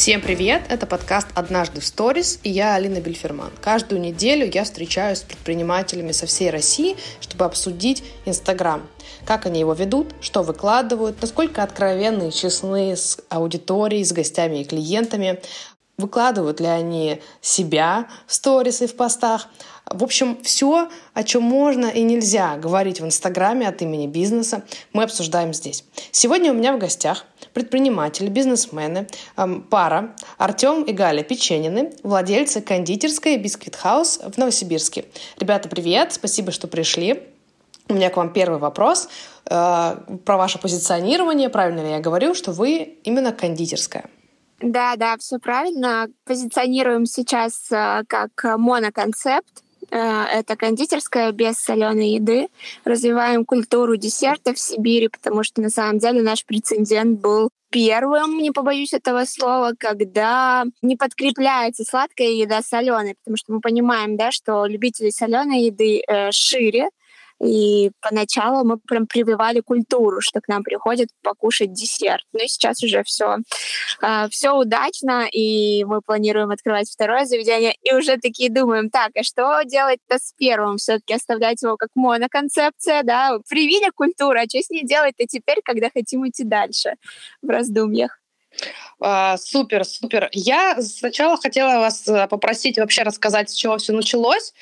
Всем 0.00 0.22
привет! 0.22 0.62
Это 0.70 0.86
подкаст 0.86 1.28
«Однажды 1.34 1.82
в 1.82 1.86
сторис» 1.86 2.40
и 2.42 2.48
я 2.48 2.74
Алина 2.74 3.02
Бельферман. 3.02 3.50
Каждую 3.60 4.00
неделю 4.00 4.50
я 4.50 4.64
встречаюсь 4.64 5.18
с 5.18 5.22
предпринимателями 5.24 6.12
со 6.12 6.24
всей 6.24 6.48
России, 6.48 6.96
чтобы 7.20 7.44
обсудить 7.44 8.02
Инстаграм. 8.24 8.88
Как 9.26 9.44
они 9.44 9.60
его 9.60 9.74
ведут, 9.74 10.14
что 10.22 10.42
выкладывают, 10.42 11.20
насколько 11.20 11.62
откровенны 11.62 12.30
и 12.30 12.32
честны 12.32 12.96
с 12.96 13.18
аудиторией, 13.28 14.02
с 14.02 14.12
гостями 14.12 14.62
и 14.62 14.64
клиентами, 14.64 15.38
выкладывают 15.98 16.60
ли 16.60 16.66
они 16.66 17.20
себя 17.42 18.08
в 18.26 18.32
сторис 18.32 18.80
и 18.80 18.86
в 18.86 18.96
постах. 18.96 19.48
В 19.90 20.04
общем, 20.04 20.38
все, 20.42 20.88
о 21.14 21.24
чем 21.24 21.42
можно 21.42 21.86
и 21.86 22.02
нельзя 22.02 22.56
говорить 22.56 23.00
в 23.00 23.04
Инстаграме 23.04 23.66
от 23.66 23.82
имени 23.82 24.06
бизнеса, 24.06 24.62
мы 24.92 25.02
обсуждаем 25.02 25.52
здесь. 25.52 25.84
Сегодня 26.12 26.52
у 26.52 26.54
меня 26.54 26.72
в 26.72 26.78
гостях 26.78 27.26
предприниматели, 27.52 28.28
бизнесмены, 28.28 29.08
эм, 29.36 29.62
пара 29.62 30.14
Артем 30.38 30.84
и 30.84 30.92
Галя 30.92 31.24
Печенины, 31.24 31.92
владельцы 32.04 32.60
кондитерской 32.60 33.36
Бисквит 33.36 33.74
Хаус 33.74 34.20
в 34.24 34.38
Новосибирске. 34.38 35.06
Ребята, 35.40 35.68
привет! 35.68 36.12
Спасибо, 36.12 36.52
что 36.52 36.68
пришли. 36.68 37.24
У 37.88 37.94
меня 37.94 38.10
к 38.10 38.16
вам 38.16 38.32
первый 38.32 38.60
вопрос 38.60 39.08
э, 39.46 39.96
про 40.24 40.36
ваше 40.36 40.60
позиционирование. 40.60 41.48
Правильно 41.48 41.80
ли 41.80 41.90
я 41.90 41.98
говорю, 41.98 42.34
что 42.34 42.52
вы 42.52 42.98
именно 43.02 43.32
кондитерская? 43.32 44.04
Да, 44.60 44.94
да, 44.94 45.16
все 45.18 45.40
правильно. 45.40 46.06
Позиционируем 46.24 47.06
сейчас 47.06 47.72
э, 47.72 48.04
как 48.06 48.30
моноконцепт. 48.56 49.64
Э, 49.90 50.24
это 50.24 50.56
кондитерская 50.56 51.32
без 51.32 51.56
соленой 51.56 52.10
еды. 52.10 52.48
Развиваем 52.84 53.44
культуру 53.44 53.96
десертов 53.96 54.56
в 54.56 54.60
Сибири, 54.60 55.08
потому 55.08 55.42
что 55.42 55.60
на 55.60 55.70
самом 55.70 55.98
деле 55.98 56.22
наш 56.22 56.44
прецедент 56.44 57.20
был 57.20 57.50
первым, 57.70 58.38
не 58.38 58.50
побоюсь 58.50 58.92
этого 58.92 59.24
слова, 59.24 59.72
когда 59.78 60.64
не 60.82 60.96
подкрепляется 60.96 61.84
сладкая 61.84 62.28
еда 62.28 62.62
соленой, 62.62 63.14
потому 63.22 63.36
что 63.36 63.52
мы 63.52 63.60
понимаем, 63.60 64.16
да, 64.16 64.32
что 64.32 64.66
любители 64.66 65.10
соленой 65.10 65.64
еды 65.64 66.02
э, 66.06 66.30
шире, 66.32 66.88
и 67.42 67.90
поначалу 68.00 68.64
мы 68.64 68.78
прям 68.78 69.06
прививали 69.06 69.60
культуру, 69.60 70.20
что 70.20 70.40
к 70.40 70.48
нам 70.48 70.62
приходят 70.62 71.08
покушать 71.22 71.72
десерт. 71.72 72.24
Ну 72.32 72.44
и 72.44 72.48
сейчас 72.48 72.82
уже 72.82 73.02
все, 73.02 73.38
а, 74.02 74.28
все 74.28 74.52
удачно, 74.52 75.26
и 75.32 75.84
мы 75.84 76.02
планируем 76.02 76.50
открывать 76.50 76.90
второе 76.90 77.24
заведение. 77.24 77.74
И 77.82 77.94
уже 77.94 78.18
такие 78.18 78.50
думаем, 78.50 78.90
так, 78.90 79.10
а 79.16 79.22
что 79.22 79.62
делать-то 79.62 80.18
с 80.18 80.34
первым? 80.36 80.76
Все-таки 80.76 81.14
оставлять 81.14 81.62
его 81.62 81.76
как 81.76 81.90
моноконцепция, 81.94 83.02
да? 83.02 83.38
Привили 83.48 83.90
культуру, 83.90 84.38
а 84.38 84.44
что 84.48 84.60
с 84.60 84.70
ней 84.70 84.84
делать-то 84.84 85.26
теперь, 85.26 85.60
когда 85.64 85.88
хотим 85.90 86.28
идти 86.28 86.44
дальше 86.44 86.94
в 87.42 87.48
раздумьях? 87.48 88.19
А, 89.00 89.36
супер, 89.38 89.84
супер. 89.84 90.28
Я 90.32 90.80
сначала 90.82 91.36
хотела 91.38 91.78
вас 91.78 92.06
э, 92.06 92.26
попросить 92.28 92.78
вообще 92.78 93.02
рассказать, 93.02 93.48
с 93.48 93.54
чего 93.54 93.78
все 93.78 93.92
началось, 93.92 94.52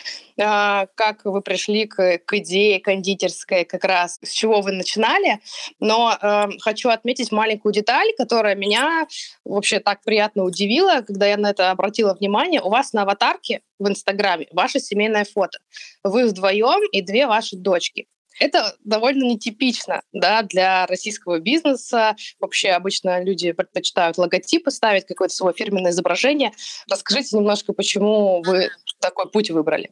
а, 0.40 0.86
как 0.94 1.24
вы 1.24 1.42
пришли 1.42 1.86
к, 1.86 2.18
к 2.18 2.34
идее 2.34 2.80
кондитерской, 2.80 3.64
как 3.64 3.84
раз 3.84 4.18
с 4.22 4.30
чего 4.30 4.60
вы 4.60 4.72
начинали. 4.72 5.40
Но 5.80 6.16
э, 6.20 6.46
хочу 6.60 6.88
отметить 6.90 7.32
маленькую 7.32 7.72
деталь, 7.72 8.12
которая 8.16 8.54
меня 8.54 9.08
вообще 9.44 9.80
так 9.80 10.02
приятно 10.02 10.44
удивила, 10.44 11.00
когда 11.00 11.26
я 11.26 11.36
на 11.36 11.50
это 11.50 11.72
обратила 11.72 12.14
внимание. 12.14 12.60
У 12.60 12.68
вас 12.68 12.92
на 12.92 13.02
аватарке 13.02 13.62
в 13.80 13.88
Инстаграме 13.88 14.46
ваше 14.52 14.78
семейное 14.78 15.24
фото. 15.24 15.58
Вы 16.04 16.28
вдвоем 16.28 16.88
и 16.92 17.02
две 17.02 17.26
ваши 17.26 17.56
дочки. 17.56 18.06
Это 18.38 18.76
довольно 18.84 19.24
нетипично 19.24 20.02
да, 20.12 20.42
для 20.42 20.86
российского 20.86 21.40
бизнеса. 21.40 22.16
Вообще 22.38 22.70
обычно 22.70 23.22
люди 23.22 23.52
предпочитают 23.52 24.18
логотипы 24.18 24.70
ставить, 24.70 25.06
какое-то 25.06 25.34
свое 25.34 25.54
фирменное 25.54 25.92
изображение. 25.92 26.52
Расскажите 26.90 27.36
немножко, 27.36 27.72
почему 27.72 28.42
вы 28.42 28.70
такой 29.00 29.30
путь 29.30 29.50
выбрали. 29.50 29.90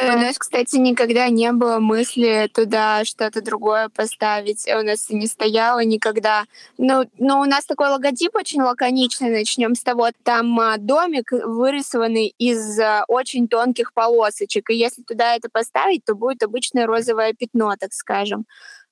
У 0.00 0.04
нас, 0.04 0.38
кстати, 0.38 0.76
никогда 0.76 1.28
не 1.28 1.52
было 1.52 1.78
мысли 1.78 2.50
туда 2.52 3.04
что-то 3.04 3.42
другое 3.42 3.90
поставить. 3.90 4.66
У 4.66 4.82
нас 4.82 5.10
не 5.10 5.26
стояло 5.26 5.84
никогда. 5.84 6.44
Но, 6.78 7.04
но 7.18 7.40
у 7.40 7.44
нас 7.44 7.66
такой 7.66 7.88
логотип 7.88 8.34
очень 8.34 8.62
лаконичный. 8.62 9.30
Начнем 9.30 9.74
с 9.74 9.82
того. 9.82 10.08
Там 10.22 10.58
а, 10.58 10.78
домик 10.78 11.30
вырисованный 11.32 12.34
из 12.38 12.80
а, 12.80 13.04
очень 13.06 13.48
тонких 13.48 13.92
полосочек. 13.92 14.70
И 14.70 14.74
если 14.74 15.02
туда 15.02 15.36
это 15.36 15.48
поставить, 15.52 16.04
то 16.04 16.14
будет 16.14 16.42
обычное 16.42 16.86
розовое 16.86 17.34
пятно, 17.34 17.74
так 17.78 17.92
скажем. 17.92 18.46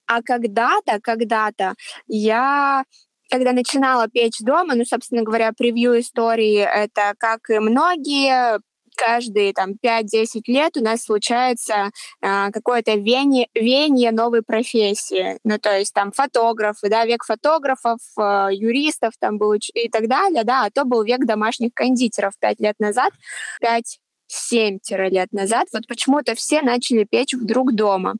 А 0.06 0.22
когда-то, 0.22 1.00
когда-то 1.00 1.74
я 2.08 2.84
когда 3.30 3.52
начинала 3.52 4.08
печь 4.08 4.40
дома, 4.40 4.74
ну, 4.74 4.84
собственно 4.84 5.22
говоря, 5.22 5.52
превью 5.52 6.00
истории, 6.00 6.58
это 6.58 7.14
как 7.16 7.48
и 7.48 7.60
многие 7.60 8.58
каждые 9.00 9.52
там 9.52 9.72
5-10 9.82 10.42
лет 10.46 10.76
у 10.76 10.82
нас 10.82 11.02
случается 11.04 11.90
э, 12.20 12.50
какое-то 12.50 12.94
веяние, 12.94 13.48
веяние 13.54 14.12
новой 14.12 14.42
профессии. 14.42 15.38
Ну, 15.44 15.58
то 15.58 15.76
есть 15.76 15.94
там 15.94 16.12
фотографы, 16.12 16.88
да, 16.88 17.06
век 17.06 17.24
фотографов, 17.24 17.98
э, 18.18 18.48
юристов 18.52 19.14
там 19.18 19.38
был 19.38 19.54
и 19.54 19.88
так 19.88 20.08
далее, 20.08 20.44
да, 20.44 20.66
а 20.66 20.70
то 20.70 20.84
был 20.84 21.02
век 21.02 21.24
домашних 21.24 21.72
кондитеров 21.74 22.34
5 22.40 22.60
лет 22.60 22.74
назад, 22.78 23.12
5 23.60 23.98
7 24.30 24.78
лет 25.08 25.32
назад, 25.32 25.66
вот 25.72 25.86
почему-то 25.88 26.34
все 26.36 26.62
начали 26.62 27.04
печь 27.04 27.34
вдруг 27.34 27.74
дома. 27.74 28.14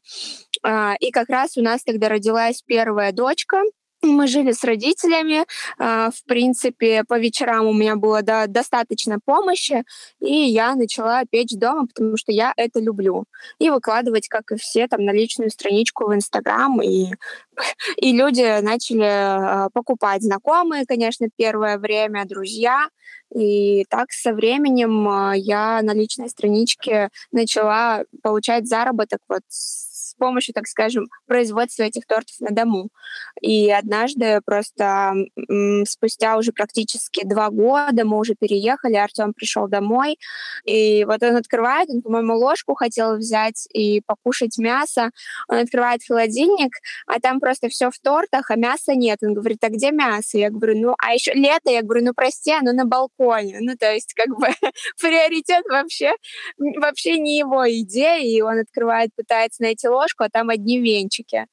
А, 0.62 0.94
и 0.98 1.10
как 1.12 1.28
раз 1.28 1.56
у 1.56 1.62
нас 1.62 1.84
тогда 1.84 2.08
родилась 2.08 2.62
первая 2.62 3.12
дочка, 3.12 3.62
мы 4.02 4.26
жили 4.26 4.52
с 4.52 4.64
родителями, 4.64 5.44
а, 5.78 6.10
в 6.10 6.24
принципе, 6.24 7.04
по 7.04 7.18
вечерам 7.18 7.66
у 7.66 7.72
меня 7.72 7.96
было 7.96 8.22
до, 8.22 8.46
достаточно 8.48 9.18
помощи, 9.24 9.84
и 10.20 10.34
я 10.34 10.74
начала 10.74 11.22
печь 11.30 11.56
дома, 11.56 11.86
потому 11.86 12.16
что 12.16 12.32
я 12.32 12.52
это 12.56 12.80
люблю. 12.80 13.24
И 13.58 13.70
выкладывать, 13.70 14.28
как 14.28 14.52
и 14.52 14.56
все, 14.56 14.88
там, 14.88 15.04
на 15.04 15.12
личную 15.12 15.50
страничку 15.50 16.06
в 16.06 16.14
Инстаграм, 16.14 16.80
и, 16.80 17.12
и 17.96 18.12
люди 18.12 18.60
начали 18.60 19.04
а, 19.04 19.68
покупать 19.72 20.22
знакомые, 20.22 20.86
конечно, 20.86 21.28
первое 21.36 21.78
время, 21.78 22.24
друзья, 22.24 22.88
и 23.34 23.84
так 23.88 24.10
со 24.10 24.32
временем 24.32 25.08
а, 25.08 25.34
я 25.36 25.80
на 25.82 25.92
личной 25.94 26.28
страничке 26.28 27.10
начала 27.32 28.04
получать 28.22 28.66
заработок 28.66 29.20
вот 29.28 29.42
помощью, 30.16 30.54
так 30.54 30.66
скажем, 30.66 31.06
производства 31.26 31.82
этих 31.84 32.06
тортов 32.06 32.34
на 32.40 32.50
дому. 32.50 32.88
И 33.40 33.70
однажды 33.70 34.40
просто 34.44 35.14
спустя 35.86 36.36
уже 36.36 36.52
практически 36.52 37.24
два 37.24 37.50
года 37.50 38.04
мы 38.04 38.18
уже 38.18 38.34
переехали, 38.34 38.96
Артем 38.96 39.32
пришел 39.34 39.68
домой, 39.68 40.18
и 40.64 41.04
вот 41.04 41.22
он 41.22 41.36
открывает, 41.36 41.88
он, 41.88 42.02
по-моему, 42.02 42.36
ложку 42.36 42.74
хотел 42.74 43.16
взять 43.16 43.66
и 43.72 44.00
покушать 44.06 44.58
мясо. 44.58 45.10
Он 45.48 45.58
открывает 45.58 46.00
холодильник, 46.06 46.72
а 47.06 47.20
там 47.20 47.40
просто 47.40 47.68
все 47.68 47.90
в 47.90 47.98
тортах, 47.98 48.50
а 48.50 48.56
мяса 48.56 48.94
нет. 48.94 49.18
Он 49.22 49.34
говорит, 49.34 49.62
а 49.62 49.68
где 49.68 49.90
мясо? 49.90 50.38
Я 50.38 50.50
говорю, 50.50 50.78
ну, 50.78 50.94
а 50.98 51.12
еще 51.12 51.32
лето, 51.32 51.70
я 51.70 51.82
говорю, 51.82 52.04
ну, 52.04 52.12
прости, 52.14 52.52
оно 52.52 52.72
на 52.72 52.84
балконе. 52.84 53.58
Ну, 53.60 53.76
то 53.76 53.92
есть, 53.92 54.14
как 54.14 54.28
бы, 54.28 54.48
приоритет 55.00 55.64
вообще, 55.68 56.12
вообще 56.58 57.18
не 57.18 57.38
его 57.38 57.68
идея, 57.70 58.18
и 58.18 58.40
он 58.40 58.60
открывает, 58.60 59.10
пытается 59.16 59.62
найти 59.62 59.88
ложку, 59.88 59.99
картошку, 60.00 60.24
а 60.24 60.28
там 60.30 60.50
одни 60.50 60.80
венчики. 60.80 61.46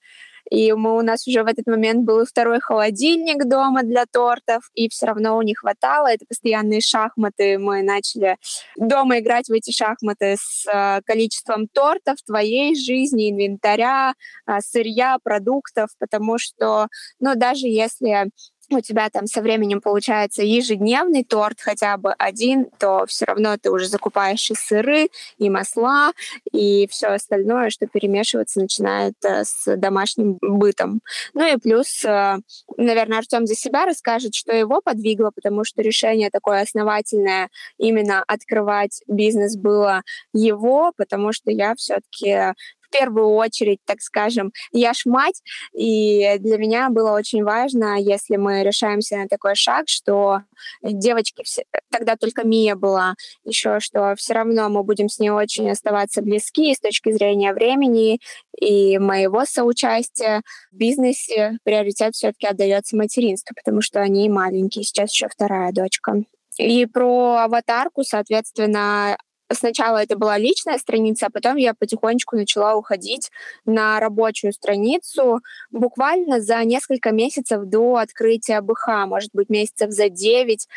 И 0.50 0.72
мы, 0.72 0.98
у 0.98 1.02
нас 1.02 1.28
уже 1.28 1.44
в 1.44 1.48
этот 1.48 1.68
момент 1.68 2.06
был 2.06 2.24
второй 2.24 2.62
холодильник 2.62 3.44
дома 3.50 3.84
для 3.84 4.06
тортов, 4.06 4.62
и 4.76 4.88
все 4.88 5.08
равно 5.08 5.42
не 5.44 5.54
хватало. 5.54 6.08
Это 6.08 6.26
постоянные 6.26 6.80
шахматы. 6.80 7.60
Мы 7.60 7.84
начали 7.84 8.38
дома 8.78 9.20
играть 9.20 9.50
в 9.50 9.52
эти 9.52 9.72
шахматы 9.72 10.38
с 10.40 10.66
э, 10.72 11.02
количеством 11.06 11.68
тортов 11.68 12.16
твоей 12.26 12.76
жизни, 12.76 13.30
инвентаря, 13.30 14.14
э, 14.48 14.62
сырья, 14.62 15.18
продуктов, 15.22 15.90
потому 16.00 16.38
что, 16.38 16.88
ну, 17.20 17.36
даже 17.36 17.68
если 17.68 18.30
у 18.70 18.82
тебя 18.82 19.10
там 19.10 19.28
со 19.28 19.42
временем 19.42 19.82
получается 19.82 20.44
ежедневный 20.44 21.24
торт 21.24 21.60
хотя 21.62 21.98
бы 21.98 22.14
один, 22.14 22.66
то 22.78 23.06
все 23.08 23.26
равно 23.26 23.58
ты 23.58 23.72
уже 23.72 23.88
закупаешь 23.88 24.50
и 24.52 24.56
сыры, 24.56 25.10
и 25.38 25.50
масла, 25.50 26.12
и 26.52 26.88
все 26.88 27.08
остальное, 27.08 27.70
что 27.70 27.88
перемешиваться 27.88 28.60
начинает 28.60 29.16
э, 29.24 29.44
с 29.44 29.76
домашним 29.78 30.38
бытом. 30.42 31.02
Ну 31.34 31.46
и 31.46 31.58
плюс, 31.58 32.04
э, 32.04 32.38
наверное, 32.78 33.20
Артем 33.20 33.46
за 33.48 33.56
себя 33.56 33.86
расскажет, 33.86 34.36
что 34.36 34.54
его 34.54 34.82
подвигло, 34.82 35.32
потому 35.34 35.64
что 35.64 35.82
решение 35.82 36.30
такое 36.30 36.62
основательное 36.62 37.50
именно 37.78 38.24
открывать 38.28 39.02
бизнес 39.08 39.56
было 39.56 40.04
его, 40.34 40.92
потому 40.98 41.32
что 41.32 41.52
я 41.52 41.76
все-таки 41.76 42.54
в 42.88 42.98
первую 42.98 43.30
очередь, 43.30 43.80
так 43.86 44.02
скажем, 44.02 44.52
я 44.72 44.94
ж 44.94 45.02
мать, 45.06 45.42
и 45.74 46.38
для 46.40 46.58
меня 46.58 46.90
было 46.90 47.12
очень 47.12 47.44
важно, 47.44 48.00
если 48.00 48.38
мы 48.38 48.64
решаемся 48.64 49.18
на 49.18 49.28
такой 49.28 49.56
шаг, 49.56 49.86
что 49.88 50.42
девочки, 50.82 51.44
тогда 51.92 52.16
только 52.16 52.46
Мия 52.46 52.76
была, 52.76 53.16
еще 53.44 53.80
что 53.80 54.16
все 54.18 54.34
равно 54.34 54.70
мы 54.70 54.84
будем 54.84 55.10
с 55.10 55.20
ней 55.20 55.30
очень 55.30 55.70
оставаться 55.70 56.22
близки 56.22 56.74
с 56.74 56.80
точки 56.80 57.12
зрения 57.12 57.54
времени, 57.54 58.20
и 58.60 58.98
моего 58.98 59.46
соучастия 59.46 60.42
в 60.72 60.76
бизнесе 60.76 61.58
приоритет 61.64 62.16
все-таки 62.16 62.48
отдается 62.48 62.98
материнству, 62.98 63.56
потому 63.56 63.82
что 63.82 64.02
они 64.02 64.30
маленькие, 64.30 64.84
сейчас 64.84 65.12
еще 65.12 65.28
вторая 65.28 65.72
дочка. 65.72 66.24
И 66.58 66.86
про 66.88 67.44
аватарку, 67.44 68.04
соответственно, 68.04 69.18
сначала 69.52 70.04
это 70.04 70.18
была 70.18 70.38
личная 70.38 70.78
страница, 70.78 71.28
а 71.28 71.30
потом 71.30 71.56
я 71.56 71.74
потихонечку 71.74 72.36
начала 72.36 72.76
уходить 72.76 73.32
на 73.66 74.00
рабочую 74.00 74.54
страницу 74.54 75.42
буквально 75.72 76.42
за 76.42 76.64
несколько 76.64 77.12
месяцев 77.12 77.66
до 77.66 77.98
открытия 77.98 78.62
БХ, 78.62 79.08
может 79.08 79.32
быть, 79.34 79.50
месяцев 79.50 79.92
за 79.92 80.10
9. 80.10 80.68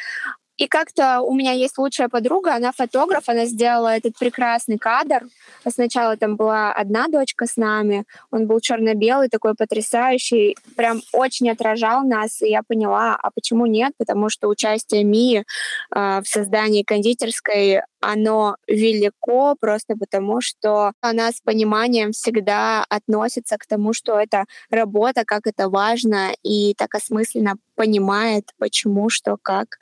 И 0.60 0.68
как-то 0.68 1.22
у 1.22 1.34
меня 1.34 1.52
есть 1.52 1.78
лучшая 1.78 2.10
подруга, 2.10 2.54
она 2.54 2.70
фотограф, 2.70 3.30
она 3.30 3.46
сделала 3.46 3.96
этот 3.96 4.18
прекрасный 4.18 4.76
кадр. 4.76 5.22
Сначала 5.66 6.18
там 6.18 6.36
была 6.36 6.70
одна 6.70 7.08
дочка 7.08 7.46
с 7.46 7.56
нами, 7.56 8.04
он 8.30 8.46
был 8.46 8.60
черно-белый, 8.60 9.30
такой 9.30 9.54
потрясающий, 9.54 10.58
прям 10.76 11.00
очень 11.14 11.48
отражал 11.48 12.04
нас, 12.04 12.42
и 12.42 12.50
я 12.50 12.62
поняла, 12.62 13.16
а 13.16 13.30
почему 13.30 13.64
нет? 13.64 13.94
Потому 13.96 14.28
что 14.28 14.48
участие 14.48 15.02
Мии 15.02 15.38
э, 15.38 16.20
в 16.20 16.24
создании 16.26 16.82
кондитерской 16.82 17.80
оно 18.00 18.56
велико 18.66 19.56
просто 19.60 19.96
потому, 19.96 20.40
что 20.40 20.92
она 21.00 21.30
с 21.32 21.40
пониманием 21.40 22.12
всегда 22.12 22.84
относится 22.88 23.56
к 23.58 23.66
тому, 23.66 23.92
что 23.92 24.18
это 24.18 24.44
работа, 24.70 25.24
как 25.24 25.46
это 25.46 25.68
важно, 25.68 26.32
и 26.42 26.74
так 26.74 26.94
осмысленно 26.94 27.54
понимает, 27.74 28.50
почему, 28.58 29.08
что, 29.08 29.36
как. 29.40 29.78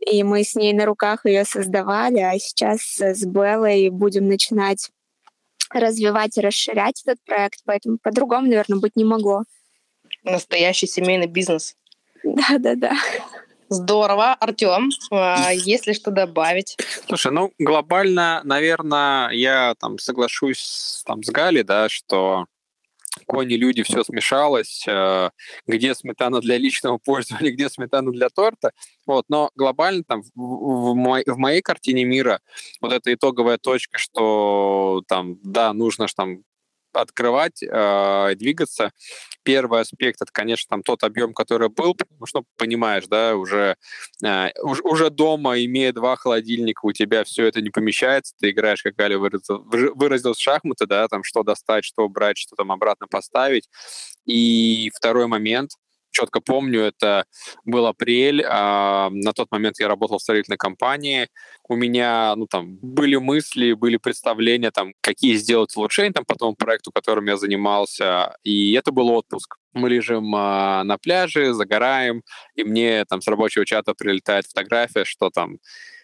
И 0.00 0.22
мы 0.22 0.44
с 0.44 0.54
ней 0.54 0.72
на 0.72 0.86
руках 0.86 1.26
ее 1.26 1.44
создавали, 1.44 2.18
а 2.18 2.38
сейчас 2.38 2.80
с 2.98 3.24
Беллой 3.24 3.88
будем 3.90 4.28
начинать 4.28 4.90
развивать 5.70 6.36
и 6.36 6.40
расширять 6.40 7.02
этот 7.04 7.24
проект, 7.24 7.60
поэтому 7.64 7.98
по-другому, 7.98 8.46
наверное, 8.46 8.78
быть 8.78 8.94
не 8.94 9.04
могло. 9.04 9.44
Настоящий 10.22 10.86
семейный 10.86 11.26
бизнес. 11.26 11.76
Да-да-да. 12.22 12.92
Здорово. 13.72 14.34
Артем, 14.34 14.90
а, 15.10 15.50
есть 15.52 15.86
ли 15.86 15.94
что 15.94 16.10
добавить? 16.10 16.76
Слушай, 17.06 17.32
ну, 17.32 17.52
глобально, 17.58 18.42
наверное, 18.44 19.30
я 19.30 19.74
там 19.80 19.98
соглашусь 19.98 21.02
там, 21.06 21.22
с 21.22 21.30
Галей, 21.30 21.62
да, 21.62 21.88
что 21.88 22.44
кони, 23.26 23.54
люди, 23.54 23.82
все 23.82 24.04
смешалось, 24.04 24.84
э, 24.86 25.30
где 25.66 25.94
сметана 25.94 26.40
для 26.40 26.58
личного 26.58 26.98
пользования, 26.98 27.50
где 27.52 27.70
сметана 27.70 28.12
для 28.12 28.28
торта. 28.28 28.72
Вот, 29.06 29.24
но 29.28 29.50
глобально 29.54 30.04
там 30.04 30.22
в, 30.22 30.30
в, 30.34 30.94
мой, 30.94 31.22
в 31.26 31.38
моей 31.38 31.62
картине 31.62 32.04
мира 32.04 32.40
вот 32.82 32.92
эта 32.92 33.12
итоговая 33.14 33.56
точка, 33.56 33.96
что 33.96 35.02
там, 35.08 35.38
да, 35.42 35.72
нужно 35.72 36.08
ж 36.08 36.14
там 36.14 36.42
открывать, 36.92 37.62
э, 37.62 38.34
двигаться. 38.36 38.92
Первый 39.42 39.80
аспект 39.80 40.22
это, 40.22 40.30
конечно, 40.32 40.68
там 40.70 40.82
тот 40.82 41.02
объем, 41.02 41.34
который 41.34 41.68
был, 41.68 41.94
потому 41.94 42.26
что 42.26 42.44
понимаешь, 42.56 43.06
да, 43.08 43.36
уже 43.36 43.76
э, 44.24 44.50
уже 44.62 45.10
дома, 45.10 45.62
имея 45.64 45.92
два 45.92 46.16
холодильника, 46.16 46.80
у 46.84 46.92
тебя 46.92 47.24
все 47.24 47.46
это 47.46 47.60
не 47.60 47.70
помещается, 47.70 48.34
ты 48.38 48.50
играешь, 48.50 48.82
как 48.82 48.94
Галя 48.94 49.18
выразил, 49.18 49.64
выразил 49.64 50.34
шахматы, 50.34 50.86
да, 50.86 51.08
там 51.08 51.24
что 51.24 51.42
достать, 51.42 51.84
что 51.84 52.08
брать, 52.08 52.38
что 52.38 52.56
там 52.56 52.72
обратно 52.72 53.06
поставить. 53.08 53.68
И 54.26 54.90
второй 54.94 55.26
момент, 55.26 55.72
четко 56.12 56.40
помню, 56.40 56.82
это 56.82 57.24
был 57.64 57.86
апрель. 57.86 58.44
А, 58.46 59.10
на 59.10 59.32
тот 59.32 59.50
момент 59.50 59.80
я 59.80 59.88
работал 59.88 60.18
в 60.18 60.22
строительной 60.22 60.58
компании. 60.58 61.28
У 61.68 61.74
меня, 61.74 62.34
ну, 62.36 62.46
там, 62.46 62.78
были 62.82 63.16
мысли, 63.16 63.72
были 63.72 63.96
представления, 63.96 64.70
там, 64.70 64.92
какие 65.00 65.34
сделать 65.34 65.76
улучшения, 65.76 66.12
там, 66.12 66.24
по 66.24 66.36
тому 66.36 66.54
проекту, 66.54 66.92
которым 66.92 67.26
я 67.26 67.36
занимался. 67.36 68.36
И 68.44 68.72
это 68.74 68.92
был 68.92 69.08
отпуск. 69.10 69.56
Мы 69.72 69.88
лежим 69.88 70.34
а, 70.36 70.84
на 70.84 70.98
пляже, 70.98 71.54
загораем, 71.54 72.22
и 72.54 72.62
мне 72.62 73.04
там 73.06 73.22
с 73.22 73.26
рабочего 73.26 73.64
чата 73.64 73.94
прилетает 73.94 74.46
фотография, 74.46 75.04
что 75.04 75.30
там 75.30 75.58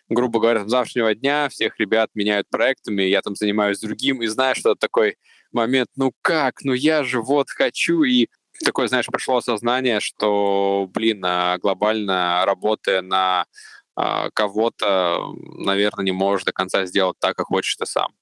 грубо 0.08 0.40
говоря, 0.40 0.66
с 0.66 0.70
завтрашнего 0.70 1.14
дня 1.14 1.48
всех 1.48 1.78
ребят 1.78 2.10
меняют 2.14 2.48
проектами, 2.48 3.02
я 3.02 3.20
там 3.20 3.34
занимаюсь 3.34 3.80
другим, 3.80 4.22
и 4.22 4.26
знаешь, 4.26 4.58
что 4.58 4.70
это 4.70 4.80
такой 4.80 5.16
момент, 5.52 5.88
ну 5.96 6.12
как, 6.22 6.62
ну 6.62 6.72
я 6.72 7.04
же 7.04 7.20
вот 7.20 7.50
хочу, 7.50 8.02
и 8.02 8.28
такое, 8.64 8.88
знаешь, 8.88 9.06
пришло 9.06 9.36
осознание, 9.36 10.00
что, 10.00 10.88
блин, 10.92 11.24
а 11.24 11.58
глобально 11.58 12.44
работая 12.44 13.02
на 13.02 13.46
а, 13.96 14.30
кого-то, 14.30 15.34
наверное, 15.56 16.04
не 16.04 16.12
можешь 16.12 16.44
до 16.44 16.52
конца 16.52 16.86
сделать 16.86 17.16
так, 17.18 17.36
как 17.36 17.46
хочешь 17.46 17.76
ты 17.76 17.86
сам. 17.86 18.12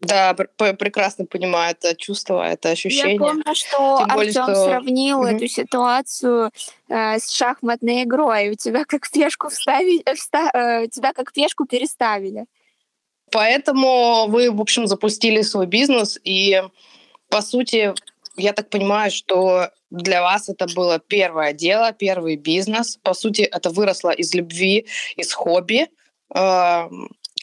Да, 0.00 0.32
пр- 0.32 0.76
прекрасно 0.76 1.26
понимаю 1.26 1.76
это 1.78 1.94
чувство, 1.94 2.42
это 2.42 2.70
ощущение. 2.70 3.14
Я 3.14 3.20
помню, 3.20 3.54
что 3.54 3.98
Тем 3.98 4.08
более, 4.16 4.30
Артем 4.30 4.44
что... 4.44 4.64
сравнил 4.64 5.22
mm-hmm. 5.24 5.36
эту 5.36 5.46
ситуацию 5.46 6.50
э, 6.88 7.18
с 7.18 7.30
шахматной 7.30 8.04
игрой. 8.04 8.48
У 8.48 8.54
тебя 8.54 8.86
как 8.86 9.10
пешку 9.10 9.50
вставили, 9.50 10.02
э, 10.06 10.14
вста... 10.14 10.50
э, 10.54 10.88
тебя 10.88 11.12
как 11.12 11.34
пешку 11.34 11.66
переставили. 11.66 12.46
Поэтому 13.30 14.26
вы, 14.28 14.50
в 14.50 14.60
общем, 14.60 14.86
запустили 14.86 15.42
свой 15.42 15.66
бизнес 15.66 16.18
и, 16.24 16.62
по 17.28 17.42
сути, 17.42 17.94
я 18.40 18.52
так 18.52 18.70
понимаю, 18.70 19.10
что 19.10 19.70
для 19.90 20.22
вас 20.22 20.48
это 20.48 20.66
было 20.74 20.98
первое 20.98 21.52
дело, 21.52 21.92
первый 21.92 22.36
бизнес. 22.36 22.98
По 23.02 23.14
сути, 23.14 23.42
это 23.42 23.70
выросло 23.70 24.10
из 24.10 24.34
любви, 24.34 24.86
из 25.16 25.32
хобби, 25.32 25.88
э, 26.34 26.88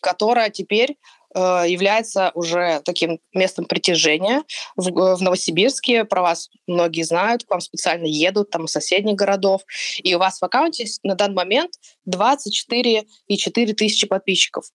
которое 0.02 0.50
теперь 0.50 0.98
э, 1.36 1.40
является 1.68 2.32
уже 2.36 2.82
таким 2.86 3.20
местом 3.34 3.66
притяжения. 3.66 4.44
В, 4.76 4.90
в 5.16 5.22
Новосибирске 5.22 6.06
про 6.06 6.22
вас 6.22 6.50
многие 6.68 7.04
знают, 7.04 7.44
к 7.44 7.52
вам 7.52 7.62
специально 7.62 8.06
едут 8.06 8.50
там 8.50 8.66
из 8.66 8.72
соседних 8.72 9.16
городов. 9.16 9.62
И 10.04 10.16
у 10.16 10.20
вас 10.20 10.40
в 10.40 10.44
аккаунте 10.44 10.86
на 11.04 11.16
данный 11.16 11.36
момент 11.36 11.74
24,4 12.10 13.74
тысячи 13.74 14.08
подписчиков. 14.08 14.66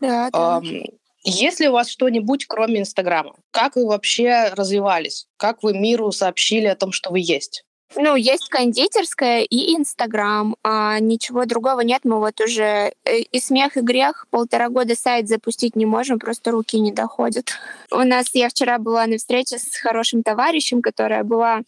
Да, 0.00 0.30
да. 0.30 0.60
Эм, 0.62 0.84
есть 1.30 1.60
ли 1.60 1.68
у 1.68 1.72
вас 1.72 1.88
что-нибудь, 1.88 2.46
кроме 2.46 2.80
Инстаграма? 2.80 3.34
Как 3.50 3.76
вы 3.76 3.86
вообще 3.86 4.50
развивались? 4.52 5.26
Как 5.36 5.62
вы 5.62 5.74
миру 5.74 6.12
сообщили 6.12 6.66
о 6.66 6.76
том, 6.76 6.92
что 6.92 7.10
вы 7.10 7.20
есть? 7.20 7.64
Ну, 7.94 8.16
есть 8.16 8.48
кондитерская 8.48 9.42
и 9.42 9.74
Инстаграм. 9.74 10.56
А 10.62 10.98
ничего 10.98 11.44
другого 11.44 11.80
нет. 11.80 12.00
Мы 12.04 12.18
вот 12.18 12.40
уже 12.40 12.92
э, 13.04 13.18
и 13.20 13.40
смех, 13.40 13.76
и 13.76 13.80
грех. 13.80 14.26
Полтора 14.30 14.68
года 14.68 14.94
сайт 14.96 15.28
запустить 15.28 15.76
не 15.76 15.86
можем, 15.86 16.18
просто 16.18 16.50
руки 16.50 16.78
не 16.80 16.92
доходят. 16.92 17.50
У 17.90 17.98
нас, 17.98 18.26
я 18.32 18.48
вчера 18.48 18.78
была 18.78 19.06
на 19.06 19.18
встрече 19.18 19.58
с 19.58 19.76
хорошим 19.76 20.22
товарищем, 20.22 20.82
которая 20.82 21.24
была 21.24 21.62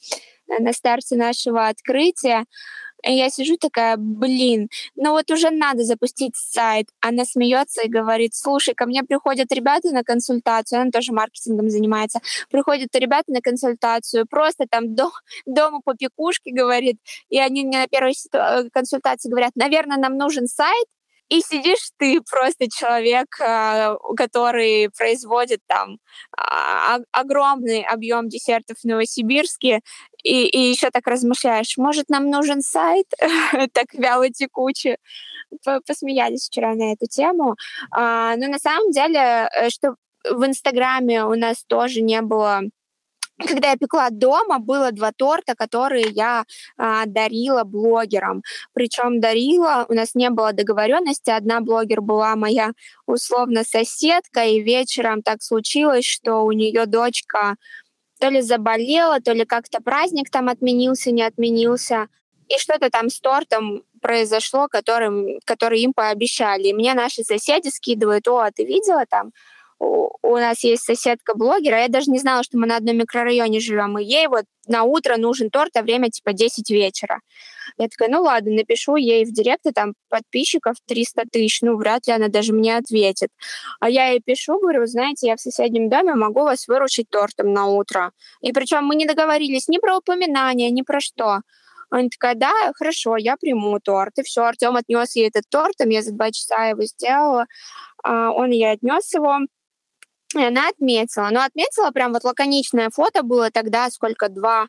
на 0.58 0.72
старте 0.72 1.16
нашего 1.16 1.68
открытия. 1.68 2.44
И 3.04 3.12
я 3.12 3.30
сижу 3.30 3.56
такая, 3.56 3.96
блин, 3.96 4.68
ну 4.96 5.12
вот 5.12 5.30
уже 5.30 5.50
надо 5.50 5.84
запустить 5.84 6.36
сайт. 6.36 6.88
Она 7.00 7.24
смеется 7.24 7.82
и 7.82 7.88
говорит, 7.88 8.34
слушай, 8.34 8.74
ко 8.74 8.86
мне 8.86 9.02
приходят 9.04 9.52
ребята 9.52 9.90
на 9.92 10.02
консультацию, 10.02 10.80
она 10.80 10.90
тоже 10.90 11.12
маркетингом 11.12 11.70
занимается, 11.70 12.20
приходят 12.50 12.94
ребята 12.94 13.32
на 13.32 13.40
консультацию, 13.40 14.26
просто 14.28 14.66
там 14.68 14.94
до, 14.94 15.10
дома 15.46 15.80
по 15.84 15.94
пекушке, 15.94 16.52
говорит, 16.52 16.98
и 17.28 17.38
они 17.38 17.64
мне 17.64 17.78
на 17.78 17.86
первой 17.86 18.14
э, 18.32 18.70
консультации 18.72 19.28
говорят, 19.28 19.52
наверное, 19.54 19.98
нам 19.98 20.16
нужен 20.16 20.46
сайт, 20.46 20.86
и 21.28 21.42
сидишь 21.42 21.90
ты 21.98 22.20
просто 22.22 22.68
человек, 22.70 23.38
а, 23.40 23.96
который 24.16 24.90
производит 24.96 25.60
там 25.66 25.98
а, 26.36 26.98
огромный 27.12 27.82
объем 27.82 28.28
десертов 28.28 28.78
в 28.78 28.84
Новосибирске, 28.84 29.80
и, 30.22 30.46
и 30.46 30.70
еще 30.70 30.90
так 30.90 31.06
размышляешь, 31.06 31.76
может, 31.76 32.08
нам 32.08 32.30
нужен 32.30 32.60
сайт, 32.62 33.06
так 33.72 33.94
вяло 33.94 34.28
текуче. 34.30 34.98
Посмеялись 35.86 36.48
вчера 36.48 36.74
на 36.74 36.92
эту 36.92 37.06
тему. 37.06 37.56
А, 37.90 38.36
но 38.36 38.48
на 38.48 38.58
самом 38.58 38.90
деле, 38.90 39.48
э, 39.54 39.70
что 39.70 39.94
в 40.28 40.44
Инстаграме 40.44 41.24
у 41.24 41.34
нас 41.34 41.64
тоже 41.64 42.02
не 42.02 42.20
было 42.20 42.62
когда 43.46 43.70
я 43.70 43.76
пекла 43.76 44.10
дома, 44.10 44.58
было 44.58 44.90
два 44.90 45.12
торта, 45.16 45.54
которые 45.54 46.06
я 46.08 46.44
а, 46.76 47.06
дарила 47.06 47.64
блогерам. 47.64 48.42
Причем 48.72 49.20
дарила, 49.20 49.86
у 49.88 49.94
нас 49.94 50.14
не 50.14 50.30
было 50.30 50.52
договоренности. 50.52 51.30
Одна 51.30 51.60
блогер 51.60 52.00
была 52.00 52.34
моя 52.36 52.72
условно 53.06 53.64
соседка, 53.64 54.44
и 54.44 54.60
вечером 54.60 55.22
так 55.22 55.42
случилось, 55.42 56.04
что 56.04 56.40
у 56.44 56.52
нее 56.52 56.86
дочка 56.86 57.54
то 58.18 58.28
ли 58.28 58.40
заболела, 58.40 59.20
то 59.20 59.32
ли 59.32 59.44
как-то 59.44 59.80
праздник 59.80 60.30
там 60.30 60.48
отменился, 60.48 61.10
не 61.10 61.22
отменился. 61.22 62.08
И 62.48 62.58
что-то 62.58 62.90
там 62.90 63.10
с 63.10 63.20
тортом 63.20 63.84
произошло, 64.00 64.68
которым, 64.68 65.38
который 65.44 65.80
им 65.80 65.92
пообещали. 65.92 66.68
И 66.68 66.72
мне 66.72 66.94
наши 66.94 67.22
соседи 67.22 67.68
скидывают, 67.68 68.26
о, 68.28 68.38
а 68.38 68.50
ты 68.50 68.64
видела 68.64 69.04
там? 69.06 69.32
У 69.80 70.36
нас 70.36 70.62
есть 70.64 70.82
соседка 70.82 71.34
блогера, 71.34 71.80
я 71.80 71.88
даже 71.88 72.10
не 72.10 72.18
знала, 72.18 72.42
что 72.42 72.58
мы 72.58 72.66
на 72.66 72.76
одном 72.76 72.96
микрорайоне 72.96 73.60
живем, 73.60 73.98
и 73.98 74.04
ей 74.04 74.26
вот 74.26 74.44
на 74.66 74.82
утро 74.82 75.16
нужен 75.16 75.50
торт, 75.50 75.76
а 75.76 75.82
время 75.82 76.10
типа 76.10 76.32
10 76.32 76.68
вечера. 76.70 77.20
Я 77.78 77.88
такая, 77.88 78.08
ну 78.08 78.22
ладно, 78.22 78.52
напишу 78.52 78.96
ей 78.96 79.24
в 79.24 79.32
директ, 79.32 79.66
и 79.66 79.72
там 79.72 79.94
подписчиков 80.08 80.76
300 80.86 81.22
тысяч, 81.30 81.62
ну 81.62 81.76
вряд 81.76 82.06
ли 82.06 82.12
она 82.12 82.28
даже 82.28 82.52
мне 82.52 82.76
ответит. 82.76 83.30
А 83.80 83.88
я 83.88 84.08
ей 84.08 84.20
пишу, 84.24 84.58
говорю, 84.58 84.86
знаете, 84.86 85.28
я 85.28 85.36
в 85.36 85.40
соседнем 85.40 85.88
доме 85.88 86.14
могу 86.14 86.42
вас 86.42 86.66
выручить 86.66 87.08
тортом 87.08 87.52
на 87.52 87.66
утро. 87.66 88.12
И 88.40 88.52
причем 88.52 88.84
мы 88.84 88.96
не 88.96 89.06
договорились 89.06 89.68
ни 89.68 89.78
про 89.78 89.98
упоминание, 89.98 90.70
ни 90.70 90.82
про 90.82 91.00
что. 91.00 91.40
Она 91.90 92.08
такая, 92.10 92.34
да, 92.34 92.52
хорошо, 92.74 93.16
я 93.16 93.36
приму 93.36 93.78
торт. 93.80 94.18
И 94.18 94.22
все, 94.22 94.42
Артем 94.42 94.76
отнес 94.76 95.16
ей 95.16 95.28
этот 95.28 95.44
торт, 95.48 95.74
там 95.78 95.88
я 95.88 96.02
за 96.02 96.12
два 96.12 96.30
часа 96.30 96.66
его 96.66 96.82
сделала. 96.82 97.46
А, 98.02 98.30
он 98.32 98.50
ей 98.50 98.70
отнес 98.70 99.14
его. 99.14 99.38
И 100.34 100.42
она 100.42 100.68
отметила. 100.68 101.28
Но 101.30 101.42
отметила 101.42 101.90
прям 101.90 102.12
вот 102.12 102.24
лаконичное 102.24 102.90
фото 102.90 103.22
было 103.22 103.50
тогда, 103.50 103.90
сколько, 103.90 104.28
два, 104.28 104.68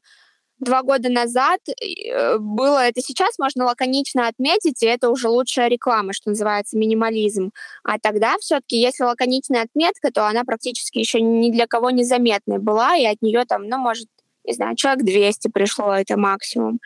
два 0.59 0.83
года 0.83 1.09
назад 1.09 1.59
э, 1.67 2.37
было 2.37 2.79
это 2.85 3.01
сейчас 3.01 3.37
можно 3.39 3.65
лаконично 3.65 4.27
отметить, 4.27 4.81
и 4.83 4.87
это 4.87 5.09
уже 5.09 5.29
лучшая 5.29 5.67
реклама, 5.69 6.13
что 6.13 6.29
называется, 6.29 6.77
минимализм. 6.77 7.51
А 7.83 7.99
тогда 7.99 8.37
все-таки, 8.39 8.77
если 8.77 9.03
лаконичная 9.03 9.63
отметка, 9.63 10.11
то 10.11 10.27
она 10.27 10.43
практически 10.43 10.99
еще 10.99 11.21
ни 11.21 11.51
для 11.51 11.67
кого 11.67 11.89
не 11.89 12.03
заметной 12.03 12.59
была, 12.59 12.95
и 12.95 13.05
от 13.05 13.21
нее 13.21 13.45
там, 13.45 13.67
ну, 13.67 13.77
может, 13.77 14.07
не 14.45 14.53
знаю, 14.53 14.75
человек 14.75 15.03
200 15.03 15.49
пришло, 15.49 15.93
это 15.93 16.17
максимум. 16.17 16.79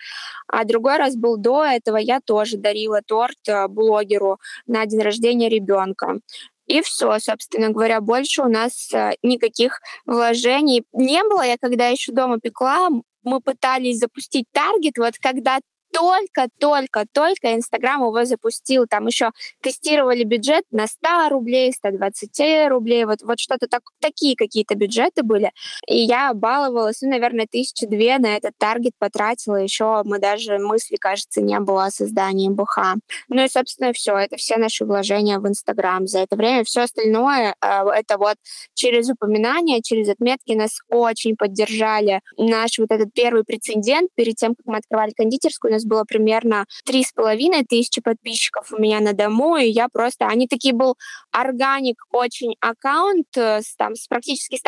А 0.47 0.65
другой 0.65 0.97
раз 0.97 1.15
был 1.15 1.37
до 1.37 1.63
этого, 1.63 1.97
я 1.97 2.19
тоже 2.19 2.57
дарила 2.57 3.01
торт 3.05 3.37
э, 3.47 3.67
блогеру 3.67 4.39
на 4.67 4.85
день 4.85 5.01
рождения 5.01 5.49
ребенка. 5.49 6.19
И 6.65 6.81
все, 6.81 7.19
собственно 7.19 7.69
говоря, 7.69 8.01
больше 8.01 8.41
у 8.41 8.49
нас 8.49 8.91
э, 8.93 9.11
никаких 9.21 9.79
вложений 10.05 10.83
не 10.93 11.21
было. 11.23 11.41
Я 11.41 11.57
когда 11.57 11.87
еще 11.87 12.11
дома 12.11 12.39
пекла, 12.39 12.89
мы 13.23 13.41
пытались 13.41 13.99
запустить 13.99 14.45
таргет, 14.51 14.97
вот 14.97 15.15
когда 15.19 15.59
только-только-только 15.93 17.53
Инстаграм 17.53 18.01
его 18.01 18.25
запустил. 18.25 18.87
Там 18.89 19.07
еще 19.07 19.31
тестировали 19.61 20.23
бюджет 20.23 20.63
на 20.71 20.87
100 20.87 21.29
рублей, 21.29 21.71
120 21.71 22.67
рублей, 22.69 23.05
вот, 23.05 23.21
вот 23.21 23.39
что-то 23.39 23.67
так, 23.67 23.83
такие 23.99 24.35
какие-то 24.35 24.75
бюджеты 24.75 25.23
были. 25.23 25.51
И 25.87 25.95
я 25.95 26.33
баловалась, 26.33 27.01
ну, 27.01 27.09
наверное, 27.09 27.47
тысячи 27.49 27.85
две 27.85 28.17
на 28.17 28.35
этот 28.35 28.57
таргет 28.57 28.93
потратила. 28.97 29.57
Еще 29.57 30.01
мы 30.03 30.19
даже 30.19 30.57
мысли, 30.57 30.95
кажется, 30.95 31.41
не 31.41 31.59
было 31.59 31.85
о 31.85 31.91
создании 31.91 32.49
БХ. 32.49 32.95
Ну 33.29 33.43
и, 33.43 33.47
собственно, 33.47 33.93
все. 33.93 34.17
Это 34.17 34.35
все 34.37 34.57
наши 34.57 34.85
вложения 34.85 35.39
в 35.39 35.47
Инстаграм 35.47 36.07
за 36.07 36.19
это 36.19 36.35
время. 36.35 36.63
Все 36.63 36.81
остальное, 36.81 37.55
а, 37.61 37.85
это 37.93 38.17
вот 38.17 38.37
через 38.73 39.09
упоминания, 39.09 39.81
через 39.81 40.09
отметки 40.09 40.53
нас 40.53 40.79
очень 40.89 41.35
поддержали. 41.35 42.21
Наш 42.37 42.79
вот 42.79 42.91
этот 42.91 43.13
первый 43.13 43.43
прецедент 43.43 44.09
перед 44.15 44.35
тем, 44.35 44.55
как 44.55 44.65
мы 44.65 44.77
открывали 44.77 45.11
кондитерскую, 45.11 45.71
нас 45.71 45.82
нас 45.83 45.85
было 45.85 46.03
примерно 46.03 46.65
три 46.85 47.03
с 47.03 47.11
половиной 47.11 47.65
тысячи 47.65 48.01
подписчиков 48.01 48.71
у 48.71 48.81
меня 48.81 48.99
на 48.99 49.13
дому, 49.13 49.57
и 49.57 49.67
я 49.67 49.87
просто... 49.91 50.27
Они 50.27 50.47
такие 50.47 50.73
был 50.73 50.95
органик 51.31 52.03
очень 52.11 52.55
аккаунт 52.59 53.27
э, 53.35 53.61
с, 53.61 53.75
там, 53.75 53.95
с 53.95 54.07
практически 54.07 54.59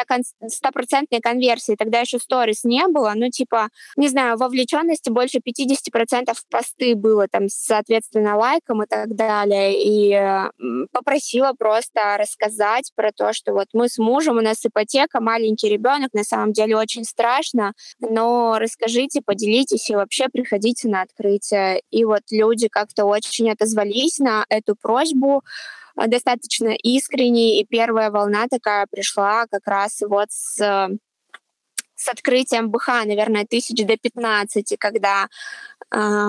стопроцентной 0.48 1.20
конверсией. 1.20 1.78
Тогда 1.78 2.00
еще 2.00 2.20
сторис 2.20 2.64
не 2.64 2.88
было, 2.88 3.14
ну, 3.16 3.30
типа, 3.30 3.70
не 3.98 4.08
знаю, 4.08 4.38
вовлеченности 4.38 5.10
больше 5.10 5.40
50% 5.40 6.34
в 6.34 6.48
посты 6.50 6.96
было, 6.96 7.28
там, 7.28 7.48
соответственно, 7.48 8.38
лайком 8.38 8.84
и 8.84 8.88
так 8.88 9.16
далее. 9.16 9.84
И 9.84 10.14
э, 10.14 10.50
попросила 10.92 11.54
просто 11.58 12.18
рассказать 12.18 12.92
про 12.96 13.12
то, 13.12 13.34
что 13.34 13.54
вот 13.54 13.68
мы 13.74 13.90
с 13.90 13.98
мужем, 13.98 14.38
у 14.38 14.42
нас 14.42 14.66
ипотека, 14.66 15.22
маленький 15.22 15.70
ребенок, 15.70 16.14
на 16.14 16.24
самом 16.24 16.52
деле 16.54 16.76
очень 16.78 17.04
страшно, 17.04 17.74
но 18.00 18.58
расскажите, 18.60 19.22
поделитесь 19.24 19.90
и 19.90 19.96
вообще 19.96 20.28
приходите 20.30 20.88
на 20.88 21.05
открытие. 21.06 21.82
И 21.92 22.06
вот 22.06 22.24
люди 22.32 22.68
как-то 22.68 23.06
очень 23.06 23.50
отозвались 23.50 24.20
на 24.20 24.46
эту 24.50 24.76
просьбу 24.76 25.44
э, 25.98 26.08
достаточно 26.08 26.76
искренне, 26.84 27.62
и 27.62 27.66
первая 27.66 28.12
волна 28.12 28.48
такая 28.50 28.88
пришла 28.92 29.46
как 29.48 29.68
раз 29.68 30.02
вот 30.02 30.28
с 30.30 30.90
с 31.98 32.10
открытием 32.10 32.70
БХ, 32.70 33.06
наверное, 33.06 33.46
тысяч 33.46 33.84
до 33.86 33.98
15, 33.98 34.76
когда 34.78 35.28
э, 35.92 36.28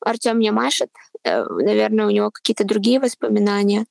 Артем 0.00 0.36
мне 0.36 0.52
машет, 0.52 0.90
э, 1.24 1.42
наверное, 1.42 2.06
у 2.06 2.10
него 2.10 2.30
какие-то 2.30 2.64
другие 2.64 3.00
воспоминания. 3.00 3.86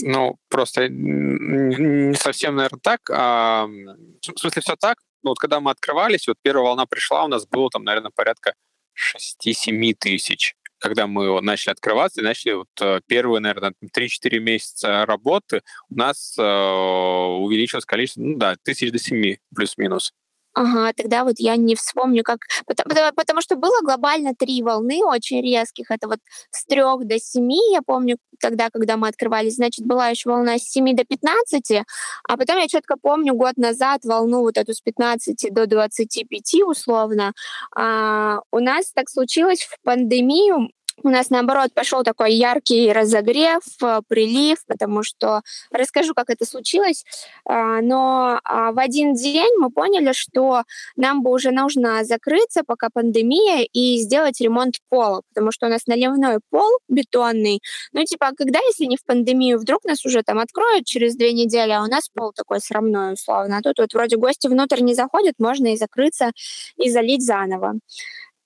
Ну, 0.00 0.36
просто 0.48 0.88
не 0.88 2.14
совсем, 2.14 2.56
наверное, 2.56 2.80
так. 2.82 3.00
А, 3.10 3.66
в 3.66 4.38
смысле, 4.38 4.62
все 4.62 4.76
так. 4.76 4.98
Ну, 5.22 5.30
вот 5.30 5.38
когда 5.38 5.60
мы 5.60 5.70
открывались, 5.70 6.26
вот 6.26 6.38
первая 6.42 6.64
волна 6.64 6.86
пришла, 6.86 7.24
у 7.24 7.28
нас 7.28 7.46
было 7.46 7.68
там, 7.70 7.84
наверное, 7.84 8.10
порядка 8.14 8.54
6-7 8.94 9.94
тысяч 9.98 10.54
когда 10.82 11.06
мы 11.06 11.40
начали 11.42 11.70
открываться 11.70 12.20
и 12.20 12.24
начали 12.24 12.54
вот 12.54 12.68
э, 12.80 13.00
первые, 13.06 13.40
наверное, 13.40 13.72
3-4 13.96 14.40
месяца 14.40 15.06
работы, 15.06 15.62
у 15.88 15.94
нас 15.94 16.36
э, 16.36 16.42
увеличилось 16.42 17.84
количество, 17.84 18.20
ну 18.20 18.36
да, 18.36 18.56
тысяч 18.56 18.90
до 18.90 18.98
7 18.98 19.36
плюс-минус. 19.54 20.12
Ага, 20.54 20.92
тогда 20.92 21.24
вот 21.24 21.36
я 21.38 21.56
не 21.56 21.74
вспомню, 21.74 22.22
как... 22.24 22.40
Потому, 22.66 23.12
потому 23.16 23.40
что 23.40 23.56
было 23.56 23.80
глобально 23.82 24.34
три 24.34 24.62
волны 24.62 25.02
очень 25.04 25.40
резких. 25.40 25.90
Это 25.90 26.08
вот 26.08 26.18
с 26.50 26.66
трех 26.66 27.06
до 27.06 27.18
семи, 27.18 27.58
я 27.72 27.80
помню, 27.80 28.18
тогда, 28.38 28.68
когда 28.70 28.96
мы 28.98 29.08
открывались, 29.08 29.54
значит, 29.54 29.86
была 29.86 30.08
еще 30.08 30.28
волна 30.28 30.58
с 30.58 30.64
7 30.64 30.94
до 30.94 31.04
15, 31.04 31.84
а 32.28 32.36
потом 32.36 32.58
я 32.58 32.68
четко 32.68 32.96
помню 33.00 33.34
год 33.34 33.56
назад 33.56 34.04
волну 34.04 34.40
вот 34.40 34.58
эту 34.58 34.74
с 34.74 34.80
15 34.80 35.48
до 35.52 35.66
25 35.66 36.62
условно. 36.66 37.32
А, 37.74 38.40
у 38.50 38.58
нас 38.58 38.92
так 38.92 39.08
случилось 39.08 39.62
в 39.62 39.76
пандемию, 39.82 40.68
у 41.02 41.08
нас, 41.08 41.30
наоборот, 41.30 41.72
пошел 41.74 42.02
такой 42.02 42.34
яркий 42.34 42.92
разогрев, 42.92 43.62
э, 43.82 44.00
прилив, 44.08 44.58
потому 44.66 45.02
что 45.02 45.42
расскажу, 45.70 46.14
как 46.14 46.30
это 46.30 46.44
случилось. 46.44 47.04
А, 47.44 47.80
но 47.80 48.40
а, 48.44 48.72
в 48.72 48.78
один 48.78 49.14
день 49.14 49.52
мы 49.58 49.70
поняли, 49.70 50.12
что 50.12 50.62
нам 50.96 51.22
бы 51.22 51.30
уже 51.30 51.50
нужно 51.50 52.04
закрыться, 52.04 52.62
пока 52.66 52.88
пандемия, 52.92 53.66
и 53.72 53.98
сделать 53.98 54.40
ремонт 54.40 54.76
пола, 54.88 55.22
потому 55.28 55.52
что 55.52 55.66
у 55.66 55.70
нас 55.70 55.86
наливной 55.86 56.38
пол 56.50 56.70
бетонный. 56.88 57.60
Ну, 57.92 58.04
типа, 58.04 58.28
а 58.28 58.32
когда, 58.36 58.58
если 58.60 58.84
не 58.84 58.96
в 58.96 59.04
пандемию, 59.04 59.58
вдруг 59.58 59.84
нас 59.84 60.04
уже 60.04 60.22
там 60.22 60.38
откроют 60.38 60.84
через 60.86 61.16
две 61.16 61.32
недели, 61.32 61.70
а 61.72 61.82
у 61.82 61.86
нас 61.86 62.08
пол 62.14 62.32
такой 62.32 62.60
срамной, 62.60 63.14
условно. 63.14 63.58
А 63.58 63.62
тут 63.62 63.78
вот 63.78 63.92
вроде 63.94 64.16
гости 64.16 64.46
внутрь 64.46 64.80
не 64.80 64.94
заходят, 64.94 65.34
можно 65.38 65.72
и 65.72 65.76
закрыться, 65.76 66.32
и 66.76 66.90
залить 66.90 67.24
заново. 67.24 67.74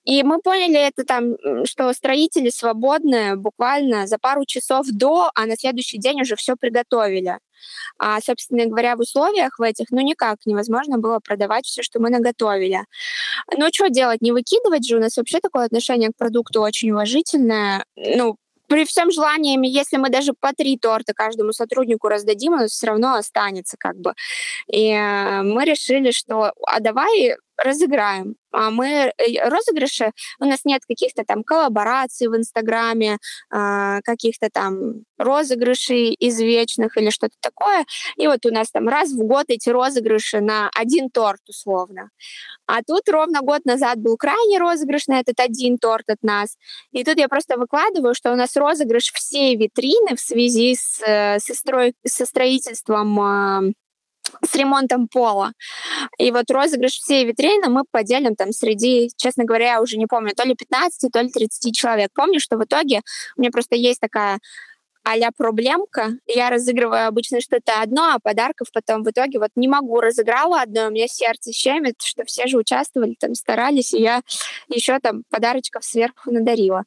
И 0.07 0.23
мы 0.23 0.39
поняли 0.39 0.79
это 0.79 1.03
там, 1.03 1.35
что 1.65 1.91
строители 1.91 2.49
свободны 2.49 3.35
буквально 3.35 4.07
за 4.07 4.17
пару 4.17 4.45
часов 4.45 4.87
до, 4.87 5.29
а 5.35 5.45
на 5.45 5.57
следующий 5.57 5.97
день 5.97 6.21
уже 6.21 6.37
все 6.37 6.55
приготовили. 6.55 7.39
А, 7.99 8.21
собственно 8.21 8.65
говоря, 8.67 8.95
в 8.95 9.01
условиях 9.01 9.59
в 9.59 9.61
этих, 9.61 9.87
ну, 9.91 9.99
никак 9.99 10.37
невозможно 10.45 10.97
было 10.97 11.19
продавать 11.19 11.65
все, 11.65 11.83
что 11.83 11.99
мы 11.99 12.09
наготовили. 12.09 12.85
Ну, 13.57 13.67
что 13.73 13.89
делать? 13.89 14.21
Не 14.21 14.31
выкидывать 14.31 14.87
же. 14.87 14.95
У 14.95 15.01
нас 15.01 15.17
вообще 15.17 15.39
такое 15.41 15.65
отношение 15.65 16.09
к 16.09 16.17
продукту 16.17 16.61
очень 16.61 16.91
уважительное. 16.91 17.83
Ну, 17.97 18.37
при 18.67 18.85
всем 18.85 19.11
желании, 19.11 19.59
если 19.67 19.97
мы 19.97 20.09
даже 20.09 20.31
по 20.39 20.53
три 20.53 20.77
торта 20.77 21.13
каждому 21.13 21.51
сотруднику 21.51 22.07
раздадим, 22.07 22.53
нас 22.53 22.71
все 22.71 22.87
равно 22.87 23.15
останется 23.15 23.75
как 23.77 23.97
бы. 23.97 24.13
И 24.71 24.89
э, 24.89 25.41
мы 25.41 25.65
решили, 25.65 26.11
что 26.11 26.53
а 26.65 26.79
давай 26.79 27.35
разыграем. 27.63 28.35
А 28.51 28.71
мы 28.71 28.87
э, 28.87 29.49
розыгрыши, 29.49 30.11
у 30.39 30.45
нас 30.45 30.61
нет 30.65 30.81
каких-то 30.87 31.23
там 31.23 31.43
коллабораций 31.43 32.27
в 32.27 32.35
Инстаграме, 32.35 33.17
э, 33.53 33.99
каких-то 34.03 34.49
там 34.51 35.03
розыгрышей 35.17 36.15
извечных 36.19 36.97
или 36.97 37.09
что-то 37.09 37.35
такое. 37.41 37.85
И 38.15 38.27
вот 38.27 38.45
у 38.45 38.51
нас 38.51 38.71
там 38.71 38.87
раз 38.87 39.11
в 39.11 39.19
год 39.19 39.45
эти 39.49 39.69
розыгрыши 39.69 40.39
на 40.39 40.69
один 40.73 41.09
торт 41.09 41.41
условно. 41.47 42.09
А 42.65 42.81
тут 42.83 43.07
ровно 43.09 43.41
год 43.41 43.65
назад 43.65 43.99
был 43.99 44.17
крайний 44.17 44.59
розыгрыш 44.59 45.07
на 45.07 45.19
этот 45.19 45.39
один 45.39 45.77
торт 45.77 46.09
от 46.09 46.23
нас. 46.23 46.57
И 46.91 47.03
тут 47.03 47.17
я 47.17 47.27
просто 47.27 47.57
выкладываю, 47.57 48.13
что 48.13 48.31
у 48.31 48.35
нас 48.35 48.55
розыгрыш 48.55 49.11
всей 49.13 49.55
витрины 49.55 50.15
в 50.15 50.19
связи 50.19 50.75
с, 50.75 51.01
э, 51.05 51.39
со, 51.39 51.53
строй, 51.53 51.93
со 52.05 52.25
строительством 52.25 53.19
э, 53.69 53.73
с 54.45 54.55
ремонтом 54.55 55.07
пола. 55.07 55.53
И 56.17 56.31
вот 56.31 56.49
розыгрыш 56.51 56.93
всей 56.93 57.25
витрины 57.25 57.69
мы 57.69 57.83
поделим 57.89 58.35
там 58.35 58.51
среди, 58.51 59.09
честно 59.17 59.45
говоря, 59.45 59.73
я 59.73 59.81
уже 59.81 59.97
не 59.97 60.05
помню, 60.05 60.33
то 60.35 60.43
ли 60.43 60.55
15, 60.55 61.11
то 61.11 61.21
ли 61.21 61.29
30 61.29 61.75
человек. 61.75 62.09
Помню, 62.13 62.39
что 62.39 62.57
в 62.57 62.63
итоге 62.63 63.01
у 63.35 63.41
меня 63.41 63.51
просто 63.51 63.75
есть 63.75 63.99
такая 63.99 64.39
а 65.09 65.31
проблемка. 65.31 66.17
Я 66.27 66.49
разыгрываю 66.49 67.07
обычно 67.07 67.39
что-то 67.39 67.81
одно, 67.81 68.13
а 68.13 68.19
подарков 68.19 68.67
потом 68.73 69.03
в 69.03 69.09
итоге 69.09 69.39
вот 69.39 69.51
не 69.55 69.67
могу. 69.67 70.01
Разыграла 70.01 70.61
одно, 70.61 70.87
у 70.87 70.91
меня 70.91 71.07
сердце 71.07 71.53
щемит, 71.53 72.01
что 72.01 72.25
все 72.25 72.47
же 72.47 72.57
участвовали, 72.57 73.15
там 73.17 73.33
старались, 73.33 73.93
и 73.93 74.01
я 74.01 74.21
еще 74.67 74.99
там 74.99 75.23
подарочков 75.29 75.85
сверху 75.85 76.31
надарила. 76.31 76.83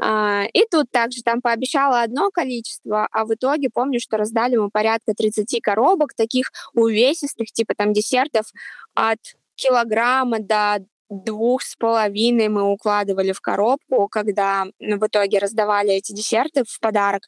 А, 0.00 0.44
и 0.52 0.64
тут 0.70 0.90
также 0.90 1.22
там 1.22 1.42
пообещала 1.42 2.02
одно 2.02 2.30
количество, 2.30 3.06
а 3.12 3.24
в 3.26 3.34
итоге 3.34 3.68
помню, 3.70 4.00
что 4.00 4.16
раздали 4.16 4.56
мы 4.56 4.70
порядка 4.70 5.12
30 5.14 5.60
коробок 5.62 6.14
таких 6.14 6.50
увесистых, 6.72 7.52
типа 7.52 7.74
там 7.76 7.92
десертов 7.92 8.46
от 8.94 9.18
килограмма 9.56 10.38
до 10.38 10.78
двух 11.10 11.62
с 11.62 11.76
половиной 11.76 12.48
мы 12.48 12.62
укладывали 12.62 13.32
в 13.32 13.40
коробку, 13.40 14.08
когда 14.08 14.66
в 14.78 15.06
итоге 15.06 15.38
раздавали 15.38 15.92
эти 15.92 16.12
десерты 16.12 16.64
в 16.64 16.80
подарок. 16.80 17.22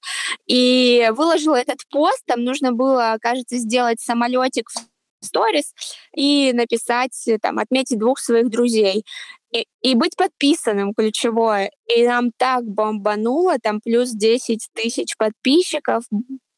И 0.46 1.08
выложила 1.12 1.56
этот 1.56 1.78
пост, 1.90 2.22
там 2.26 2.44
нужно 2.44 2.72
было, 2.72 3.16
кажется, 3.20 3.56
сделать 3.56 4.00
самолетик 4.00 4.68
в 4.70 5.25
сторис 5.25 5.75
и 6.14 6.52
написать, 6.52 7.12
там, 7.42 7.58
отметить 7.58 7.99
двух 7.99 8.18
своих 8.18 8.50
друзей. 8.50 9.04
И, 9.52 9.66
и 9.82 9.94
быть 9.96 10.14
подписанным 10.16 10.94
ключевое. 10.94 11.72
И 11.94 12.06
нам 12.06 12.30
так 12.37 12.64
бомбануло, 12.64 13.56
там 13.60 13.80
плюс 13.80 14.10
10 14.10 14.68
тысяч 14.75 15.16
подписчиков, 15.16 16.04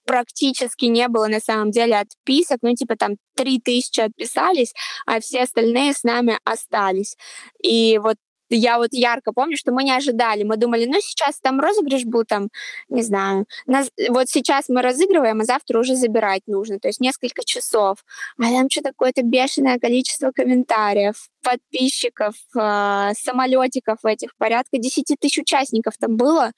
практически 0.05 0.87
не 0.87 1.09
было 1.09 1.27
на 1.29 1.41
самом 1.41 1.71
деле 1.71 1.97
отписок, 1.97 2.59
ну, 2.63 2.75
типа 2.75 2.97
там 2.97 3.17
3000 3.37 4.01
отписались, 4.01 4.75
а 5.07 5.21
все 5.21 5.43
остальные 5.43 5.95
с 5.95 6.05
нами 6.05 6.39
остались. 6.45 7.17
И 7.63 7.99
вот 8.03 8.17
я 8.55 8.79
вот 8.79 8.91
ярко 8.93 9.33
помню, 9.33 9.57
что 9.57 9.73
мы 9.73 9.85
не 9.85 9.93
ожидали. 9.93 10.43
Мы 10.43 10.57
думали, 10.57 10.85
ну, 10.87 11.01
сейчас 11.01 11.41
там 11.41 11.61
розыгрыш 11.61 12.05
был, 12.05 12.25
там, 12.25 12.49
не 12.89 13.03
знаю. 13.03 13.47
Нас, 13.67 13.91
вот 14.11 14.29
сейчас 14.29 14.69
мы 14.69 14.83
разыгрываем, 14.83 15.41
а 15.41 15.45
завтра 15.45 15.79
уже 15.79 15.95
забирать 15.97 16.43
нужно. 16.47 16.79
То 16.79 16.89
есть 16.89 17.01
несколько 17.01 17.45
часов. 17.45 18.05
А 18.39 18.45
там 18.45 18.69
что 18.71 18.83
какое-то 18.83 19.23
бешеное 19.23 19.79
количество 19.79 20.33
комментариев, 20.33 21.15
подписчиков, 21.43 22.35
э, 22.57 23.13
самолетиков 23.15 24.05
этих. 24.05 24.31
Порядка 24.39 24.79
10 24.79 25.17
тысяч 25.19 25.39
участников 25.39 25.95
там 25.99 26.17
было. 26.17 26.53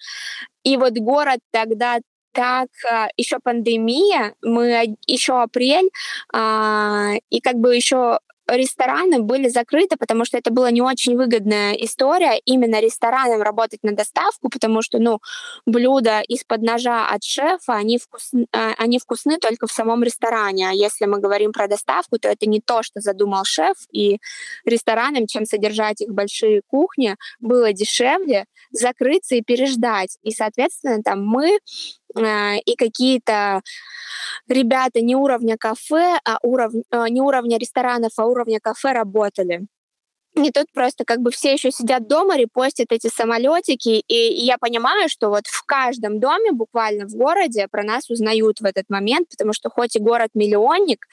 И 0.64 0.76
вот 0.76 0.94
город 0.94 1.40
тогда 1.52 1.98
так 2.34 2.68
а, 2.90 3.08
еще 3.16 3.38
пандемия, 3.42 4.34
мы 4.42 4.96
еще 5.06 5.40
апрель, 5.40 5.90
а, 6.32 7.12
и 7.30 7.40
как 7.40 7.56
бы 7.56 7.74
еще 7.74 8.18
рестораны 8.46 9.20
были 9.22 9.48
закрыты, 9.48 9.96
потому 9.96 10.24
что 10.24 10.36
это 10.36 10.50
была 10.52 10.70
не 10.70 10.82
очень 10.82 11.16
выгодная 11.16 11.72
история 11.74 12.38
именно 12.44 12.80
ресторанам 12.80 13.42
работать 13.42 13.82
на 13.82 13.92
доставку, 13.92 14.48
потому 14.50 14.82
что, 14.82 14.98
ну, 14.98 15.20
блюда 15.66 16.20
из-под 16.28 16.62
ножа 16.62 17.06
от 17.08 17.24
шефа, 17.24 17.74
они, 17.74 17.98
вкусны, 17.98 18.46
а, 18.52 18.72
они 18.78 18.98
вкусны 18.98 19.38
только 19.38 19.66
в 19.66 19.72
самом 19.72 20.02
ресторане. 20.02 20.68
А 20.68 20.72
если 20.72 21.06
мы 21.06 21.20
говорим 21.20 21.52
про 21.52 21.68
доставку, 21.68 22.18
то 22.18 22.28
это 22.28 22.46
не 22.46 22.60
то, 22.60 22.82
что 22.82 23.00
задумал 23.00 23.44
шеф, 23.44 23.76
и 23.92 24.18
ресторанам, 24.64 25.26
чем 25.26 25.46
содержать 25.46 26.02
их 26.02 26.10
большие 26.10 26.62
кухни, 26.66 27.16
было 27.40 27.72
дешевле 27.72 28.44
закрыться 28.72 29.36
и 29.36 29.42
переждать. 29.42 30.18
И, 30.22 30.32
соответственно, 30.32 31.02
там 31.02 31.24
мы 31.24 31.58
и 32.16 32.76
какие-то 32.76 33.62
ребята 34.48 35.00
не 35.00 35.16
уровня 35.16 35.56
кафе, 35.58 36.18
а 36.24 36.38
уров... 36.42 36.72
А, 36.90 37.08
не 37.08 37.20
уровня 37.20 37.58
ресторанов, 37.58 38.12
а 38.16 38.26
уровня 38.26 38.60
кафе 38.60 38.92
работали. 38.92 39.66
И 40.34 40.50
тут 40.50 40.66
просто 40.72 41.04
как 41.04 41.20
бы 41.20 41.30
все 41.30 41.52
еще 41.52 41.70
сидят 41.70 42.08
дома, 42.08 42.36
репостят 42.36 42.88
эти 42.90 43.06
самолетики, 43.06 44.02
и, 44.08 44.42
и 44.42 44.44
я 44.44 44.58
понимаю, 44.58 45.08
что 45.08 45.28
вот 45.28 45.46
в 45.46 45.64
каждом 45.64 46.18
доме, 46.18 46.50
буквально 46.50 47.06
в 47.06 47.14
городе, 47.14 47.68
про 47.70 47.84
нас 47.84 48.10
узнают 48.10 48.60
в 48.60 48.64
этот 48.64 48.90
момент, 48.90 49.28
потому 49.28 49.52
что 49.52 49.70
хоть 49.70 49.94
и 49.94 50.00
город-миллионник, 50.00 51.06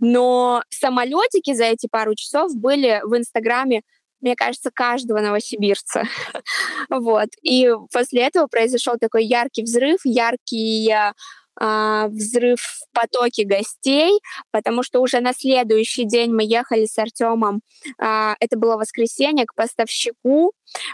но 0.00 0.62
самолетики 0.68 1.54
за 1.54 1.64
эти 1.64 1.88
пару 1.90 2.14
часов 2.14 2.54
были 2.54 3.00
в 3.04 3.16
Инстаграме 3.16 3.82
мне 4.20 4.36
кажется, 4.36 4.70
каждого 4.72 5.20
новосибирца. 5.20 6.04
вот. 6.90 7.28
И 7.42 7.70
после 7.92 8.22
этого 8.22 8.46
произошел 8.46 8.96
такой 8.98 9.24
яркий 9.24 9.62
взрыв, 9.62 10.00
яркий 10.04 10.92
а, 11.60 12.06
взрыв 12.08 12.60
в 12.60 12.84
потоке 12.92 13.44
гостей, 13.44 14.20
потому 14.52 14.84
что 14.84 15.00
уже 15.00 15.20
на 15.20 15.32
следующий 15.32 16.04
день 16.04 16.32
мы 16.32 16.44
ехали 16.44 16.86
с 16.86 16.96
Артемом, 16.98 17.62
а, 17.98 18.36
это 18.38 18.56
было 18.56 18.76
воскресенье, 18.76 19.44
к 19.44 19.54
поставщику, 19.54 20.52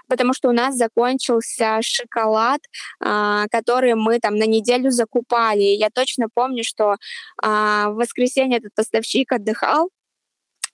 потому 0.09 0.33
что 0.33 0.49
у 0.49 0.53
нас 0.53 0.77
закончился 0.77 1.81
шоколад, 1.83 2.61
а, 3.01 3.45
который 3.51 3.95
мы 3.95 4.19
там 4.21 4.37
на 4.37 4.47
неделю 4.47 4.91
закупали. 4.91 5.63
И 5.63 5.77
я 5.77 5.91
точно 5.91 6.29
помню, 6.33 6.65
что 6.65 6.97
в 7.43 7.93
воскресенье 7.95 8.59
этот 8.59 8.75
поставщик 8.75 9.33
отдыхал, 9.33 9.91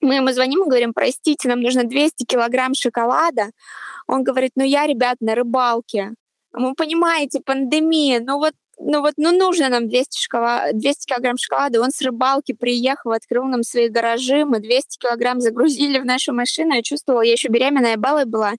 мы 0.01 0.15
ему 0.15 0.31
звоним 0.31 0.63
и 0.63 0.69
говорим, 0.69 0.93
простите, 0.93 1.47
нам 1.47 1.61
нужно 1.61 1.83
200 1.83 2.25
килограмм 2.25 2.73
шоколада. 2.73 3.51
Он 4.07 4.23
говорит, 4.23 4.51
ну 4.55 4.63
я, 4.63 4.87
ребят, 4.87 5.17
на 5.21 5.35
рыбалке. 5.35 6.13
Вы 6.53 6.73
понимаете, 6.75 7.41
пандемия, 7.45 8.19
ну 8.19 8.37
вот 8.37 8.53
ну 8.83 9.01
вот, 9.01 9.13
ну 9.17 9.31
нужно 9.31 9.69
нам 9.69 9.87
200, 9.87 10.19
шоколад, 10.19 10.77
200 10.77 11.05
килограмм 11.05 11.37
шоколада. 11.37 11.81
Он 11.81 11.91
с 11.91 12.01
рыбалки 12.01 12.53
приехал, 12.53 13.11
открыл 13.11 13.45
нам 13.45 13.63
свои 13.63 13.89
гаражи, 13.89 14.45
мы 14.45 14.59
200 14.59 14.97
килограмм 14.97 15.39
загрузили 15.39 15.99
в 15.99 16.05
нашу 16.05 16.33
машину. 16.33 16.73
Я 16.73 16.81
чувствовала, 16.81 17.21
я 17.21 17.33
еще 17.33 17.49
беременная 17.49 17.97
балой 17.97 18.25
была. 18.25 18.53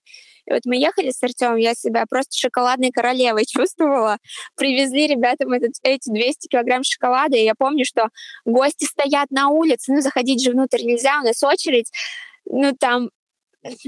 И 0.45 0.51
вот 0.51 0.61
мы 0.65 0.77
ехали 0.77 1.11
с 1.11 1.21
Артемом, 1.23 1.57
я 1.57 1.73
себя 1.73 2.05
просто 2.09 2.37
шоколадной 2.37 2.91
королевой 2.91 3.45
чувствовала. 3.47 4.17
Привезли 4.55 5.07
ребятам 5.07 5.53
этот, 5.53 5.73
эти 5.83 6.09
200 6.09 6.47
килограмм 6.47 6.83
шоколада, 6.83 7.37
и 7.37 7.43
я 7.43 7.53
помню, 7.55 7.85
что 7.85 8.07
гости 8.45 8.85
стоят 8.85 9.29
на 9.31 9.49
улице, 9.49 9.93
ну 9.93 10.01
заходить 10.01 10.43
же 10.43 10.51
внутрь 10.51 10.83
нельзя, 10.83 11.19
у 11.21 11.25
нас 11.25 11.43
очередь, 11.43 11.91
ну 12.45 12.73
там 12.77 13.09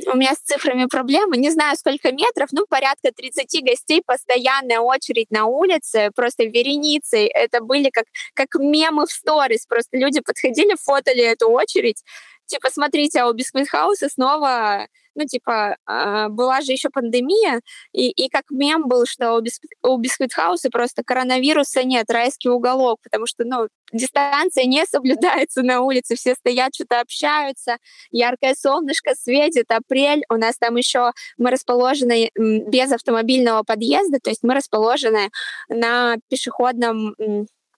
у 0.07 0.17
меня 0.17 0.33
с 0.33 0.39
цифрами 0.39 0.85
проблемы, 0.85 1.37
не 1.37 1.49
знаю 1.51 1.75
сколько 1.77 2.11
метров, 2.11 2.49
ну 2.51 2.65
порядка 2.67 3.11
30 3.11 3.63
гостей, 3.63 4.01
постоянная 4.05 4.79
очередь 4.79 5.31
на 5.31 5.45
улице, 5.45 6.11
просто 6.15 6.45
вереницей. 6.45 7.25
Это 7.25 7.61
были 7.61 7.89
как, 7.89 8.05
как 8.33 8.55
мемы 8.55 9.05
в 9.05 9.11
сторис, 9.11 9.65
просто 9.65 9.97
люди 9.97 10.21
подходили, 10.21 10.75
фотали 10.81 11.23
эту 11.23 11.49
очередь, 11.49 12.03
типа, 12.45 12.69
смотрите, 12.71 13.19
а 13.19 13.27
у 13.27 13.33
Biscuit 13.33 13.74
House 13.74 14.04
а 14.04 14.09
снова 14.09 14.87
ну, 15.15 15.25
типа, 15.25 15.77
э, 15.87 16.27
была 16.29 16.61
же 16.61 16.71
еще 16.71 16.89
пандемия, 16.89 17.61
и, 17.93 18.09
и 18.09 18.29
как 18.29 18.43
мем 18.49 18.87
был, 18.87 19.05
что 19.05 19.35
у, 19.37 19.41
у 19.83 19.97
Biscuit 19.97 20.36
House 20.36 20.64
а 20.64 20.69
просто 20.69 21.03
коронавируса 21.03 21.83
нет, 21.83 22.09
райский 22.09 22.49
уголок, 22.49 22.99
потому 23.03 23.25
что, 23.25 23.43
ну, 23.45 23.67
дистанция 23.93 24.65
не 24.65 24.85
соблюдается 24.85 25.63
на 25.63 25.81
улице, 25.81 26.15
все 26.15 26.35
стоят, 26.35 26.75
что-то 26.75 26.99
общаются, 26.99 27.77
яркое 28.11 28.55
солнышко 28.55 29.13
светит, 29.15 29.71
апрель, 29.71 30.23
у 30.29 30.35
нас 30.35 30.57
там 30.57 30.75
еще 30.75 31.11
мы 31.37 31.51
расположены 31.51 32.29
без 32.35 32.91
автомобильного 32.91 33.63
подъезда, 33.63 34.19
то 34.21 34.29
есть 34.29 34.43
мы 34.43 34.53
расположены 34.53 35.29
на 35.69 36.17
пешеходном 36.29 37.15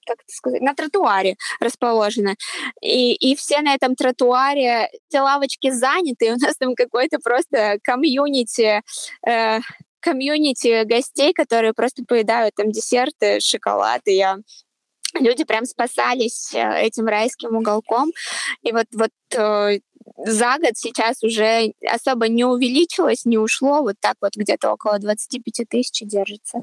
как 0.07 0.17
это 0.21 0.33
сказать, 0.33 0.61
на 0.61 0.73
тротуаре 0.73 1.35
расположена. 1.59 2.35
И, 2.81 3.13
и 3.13 3.35
все 3.35 3.61
на 3.61 3.73
этом 3.73 3.95
тротуаре, 3.95 4.89
те 5.09 5.21
лавочки 5.21 5.71
заняты, 5.71 6.27
и 6.27 6.31
у 6.31 6.37
нас 6.37 6.55
там 6.57 6.75
какой-то 6.75 7.19
просто 7.19 7.79
комьюнити, 7.83 8.81
э, 9.27 9.59
комьюнити 9.99 10.83
гостей, 10.85 11.33
которые 11.33 11.73
просто 11.73 12.03
поедают 12.07 12.55
там 12.55 12.71
десерты, 12.71 13.39
шоколад, 13.39 14.01
и 14.05 14.15
я 14.15 14.37
люди 15.19 15.43
прям 15.43 15.65
спасались 15.65 16.53
э, 16.53 16.81
этим 16.81 17.07
райским 17.07 17.55
уголком. 17.55 18.11
И 18.63 18.71
вот, 18.71 18.85
вот 18.93 19.11
э, 19.35 19.79
за 20.25 20.57
год 20.57 20.75
сейчас 20.75 21.23
уже 21.23 21.73
особо 21.89 22.27
не 22.27 22.45
увеличилось, 22.45 23.25
не 23.25 23.37
ушло, 23.37 23.81
вот 23.81 23.95
так 23.99 24.15
вот 24.21 24.35
где-то 24.35 24.71
около 24.71 24.99
25 24.99 25.67
тысяч 25.69 26.07
держится. 26.07 26.59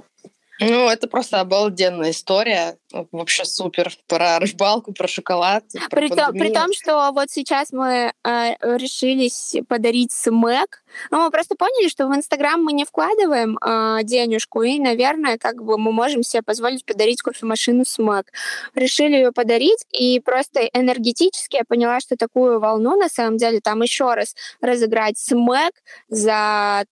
Ну, 0.60 0.88
это 0.88 1.08
просто 1.08 1.40
обалденная 1.40 2.10
история. 2.10 2.78
Вообще 3.10 3.44
супер. 3.44 3.92
Про 4.06 4.38
рыбалку, 4.38 4.92
про 4.92 5.08
шоколад. 5.08 5.64
Про 5.90 6.00
при, 6.00 6.08
то, 6.08 6.30
при 6.30 6.52
том, 6.52 6.72
что 6.72 7.10
вот 7.12 7.30
сейчас 7.30 7.72
мы 7.72 8.12
э, 8.24 8.76
решились 8.76 9.56
подарить 9.68 10.12
смэк. 10.12 10.82
Ну, 11.10 11.24
мы 11.24 11.30
просто 11.30 11.56
поняли, 11.56 11.88
что 11.88 12.06
в 12.06 12.14
Инстаграм 12.14 12.62
мы 12.62 12.72
не 12.72 12.84
вкладываем 12.84 13.58
э, 13.58 14.04
денежку, 14.04 14.62
и, 14.62 14.78
наверное, 14.78 15.38
как 15.38 15.62
бы 15.64 15.76
мы 15.76 15.92
можем 15.92 16.22
себе 16.22 16.42
позволить 16.42 16.84
подарить 16.84 17.20
кофемашину 17.20 17.84
смэк. 17.84 18.30
Решили 18.74 19.14
ее 19.14 19.32
подарить, 19.32 19.84
и 19.90 20.20
просто 20.20 20.68
энергетически 20.72 21.56
я 21.56 21.64
поняла, 21.66 21.98
что 21.98 22.16
такую 22.16 22.60
волну, 22.60 22.96
на 22.96 23.08
самом 23.08 23.38
деле, 23.38 23.60
там 23.60 23.82
еще 23.82 24.14
раз 24.14 24.36
разыграть 24.60 25.18
смэк 25.18 25.72
за 26.08 26.84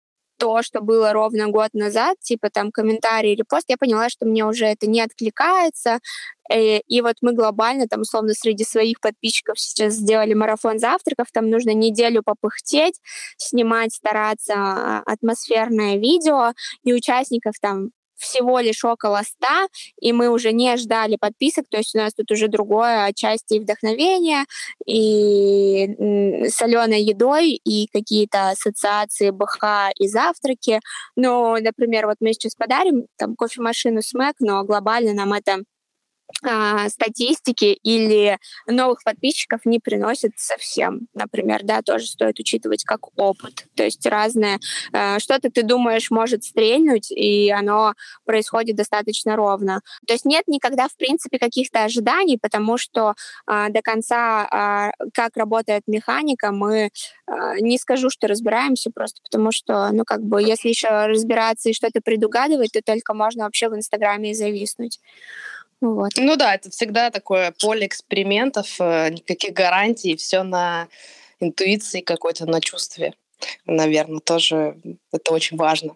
то, 0.41 0.63
что 0.63 0.81
было 0.81 1.13
ровно 1.13 1.49
год 1.49 1.69
назад, 1.73 2.17
типа 2.19 2.49
там 2.49 2.71
комментарий, 2.71 3.35
репост, 3.35 3.65
я 3.69 3.77
поняла, 3.77 4.09
что 4.09 4.25
мне 4.25 4.43
уже 4.43 4.65
это 4.65 4.87
не 4.87 4.99
откликается. 4.99 5.99
Э, 6.51 6.79
и 6.79 7.01
вот 7.01 7.17
мы 7.21 7.33
глобально, 7.33 7.87
там, 7.87 8.01
условно, 8.01 8.33
среди 8.33 8.63
своих 8.63 8.99
подписчиков 9.01 9.59
сейчас 9.59 9.93
сделали 9.93 10.33
марафон 10.33 10.79
завтраков, 10.79 11.27
там 11.31 11.51
нужно 11.51 11.75
неделю 11.75 12.23
попыхтеть, 12.25 12.99
снимать, 13.37 13.93
стараться 13.93 14.55
а, 14.55 15.03
атмосферное 15.05 15.97
видео, 15.97 16.53
и 16.83 16.91
участников 16.91 17.53
там 17.61 17.91
всего 18.21 18.59
лишь 18.59 18.83
около 18.85 19.21
100, 19.23 19.47
и 19.99 20.13
мы 20.13 20.29
уже 20.29 20.53
не 20.53 20.77
ждали 20.77 21.17
подписок, 21.17 21.65
то 21.69 21.77
есть 21.77 21.95
у 21.95 21.97
нас 21.97 22.13
тут 22.13 22.31
уже 22.31 22.47
другое 22.47 23.05
отчасти 23.05 23.55
и 23.55 23.59
вдохновение, 23.59 24.45
и 24.85 26.47
соленой 26.49 27.01
едой, 27.01 27.51
и 27.51 27.87
какие-то 27.91 28.49
ассоциации 28.51 29.31
БХ 29.31 29.91
и 29.97 30.07
завтраки. 30.07 30.79
Но, 31.15 31.57
например, 31.59 32.07
вот 32.07 32.17
мы 32.19 32.33
сейчас 32.33 32.55
подарим 32.55 33.05
там 33.17 33.35
кофемашину 33.35 34.01
Смэк, 34.01 34.35
но 34.39 34.63
глобально 34.63 35.13
нам 35.13 35.33
это 35.33 35.63
а, 36.43 36.89
статистики 36.89 37.77
или 37.83 38.39
новых 38.67 39.03
подписчиков 39.03 39.61
не 39.65 39.79
приносит 39.79 40.33
совсем. 40.37 41.07
Например, 41.13 41.61
да, 41.63 41.81
тоже 41.81 42.07
стоит 42.07 42.39
учитывать 42.39 42.83
как 42.83 43.17
опыт. 43.17 43.67
То 43.75 43.83
есть 43.83 44.05
разное. 44.05 44.59
А, 44.93 45.19
что-то 45.19 45.49
ты 45.51 45.63
думаешь 45.63 46.11
может 46.11 46.43
стрельнуть, 46.43 47.11
и 47.11 47.51
оно 47.51 47.93
происходит 48.25 48.75
достаточно 48.75 49.35
ровно. 49.35 49.81
То 50.07 50.13
есть 50.13 50.25
нет 50.25 50.47
никогда, 50.47 50.87
в 50.87 50.95
принципе, 50.95 51.37
каких-то 51.37 51.83
ожиданий, 51.83 52.37
потому 52.41 52.77
что 52.77 53.13
а, 53.45 53.69
до 53.69 53.81
конца, 53.81 54.91
как 55.13 55.37
работает 55.37 55.83
механика, 55.87 56.51
мы 56.51 56.89
не 57.59 57.77
скажу, 57.77 58.09
что 58.09 58.27
разбираемся, 58.27 58.91
просто 58.91 59.21
потому 59.23 59.51
что, 59.51 59.89
ну, 59.91 60.03
как 60.05 60.21
бы, 60.21 60.41
если 60.41 60.69
еще 60.69 61.05
разбираться 61.05 61.69
и 61.69 61.73
что-то 61.73 62.01
предугадывать, 62.01 62.71
то 62.71 62.81
только 62.81 63.13
можно 63.13 63.45
вообще 63.45 63.69
в 63.69 63.75
Инстаграме 63.75 64.31
и 64.31 64.33
зависнуть. 64.33 64.99
Вот. 65.81 66.11
Ну 66.17 66.35
да, 66.35 66.53
это 66.53 66.69
всегда 66.69 67.09
такое 67.09 67.53
поле 67.59 67.87
экспериментов, 67.87 68.75
э, 68.79 69.09
никаких 69.09 69.53
гарантий, 69.53 70.15
все 70.15 70.43
на 70.43 70.87
интуиции 71.39 72.01
какой-то, 72.01 72.45
на 72.45 72.61
чувстве. 72.61 73.13
Наверное, 73.65 74.19
тоже 74.19 74.75
это 75.11 75.33
очень 75.33 75.57
важно. 75.57 75.95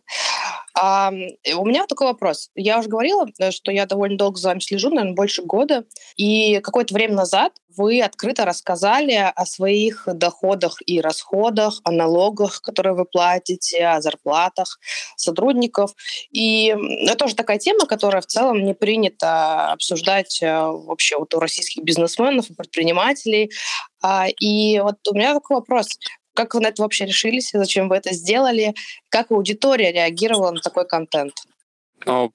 А, 0.78 1.10
у 1.10 1.66
меня 1.66 1.86
такой 1.88 2.08
вопрос. 2.08 2.50
Я 2.54 2.80
уже 2.80 2.90
говорила, 2.90 3.26
э, 3.40 3.52
что 3.52 3.72
я 3.72 3.86
довольно 3.86 4.18
долго 4.18 4.38
за 4.38 4.50
вами 4.50 4.60
слежу, 4.60 4.90
наверное, 4.90 5.16
больше 5.16 5.42
года. 5.42 5.86
И 6.18 6.60
какое-то 6.60 6.94
время 6.94 7.16
назад 7.16 7.54
вы 7.78 8.02
открыто 8.02 8.44
рассказали 8.44 9.14
о 9.14 9.46
своих 9.46 10.04
доходах 10.06 10.78
и 10.86 11.00
расходах, 11.00 11.80
о 11.86 11.92
налогах, 11.92 12.62
которые 12.62 12.94
вы 12.94 13.06
платите, 13.06 13.86
о 13.86 14.02
зарплатах 14.02 14.80
сотрудников. 15.16 15.94
И 16.32 16.76
это 17.04 17.16
тоже 17.16 17.36
такая 17.36 17.58
тема, 17.58 17.86
которая 17.86 18.22
в 18.22 18.28
целом 18.28 18.64
не 18.64 18.74
принято 18.74 19.72
обсуждать 19.72 20.42
э, 20.42 20.60
вообще 20.60 21.18
вот 21.18 21.34
у 21.34 21.40
российских 21.40 21.84
бизнесменов 21.84 22.50
и 22.50 22.54
предпринимателей. 22.54 23.50
А, 24.02 24.28
и 24.28 24.80
вот 24.80 24.98
у 25.10 25.16
меня 25.16 25.34
такой 25.34 25.58
вопрос. 25.58 25.88
Как 26.36 26.54
вы 26.54 26.60
на 26.60 26.68
это 26.68 26.82
вообще 26.82 27.06
решились? 27.06 27.52
Зачем 27.54 27.90
вы 27.90 27.96
это 27.96 28.14
сделали? 28.14 28.76
Как 29.10 29.32
аудитория 29.32 29.92
реагировала 29.92 30.52
на 30.52 30.60
такой 30.60 30.86
контент? 30.86 31.34
Ну, 32.06 32.32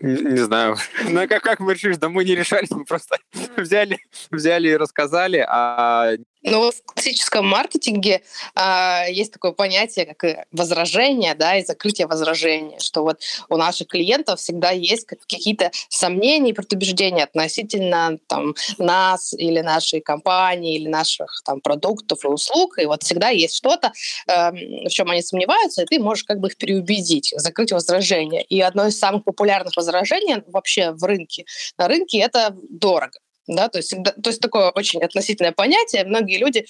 не 0.00 0.38
знаю. 0.38 0.76
Ну, 1.08 1.28
как, 1.28 1.42
как 1.42 1.60
мы 1.60 1.74
решили? 1.74 1.94
Да 1.94 2.08
мы 2.08 2.24
не 2.24 2.34
решались, 2.34 2.70
мы 2.70 2.84
просто 2.84 3.18
взяли, 3.56 3.98
взяли 4.30 4.68
и 4.68 4.76
рассказали, 4.76 5.44
а 5.46 6.12
ну, 6.42 6.70
в 6.70 6.82
классическом 6.84 7.46
маркетинге 7.46 8.22
а, 8.54 9.04
есть 9.08 9.32
такое 9.32 9.52
понятие, 9.52 10.14
как 10.14 10.46
возражение, 10.52 11.34
да, 11.34 11.56
и 11.56 11.64
закрытие 11.64 12.06
возражения, 12.06 12.78
что 12.78 13.02
вот 13.02 13.20
у 13.48 13.56
наших 13.56 13.88
клиентов 13.88 14.40
всегда 14.40 14.70
есть 14.70 15.06
какие-то 15.06 15.70
сомнения 15.88 16.50
и 16.50 16.54
предубеждения 16.54 17.24
относительно 17.24 18.18
там, 18.26 18.54
нас 18.78 19.34
или 19.34 19.60
нашей 19.60 20.00
компании, 20.00 20.76
или 20.76 20.88
наших 20.88 21.42
там, 21.44 21.60
продуктов 21.60 22.24
и 22.24 22.28
услуг, 22.28 22.78
и 22.78 22.86
вот 22.86 23.02
всегда 23.02 23.28
есть 23.28 23.56
что-то, 23.56 23.92
э, 24.26 24.50
в 24.50 24.88
чем 24.88 25.10
они 25.10 25.22
сомневаются, 25.22 25.82
и 25.82 25.86
ты 25.86 25.98
можешь 25.98 26.24
как 26.24 26.40
бы 26.40 26.48
их 26.48 26.56
переубедить, 26.56 27.32
закрыть 27.36 27.72
возражение. 27.72 28.42
И 28.44 28.60
одно 28.60 28.86
из 28.86 28.98
самых 28.98 29.24
популярных 29.24 29.76
возражений 29.76 30.42
вообще 30.46 30.92
в 30.92 31.04
рынке, 31.04 31.44
на 31.76 31.88
рынке 31.88 32.18
это 32.18 32.56
дорого 32.68 33.18
да, 33.46 33.68
то 33.68 33.78
есть, 33.78 33.90
то 33.90 34.30
есть 34.30 34.40
такое 34.40 34.70
очень 34.70 35.02
относительное 35.02 35.52
понятие. 35.52 36.04
Многие 36.04 36.38
люди 36.38 36.66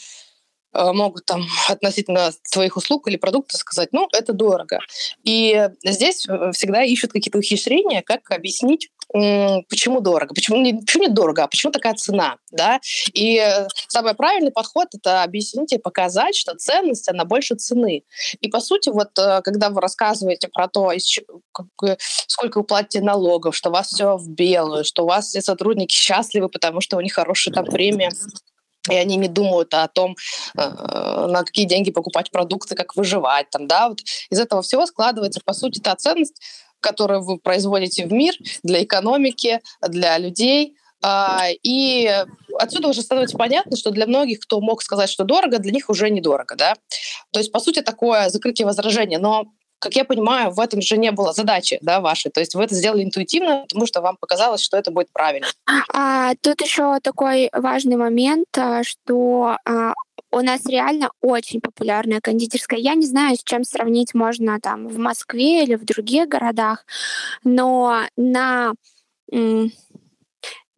э, 0.73 0.93
могут 0.93 1.27
там 1.27 1.47
относительно 1.69 2.33
своих 2.45 2.77
услуг 2.77 3.09
или 3.09 3.17
продуктов 3.17 3.61
сказать, 3.61 3.91
ну, 3.93 4.09
это 4.13 4.33
дорого. 4.33 4.79
И 5.25 5.69
здесь 5.85 6.27
э, 6.29 6.53
всегда 6.53 6.83
ищут 6.83 7.13
какие-то 7.13 7.39
ухищрения, 7.39 8.03
как 8.03 8.31
объяснить 8.31 8.91
почему 9.13 10.01
дорого, 10.01 10.35
почему 10.35 10.59
не, 10.59 10.75
почему 10.75 11.05
не 11.05 11.09
дорого, 11.09 11.43
а 11.43 11.49
почему 11.49 11.73
такая 11.73 11.95
цена, 11.95 12.37
да? 12.53 12.81
И 13.13 13.39
э, 13.39 13.67
самый 13.89 14.15
правильный 14.15 14.53
подход— 14.53 14.89
это 14.95 15.25
объяснить 15.25 15.73
и 15.73 15.79
показать, 15.79 16.37
что 16.37 16.55
ценность, 16.55 17.09
она 17.09 17.25
больше 17.25 17.57
цены. 17.57 18.05
И, 18.41 18.49
по 18.49 18.61
сути, 18.61 18.91
вот 18.91 19.19
э, 19.19 19.41
когда 19.43 19.71
вы 19.71 19.81
рассказываете 19.81 20.49
про 20.49 20.69
то, 20.69 20.93
сколько 22.27 22.59
вы 22.59 22.65
платите 22.65 23.01
налогов, 23.01 23.57
что 23.57 23.71
у 23.71 23.73
вас 23.73 23.89
все 23.89 24.17
в 24.17 24.29
белую, 24.29 24.85
что 24.85 25.03
у 25.03 25.09
вас 25.09 25.27
все 25.27 25.43
сотрудники 25.43 25.95
счастливы, 25.95 26.49
потому 26.49 26.81
что 26.81 26.97
у 26.97 27.01
них 27.01 27.15
хорошая 27.15 27.53
там 27.53 27.65
премия, 27.65 28.13
и 28.89 28.95
они 28.95 29.17
не 29.17 29.29
думают 29.29 29.75
о 29.75 29.89
том, 29.89 30.17
э, 30.57 30.61
на 30.61 31.43
какие 31.43 31.67
деньги 31.67 31.91
покупать 31.91 32.31
продукты, 32.31 32.77
как 32.77 32.95
выживать 32.95 33.51
там, 33.51 33.67
да, 33.67 33.89
вот 33.89 33.99
из 34.31 34.39
этого 34.39 34.63
всего 34.63 34.87
складывается, 34.87 35.41
по 35.45 35.53
сути, 35.53 35.81
та 35.81 35.97
ценность, 35.97 36.41
которые 36.81 37.21
вы 37.21 37.39
производите 37.39 38.07
в 38.07 38.13
мир 38.13 38.35
для 38.63 38.83
экономики, 38.83 39.61
для 39.83 40.19
людей. 40.19 40.77
А, 41.03 41.47
и 41.63 42.25
отсюда 42.59 42.89
уже 42.89 43.03
становится 43.03 43.39
понятно, 43.39 43.77
что 43.77 43.91
для 43.91 44.07
многих, 44.07 44.41
кто 44.41 44.61
мог 44.61 44.83
сказать, 44.83 45.09
что 45.09 45.25
дорого, 45.25 45.59
для 45.59 45.73
них 45.73 45.89
уже 45.89 46.11
недорого. 46.11 46.57
Да? 46.57 46.75
То 47.33 47.41
есть, 47.41 47.53
по 47.53 47.61
сути, 47.61 47.81
такое 47.81 48.29
закрытие 48.29 48.67
возражения. 48.67 49.19
Но 49.19 49.47
как 49.81 49.97
я 49.97 50.05
понимаю, 50.05 50.51
в 50.51 50.61
этом 50.61 50.83
же 50.83 50.99
не 50.99 51.11
было 51.11 51.33
задачи 51.33 51.79
да, 51.81 52.01
вашей. 52.01 52.31
То 52.31 52.41
есть 52.41 52.55
вы 52.55 52.65
это 52.65 52.75
сделали 52.75 53.03
интуитивно, 53.03 53.65
потому 53.69 53.87
что 53.87 54.03
вам 54.03 54.17
показалось, 54.19 54.61
что 54.61 54.77
это 54.77 54.91
будет 54.91 55.11
правильно. 55.13 55.47
А, 55.93 56.35
тут 56.43 56.61
еще 56.61 57.01
такой 57.03 57.49
важный 57.53 57.97
момент, 57.97 58.47
а, 58.57 58.85
что 58.85 59.57
а, 59.65 59.95
у 60.31 60.41
нас 60.41 60.65
реально 60.67 61.11
очень 61.21 61.61
популярная 61.61 62.21
кондитерская. 62.21 62.79
Я 62.79 62.95
не 62.95 63.07
знаю, 63.07 63.37
с 63.37 63.43
чем 63.43 63.65
сравнить 63.65 64.15
можно 64.15 64.61
там 64.61 64.89
в 64.89 64.99
Москве 64.99 65.65
или 65.65 65.75
в 65.75 65.85
других 65.85 66.29
городах, 66.29 66.87
но 67.45 68.03
на 68.17 68.73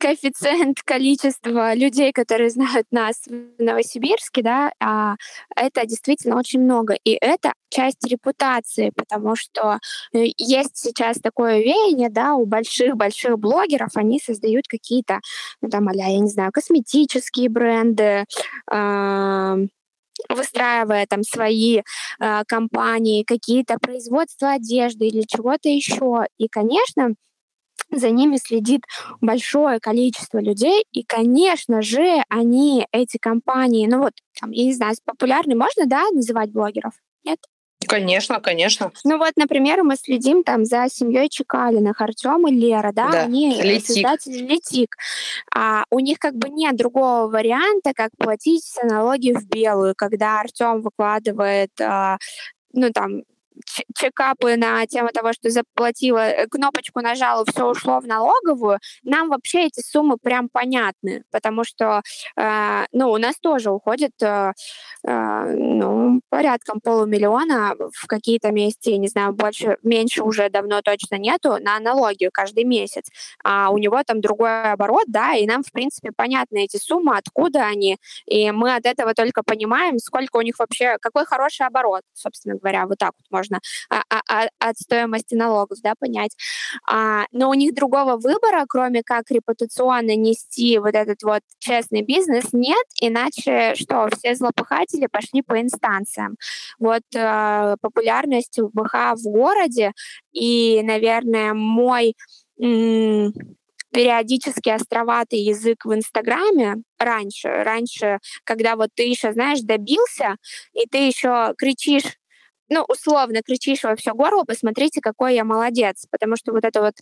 коэффициент 0.03 0.83
количества 0.83 1.75
людей, 1.75 2.13
которые 2.13 2.51
знают 2.51 2.89
нас 2.91 3.23
в 3.27 3.63
Новосибирске, 3.63 4.43
да, 4.43 4.73
а, 4.81 5.15
это 5.55 5.87
действительно 5.87 6.37
очень 6.37 6.61
много. 6.61 6.95
И 7.05 7.17
это 7.21 7.53
часть 7.71 8.05
репутации, 8.05 8.91
потому 8.97 9.37
что 9.37 9.79
э, 10.13 10.25
есть 10.37 10.77
сейчас 10.77 11.19
такое 11.19 11.61
веяние, 11.61 12.11
да, 12.11 12.35
у 12.35 12.47
больших-больших 12.47 13.39
блогеров, 13.39 13.91
они 13.95 14.19
создают 14.19 14.67
какие-то, 14.67 15.21
ну, 15.61 15.71
там, 15.71 15.89
а 15.89 15.95
я 15.95 16.19
не 16.19 16.29
знаю, 16.29 16.51
косметические 16.51 17.49
бренды, 17.49 18.25
э, 18.73 19.67
выстраивая 20.29 21.07
там 21.07 21.23
свои 21.23 21.79
э, 21.79 22.43
компании, 22.49 23.23
какие-то 23.23 23.79
производства 23.79 24.53
одежды 24.53 25.07
или 25.07 25.23
чего-то 25.23 25.69
еще. 25.69 26.27
И, 26.39 26.49
конечно, 26.49 27.15
за 27.93 28.11
ними 28.11 28.37
следит 28.37 28.83
большое 29.21 29.81
количество 29.81 30.39
людей, 30.39 30.85
и, 30.93 31.05
конечно 31.05 31.83
же, 31.83 32.23
они, 32.29 32.87
эти 32.93 33.19
компании, 33.19 33.87
ну 33.87 34.01
вот, 34.01 34.13
там, 34.41 34.51
я 34.51 34.65
не 34.65 34.75
знаю, 34.75 34.95
популярны 35.05 35.55
можно, 35.55 35.87
да, 35.87 36.09
называть 36.11 36.51
блогеров? 36.51 36.95
Нет? 37.25 37.39
Конечно, 37.87 38.41
конечно. 38.41 38.93
Ну 39.05 39.19
вот, 39.19 39.33
например, 39.37 39.83
мы 39.83 39.97
следим 39.97 40.45
там 40.45 40.65
за 40.65 40.87
семьей 40.89 41.29
Чекалиных, 41.29 42.01
Артем 42.01 42.47
и 42.47 42.53
Лера, 42.53 42.93
да, 42.93 43.11
да. 43.11 43.23
они 43.23 43.61
Летик. 43.61 43.87
создатели 43.87 44.39
Летик. 44.39 44.97
А 45.55 45.85
у 45.91 45.99
них 45.99 46.19
как 46.19 46.35
бы 46.35 46.49
нет 46.49 46.77
другого 46.77 47.29
варианта, 47.29 47.93
как 47.95 48.11
платить 48.17 48.73
налоги 48.83 49.33
в 49.33 49.47
белую, 49.49 49.95
когда 49.97 50.41
Артем 50.41 50.83
выкладывает 50.83 51.71
а, 51.81 52.19
ну, 52.73 52.91
там, 52.91 53.23
чекапы 53.97 54.57
на 54.57 54.87
тему 54.87 55.09
того, 55.13 55.33
что 55.33 55.51
заплатила, 55.51 56.29
э, 56.29 56.47
кнопочку 56.47 57.01
нажала, 57.01 57.45
все 57.45 57.65
ушло 57.69 58.01
в 58.01 58.07
налоговую, 58.07 58.79
нам 59.03 59.29
вообще 59.29 59.67
эти 59.67 59.81
суммы 59.81 60.17
прям 60.19 60.49
понятны, 60.49 61.25
потому 61.31 61.65
что, 61.65 62.03
э, 62.37 62.85
ну, 62.93 63.11
у 63.11 63.19
нас 63.19 63.37
тоже 63.41 63.71
уходит, 63.71 64.13
э, 64.23 64.53
э, 65.05 65.55
ну, 65.57 66.21
порядком 66.31 66.81
полумиллиона 66.81 67.75
в 67.93 68.07
какие-то 68.07 68.51
месяцы, 68.51 68.97
не 68.97 69.09
знаю, 69.09 69.33
больше, 69.33 69.77
меньше 69.83 70.23
уже 70.23 70.49
давно 70.49 70.83
точно 70.83 71.17
нету, 71.17 71.59
на 71.61 71.79
налоги 71.81 72.29
каждый 72.33 72.65
месяц. 72.65 73.05
А 73.45 73.71
у 73.71 73.79
него 73.79 74.03
там 74.05 74.21
другой 74.21 74.73
оборот, 74.73 75.05
да, 75.09 75.35
и 75.35 75.47
нам, 75.47 75.63
в 75.63 75.73
принципе, 75.73 76.11
понятны 76.15 76.65
эти 76.65 76.77
суммы, 76.77 77.17
откуда 77.17 77.67
они, 77.67 77.99
и 78.27 78.51
мы 78.51 78.75
от 78.75 78.87
этого 78.87 79.15
только 79.15 79.43
понимаем, 79.43 79.99
сколько 79.99 80.37
у 80.37 80.43
них 80.43 80.59
вообще, 80.59 80.97
какой 81.01 81.25
хороший 81.27 81.67
оборот, 81.67 82.03
собственно 82.13 82.57
говоря, 82.57 82.87
вот 82.87 82.99
так 82.99 83.13
вот 83.19 83.27
можно 83.31 83.42
можно 83.43 83.61
а, 83.91 84.03
а, 84.09 84.21
а, 84.29 84.49
от 84.59 84.79
стоимости 84.79 85.35
налогов, 85.35 85.79
да, 85.83 85.95
понять. 85.99 86.37
А, 86.89 87.25
но 87.33 87.51
у 87.51 87.55
них 87.55 87.75
другого 87.75 88.17
выбора, 88.17 88.65
кроме 88.69 89.03
как 89.03 89.31
репутационно 89.31 90.17
нести 90.17 90.79
вот 90.79 90.95
этот 90.95 91.23
вот 91.23 91.43
честный 91.59 92.03
бизнес, 92.03 92.53
нет, 92.53 92.87
иначе 93.01 93.75
что, 93.75 94.09
все 94.17 94.35
злопыхатели 94.35 95.09
пошли 95.11 95.43
по 95.43 95.61
инстанциям. 95.61 96.37
Вот 96.79 97.03
э, 97.15 97.77
популярность 97.81 98.59
ВБХ 98.59 99.15
в 99.17 99.25
городе 99.25 99.93
и, 100.33 100.81
наверное, 100.83 101.55
мой 101.55 102.15
периодически 103.93 104.71
островатый 104.71 105.41
язык 105.41 105.85
в 105.85 105.95
Инстаграме 105.95 106.77
раньше. 106.99 107.49
Раньше, 107.49 108.19
когда 108.45 108.77
вот 108.77 108.91
ты 108.95 109.05
еще, 109.05 109.33
знаешь, 109.33 109.61
добился, 109.61 110.37
и 110.73 110.87
ты 110.91 111.07
еще 111.07 111.55
кричишь 111.59 112.17
ну, 112.73 112.85
условно 112.89 113.43
кричишь 113.43 113.85
во 113.85 113.95
все 113.97 114.15
горло, 114.15 114.45
посмотрите, 114.45 115.01
какой 115.01 115.35
я 115.35 115.45
молодец. 115.45 116.07
Потому 116.11 116.37
что 116.37 116.53
вот 116.53 116.65
это 116.65 116.81
вот, 116.81 116.95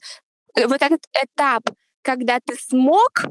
вот 0.56 0.82
этот 0.82 1.02
этап, 1.22 1.62
когда 2.02 2.40
ты 2.44 2.56
смог, 2.56 3.26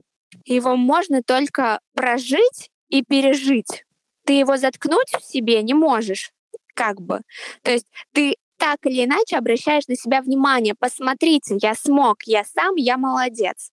его 0.46 0.76
можно 0.76 1.22
только 1.22 1.80
прожить 1.94 2.70
и 2.88 3.04
пережить. 3.04 3.86
Ты 4.26 4.34
его 4.34 4.58
заткнуть 4.58 5.10
в 5.20 5.24
себе 5.24 5.62
не 5.64 5.74
можешь, 5.74 6.32
как 6.76 7.02
бы. 7.02 7.22
То 7.62 7.72
есть 7.72 7.88
ты 8.14 8.36
так 8.58 8.78
или 8.86 9.06
иначе 9.06 9.38
обращаешь 9.38 9.88
на 9.88 9.96
себя 9.96 10.22
внимание. 10.22 10.76
Посмотрите, 10.80 11.58
я 11.62 11.76
смог, 11.76 12.24
я 12.24 12.44
сам, 12.44 12.76
я 12.76 12.98
молодец. 12.98 13.72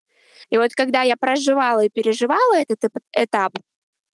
И 0.50 0.58
вот 0.58 0.72
когда 0.74 1.02
я 1.02 1.16
проживала 1.16 1.84
и 1.84 1.88
переживала 1.88 2.56
этот 2.56 2.78
этап, 3.12 3.52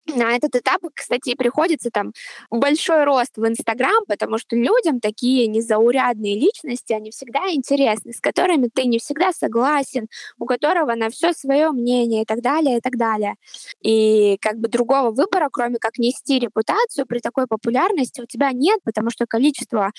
на 0.07 0.37
этот 0.37 0.57
этап, 0.57 0.81
кстати, 0.95 1.35
приходится 1.35 1.91
там 1.91 2.13
большой 2.51 3.05
рост 3.05 3.37
в 3.37 3.47
Инстаграм, 3.47 4.05
потому 4.07 4.39
что 4.39 4.57
людям 4.57 5.01
такие 5.01 5.47
незаурядные 5.47 6.35
личности, 6.39 6.93
они 6.93 7.11
всегда 7.11 7.51
интересны, 7.53 8.13
с 8.13 8.21
которыми 8.21 8.69
ты 8.73 8.85
не 8.85 8.99
всегда 8.99 9.33
согласен, 9.33 10.09
у 10.39 10.47
которого 10.47 10.95
на 10.95 11.11
все 11.11 11.33
свое 11.33 11.71
мнение 11.71 12.23
и 12.23 12.25
так 12.25 12.41
далее, 12.41 12.79
и 12.79 12.81
так 12.81 12.97
далее. 12.97 13.37
И 13.81 14.39
как 14.41 14.59
бы 14.59 14.69
другого 14.69 15.11
выбора, 15.11 15.49
кроме 15.51 15.79
как 15.79 15.99
нести 15.99 16.39
репутацию 16.39 17.07
при 17.07 17.21
такой 17.21 17.47
популярности 17.47 18.21
у 18.21 18.27
тебя 18.27 18.51
нет, 18.53 18.81
потому 18.85 19.11
что 19.11 19.27
количество 19.27 19.93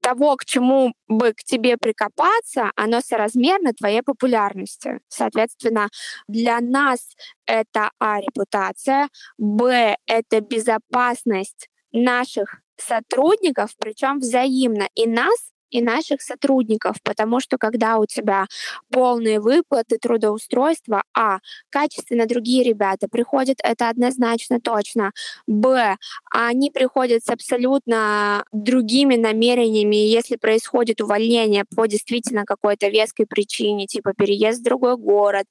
того, 0.00 0.36
к 0.36 0.44
чему 0.44 0.92
бы 1.08 1.32
к 1.32 1.44
тебе 1.44 1.76
прикопаться, 1.76 2.70
оно 2.76 3.00
соразмерно 3.00 3.72
твоей 3.72 4.02
популярности. 4.02 5.00
Соответственно, 5.08 5.88
для 6.28 6.60
нас 6.60 7.14
это 7.46 7.90
А 7.98 8.20
репутация, 8.20 9.08
Б 9.38 9.96
это 10.06 10.40
безопасность 10.40 11.68
наших 11.92 12.60
сотрудников, 12.76 13.70
причем 13.78 14.18
взаимно. 14.18 14.88
И 14.94 15.06
нас 15.06 15.52
и 15.72 15.82
наших 15.82 16.22
сотрудников, 16.22 16.96
потому 17.02 17.40
что 17.40 17.58
когда 17.58 17.98
у 17.98 18.06
тебя 18.06 18.46
полные 18.90 19.40
выплаты, 19.40 19.98
трудоустройства, 19.98 21.02
а, 21.14 21.38
качественно 21.70 22.26
другие 22.26 22.62
ребята 22.64 23.08
приходят, 23.08 23.58
это 23.62 23.88
однозначно 23.88 24.60
точно, 24.60 25.12
б, 25.46 25.96
они 26.30 26.70
приходят 26.70 27.24
с 27.24 27.30
абсолютно 27.30 28.44
другими 28.52 29.16
намерениями, 29.16 29.96
если 29.96 30.36
происходит 30.36 31.00
увольнение 31.00 31.64
по 31.74 31.86
действительно 31.86 32.44
какой-то 32.44 32.88
веской 32.88 33.26
причине, 33.26 33.86
типа 33.86 34.12
переезд 34.14 34.60
в 34.60 34.64
другой 34.64 34.96
город, 34.96 35.46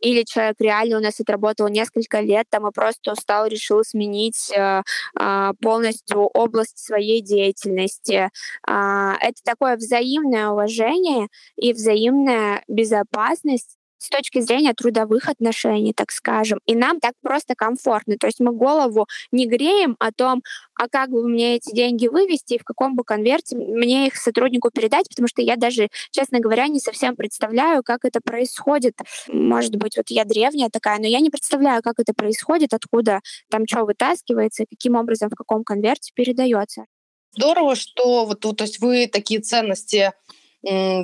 или 0.00 0.22
человек 0.24 0.56
реально 0.60 0.98
у 0.98 1.00
нас 1.00 1.20
отработал 1.20 1.68
несколько 1.68 2.20
лет, 2.20 2.46
там 2.50 2.66
и 2.68 2.72
просто 2.72 3.12
устал, 3.12 3.46
решил 3.46 3.82
сменить 3.84 4.50
э, 4.56 4.82
э, 5.20 5.52
полностью 5.60 6.20
область 6.34 6.78
своей 6.78 7.20
деятельности. 7.22 8.30
Э, 8.68 9.12
это 9.20 9.42
такой 9.44 9.63
такое 9.64 9.76
взаимное 9.76 10.48
уважение 10.50 11.28
и 11.56 11.72
взаимная 11.72 12.62
безопасность 12.68 13.78
с 13.96 14.10
точки 14.10 14.40
зрения 14.40 14.74
трудовых 14.74 15.30
отношений, 15.30 15.94
так 15.94 16.10
скажем. 16.10 16.58
И 16.66 16.74
нам 16.74 17.00
так 17.00 17.14
просто 17.22 17.54
комфортно. 17.54 18.16
То 18.18 18.26
есть 18.26 18.40
мы 18.40 18.52
голову 18.52 19.06
не 19.32 19.46
греем 19.46 19.96
о 19.98 20.12
том, 20.12 20.42
а 20.74 20.88
как 20.88 21.08
бы 21.08 21.26
мне 21.26 21.56
эти 21.56 21.74
деньги 21.74 22.08
вывести 22.08 22.54
и 22.54 22.58
в 22.58 22.64
каком 22.64 22.96
бы 22.96 23.04
конверте 23.04 23.56
мне 23.56 24.08
их 24.08 24.16
сотруднику 24.16 24.70
передать, 24.70 25.08
потому 25.08 25.26
что 25.28 25.40
я 25.40 25.56
даже, 25.56 25.88
честно 26.10 26.40
говоря, 26.40 26.66
не 26.68 26.80
совсем 26.80 27.16
представляю, 27.16 27.82
как 27.82 28.04
это 28.04 28.20
происходит. 28.20 28.98
Может 29.28 29.76
быть, 29.76 29.96
вот 29.96 30.10
я 30.10 30.26
древняя 30.26 30.68
такая, 30.68 30.98
но 30.98 31.06
я 31.06 31.20
не 31.20 31.30
представляю, 31.30 31.82
как 31.82 31.98
это 31.98 32.12
происходит, 32.12 32.74
откуда 32.74 33.20
там 33.48 33.62
что 33.66 33.86
вытаскивается, 33.86 34.66
каким 34.68 34.96
образом, 34.96 35.30
в 35.30 35.34
каком 35.34 35.64
конверте 35.64 36.12
передается. 36.14 36.84
Здорово, 37.36 37.74
что 37.74 38.26
вот, 38.26 38.40
то 38.40 38.54
есть 38.60 38.78
вы 38.78 39.08
такие 39.08 39.40
ценности 39.40 40.12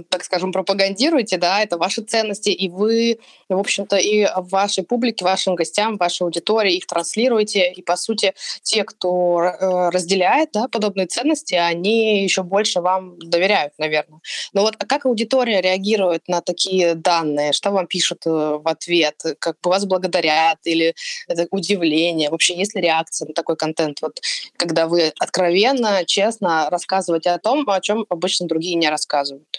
так 0.08 0.24
скажем, 0.24 0.52
пропагандируете, 0.52 1.36
да, 1.36 1.62
это 1.62 1.76
ваши 1.76 2.02
ценности, 2.02 2.50
и 2.50 2.68
вы, 2.68 3.18
в 3.48 3.58
общем-то, 3.58 3.96
и 3.96 4.26
вашей 4.36 4.84
публике, 4.84 5.24
вашим 5.24 5.54
гостям, 5.54 5.96
вашей 5.96 6.22
аудитории 6.22 6.76
их 6.76 6.86
транслируете, 6.86 7.70
и, 7.72 7.82
по 7.82 7.96
сути, 7.96 8.34
те, 8.62 8.84
кто 8.84 9.42
э, 9.42 9.90
разделяет, 9.90 10.50
да, 10.52 10.68
подобные 10.68 11.06
ценности, 11.06 11.54
они 11.54 12.22
еще 12.22 12.42
больше 12.42 12.80
вам 12.80 13.18
доверяют, 13.18 13.74
наверное. 13.78 14.20
Но 14.52 14.62
вот 14.62 14.76
а 14.78 14.86
как 14.86 15.06
аудитория 15.06 15.60
реагирует 15.60 16.28
на 16.28 16.40
такие 16.40 16.94
данные? 16.94 17.52
Что 17.52 17.70
вам 17.70 17.86
пишут 17.86 18.26
э, 18.26 18.30
в 18.30 18.66
ответ? 18.66 19.22
Как 19.38 19.56
бы 19.60 19.70
вас 19.70 19.84
благодарят 19.84 20.58
или 20.64 20.94
это 21.28 21.46
удивление? 21.50 22.30
Вообще, 22.30 22.56
есть 22.56 22.74
ли 22.74 22.80
реакция 22.80 23.28
на 23.28 23.34
такой 23.34 23.56
контент? 23.56 24.00
Вот 24.00 24.20
когда 24.56 24.86
вы 24.86 25.12
откровенно, 25.18 26.04
честно 26.06 26.68
рассказываете 26.70 27.30
о 27.30 27.38
том, 27.38 27.68
о 27.68 27.80
чем 27.80 28.06
обычно 28.08 28.46
другие 28.46 28.74
не 28.76 28.88
рассказывают. 28.88 29.49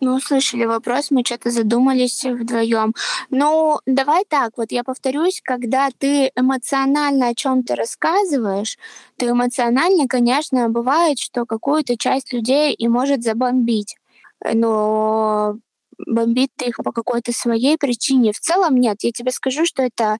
Мы 0.00 0.14
услышали 0.14 0.64
вопрос, 0.66 1.10
мы 1.10 1.22
что-то 1.24 1.50
задумались 1.50 2.22
вдвоем. 2.24 2.94
Ну, 3.30 3.80
давай 3.86 4.24
так, 4.28 4.52
вот 4.56 4.70
я 4.70 4.84
повторюсь, 4.84 5.40
когда 5.42 5.88
ты 5.96 6.30
эмоционально 6.36 7.28
о 7.28 7.34
чем-то 7.34 7.76
рассказываешь, 7.76 8.76
ты 9.16 9.26
эмоционально, 9.26 10.06
конечно, 10.06 10.68
бывает, 10.68 11.18
что 11.18 11.46
какую-то 11.46 11.96
часть 11.96 12.32
людей 12.32 12.74
и 12.74 12.88
может 12.88 13.22
забомбить. 13.22 13.96
Но 14.44 15.56
бомбит 16.06 16.50
ты 16.56 16.66
их 16.66 16.76
по 16.76 16.92
какой-то 16.92 17.32
своей 17.32 17.78
причине. 17.78 18.32
В 18.32 18.40
целом 18.40 18.76
нет, 18.76 18.98
я 19.00 19.12
тебе 19.12 19.30
скажу, 19.32 19.64
что 19.64 19.82
это 19.82 20.18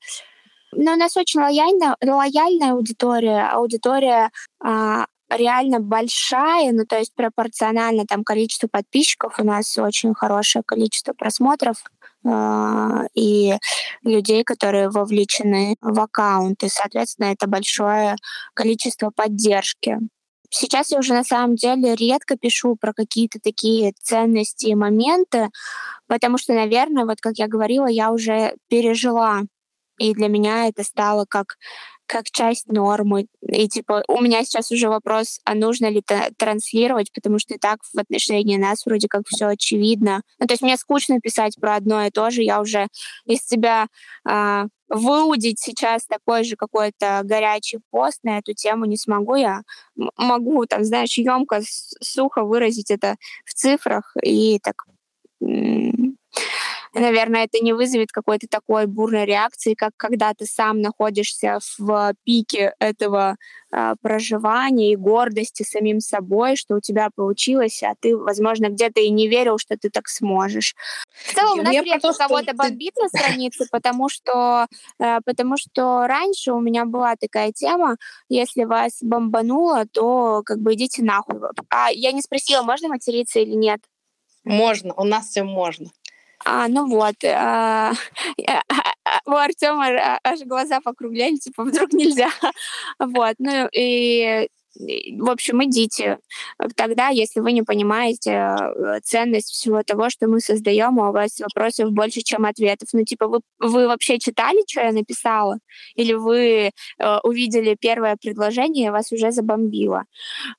но 0.72 0.92
у 0.92 0.96
нас 0.96 1.16
очень 1.16 1.40
лояльная, 1.40 1.96
лояльная 2.02 2.72
аудитория, 2.72 3.48
аудитория 3.48 4.30
а, 4.60 5.06
реально 5.30 5.80
большая, 5.80 6.72
ну 6.72 6.84
то 6.86 6.98
есть 6.98 7.14
пропорционально 7.14 8.06
там 8.06 8.24
количеству 8.24 8.68
подписчиков 8.68 9.38
у 9.38 9.44
нас 9.44 9.76
очень 9.78 10.14
хорошее 10.14 10.62
количество 10.66 11.12
просмотров 11.12 11.84
э, 12.24 13.06
и 13.14 13.54
людей, 14.02 14.44
которые 14.44 14.88
вовлечены 14.90 15.76
в 15.80 16.00
аккаунт, 16.00 16.62
и, 16.62 16.68
соответственно, 16.68 17.26
это 17.32 17.46
большое 17.46 18.16
количество 18.54 19.10
поддержки. 19.10 19.98
Сейчас 20.50 20.92
я 20.92 20.98
уже 20.98 21.12
на 21.12 21.24
самом 21.24 21.56
деле 21.56 21.94
редко 21.96 22.36
пишу 22.36 22.76
про 22.76 22.92
какие-то 22.92 23.40
такие 23.40 23.92
ценности 24.02 24.66
и 24.66 24.74
моменты, 24.74 25.50
потому 26.06 26.38
что, 26.38 26.54
наверное, 26.54 27.04
вот 27.04 27.20
как 27.20 27.34
я 27.36 27.48
говорила, 27.48 27.86
я 27.86 28.12
уже 28.12 28.54
пережила, 28.68 29.42
и 29.98 30.14
для 30.14 30.28
меня 30.28 30.68
это 30.68 30.84
стало 30.84 31.26
как 31.28 31.56
как 32.06 32.30
часть 32.30 32.68
нормы. 32.68 33.26
И 33.42 33.68
типа 33.68 34.02
у 34.08 34.20
меня 34.20 34.44
сейчас 34.44 34.70
уже 34.70 34.88
вопрос, 34.88 35.40
а 35.44 35.54
нужно 35.54 35.86
ли 35.86 36.02
транслировать, 36.36 37.12
потому 37.12 37.38
что 37.38 37.54
и 37.54 37.58
так 37.58 37.80
в 37.82 37.98
отношении 37.98 38.56
нас 38.56 38.86
вроде 38.86 39.08
как 39.08 39.22
все 39.26 39.46
очевидно. 39.48 40.22
Ну, 40.38 40.46
то 40.46 40.52
есть 40.52 40.62
мне 40.62 40.76
скучно 40.76 41.20
писать 41.20 41.56
про 41.60 41.76
одно 41.76 42.04
и 42.04 42.10
то 42.10 42.30
же, 42.30 42.42
я 42.42 42.60
уже 42.60 42.88
из 43.24 43.40
себя 43.46 43.88
а, 44.24 44.66
выудить 44.88 45.60
сейчас 45.60 46.06
такой 46.06 46.44
же 46.44 46.56
какой-то 46.56 47.22
горячий 47.24 47.80
пост 47.90 48.20
на 48.22 48.38
эту 48.38 48.54
тему 48.54 48.84
не 48.84 48.96
смогу. 48.96 49.34
Я 49.34 49.62
могу, 50.16 50.66
там, 50.66 50.84
знаешь, 50.84 51.18
емко, 51.18 51.60
сухо 52.00 52.44
выразить 52.44 52.90
это 52.90 53.16
в 53.44 53.54
цифрах 53.54 54.14
и 54.22 54.58
так 54.60 54.84
наверное, 57.00 57.44
это 57.44 57.62
не 57.62 57.72
вызовет 57.72 58.10
какой-то 58.10 58.46
такой 58.48 58.86
бурной 58.86 59.24
реакции, 59.24 59.74
как 59.74 59.92
когда 59.96 60.32
ты 60.34 60.46
сам 60.46 60.80
находишься 60.80 61.58
в 61.78 62.14
пике 62.24 62.74
этого 62.78 63.36
э, 63.72 63.94
проживания 64.00 64.92
и 64.92 64.96
гордости 64.96 65.62
самим 65.62 66.00
собой, 66.00 66.56
что 66.56 66.76
у 66.76 66.80
тебя 66.80 67.08
получилось, 67.14 67.82
а 67.82 67.94
ты, 68.00 68.16
возможно, 68.16 68.68
где-то 68.68 69.00
и 69.00 69.10
не 69.10 69.28
верил, 69.28 69.58
что 69.58 69.76
ты 69.76 69.90
так 69.90 70.08
сможешь. 70.08 70.74
В 71.12 71.34
целом, 71.34 71.60
у 71.60 71.62
нас 71.62 71.72
редко 71.72 72.12
кого-то 72.12 72.54
бомбит 72.54 72.94
на 72.96 73.08
странице, 73.08 73.66
потому 73.70 74.08
что, 74.08 74.66
э, 74.98 75.18
потому 75.24 75.56
что 75.56 76.06
раньше 76.06 76.52
у 76.52 76.60
меня 76.60 76.84
была 76.84 77.16
такая 77.16 77.52
тема, 77.52 77.96
если 78.28 78.64
вас 78.64 78.98
бомбануло, 79.02 79.84
то 79.86 80.42
как 80.44 80.58
бы 80.60 80.74
идите 80.74 81.02
нахуй. 81.02 81.36
А 81.68 81.90
я 81.90 82.12
не 82.12 82.22
спросила, 82.22 82.62
можно 82.62 82.88
материться 82.88 83.40
или 83.40 83.54
нет? 83.54 83.80
Можно, 84.44 84.94
у 84.94 85.04
нас 85.04 85.28
все 85.28 85.42
можно. 85.42 85.90
А, 86.44 86.68
ну 86.68 86.86
вот, 86.88 87.16
а, 87.24 87.92
у 89.26 89.32
Артема 89.32 90.18
аж 90.24 90.40
глаза 90.44 90.80
покругляли, 90.80 91.36
типа, 91.36 91.64
вдруг 91.64 91.92
нельзя. 91.92 92.30
Вот, 92.98 93.34
ну 93.38 93.68
и 93.72 94.48
в 94.78 95.30
общем, 95.30 95.64
идите. 95.64 96.18
Тогда, 96.74 97.08
если 97.08 97.40
вы 97.40 97.52
не 97.52 97.62
понимаете 97.62 98.30
э, 98.30 99.00
ценность 99.02 99.50
всего 99.50 99.82
того, 99.82 100.10
что 100.10 100.28
мы 100.28 100.40
создаем, 100.40 101.00
а 101.00 101.10
у 101.10 101.12
вас 101.12 101.40
вопросов 101.40 101.92
больше, 101.92 102.22
чем 102.22 102.44
ответов. 102.44 102.88
Ну, 102.92 103.04
типа, 103.04 103.28
вы, 103.28 103.40
вы 103.58 103.86
вообще 103.86 104.18
читали, 104.18 104.62
что 104.68 104.82
я 104.82 104.92
написала? 104.92 105.58
Или 105.94 106.12
вы 106.12 106.70
э, 106.98 107.18
увидели 107.22 107.76
первое 107.78 108.16
предложение, 108.20 108.88
и 108.88 108.90
вас 108.90 109.12
уже 109.12 109.30
забомбило? 109.30 110.04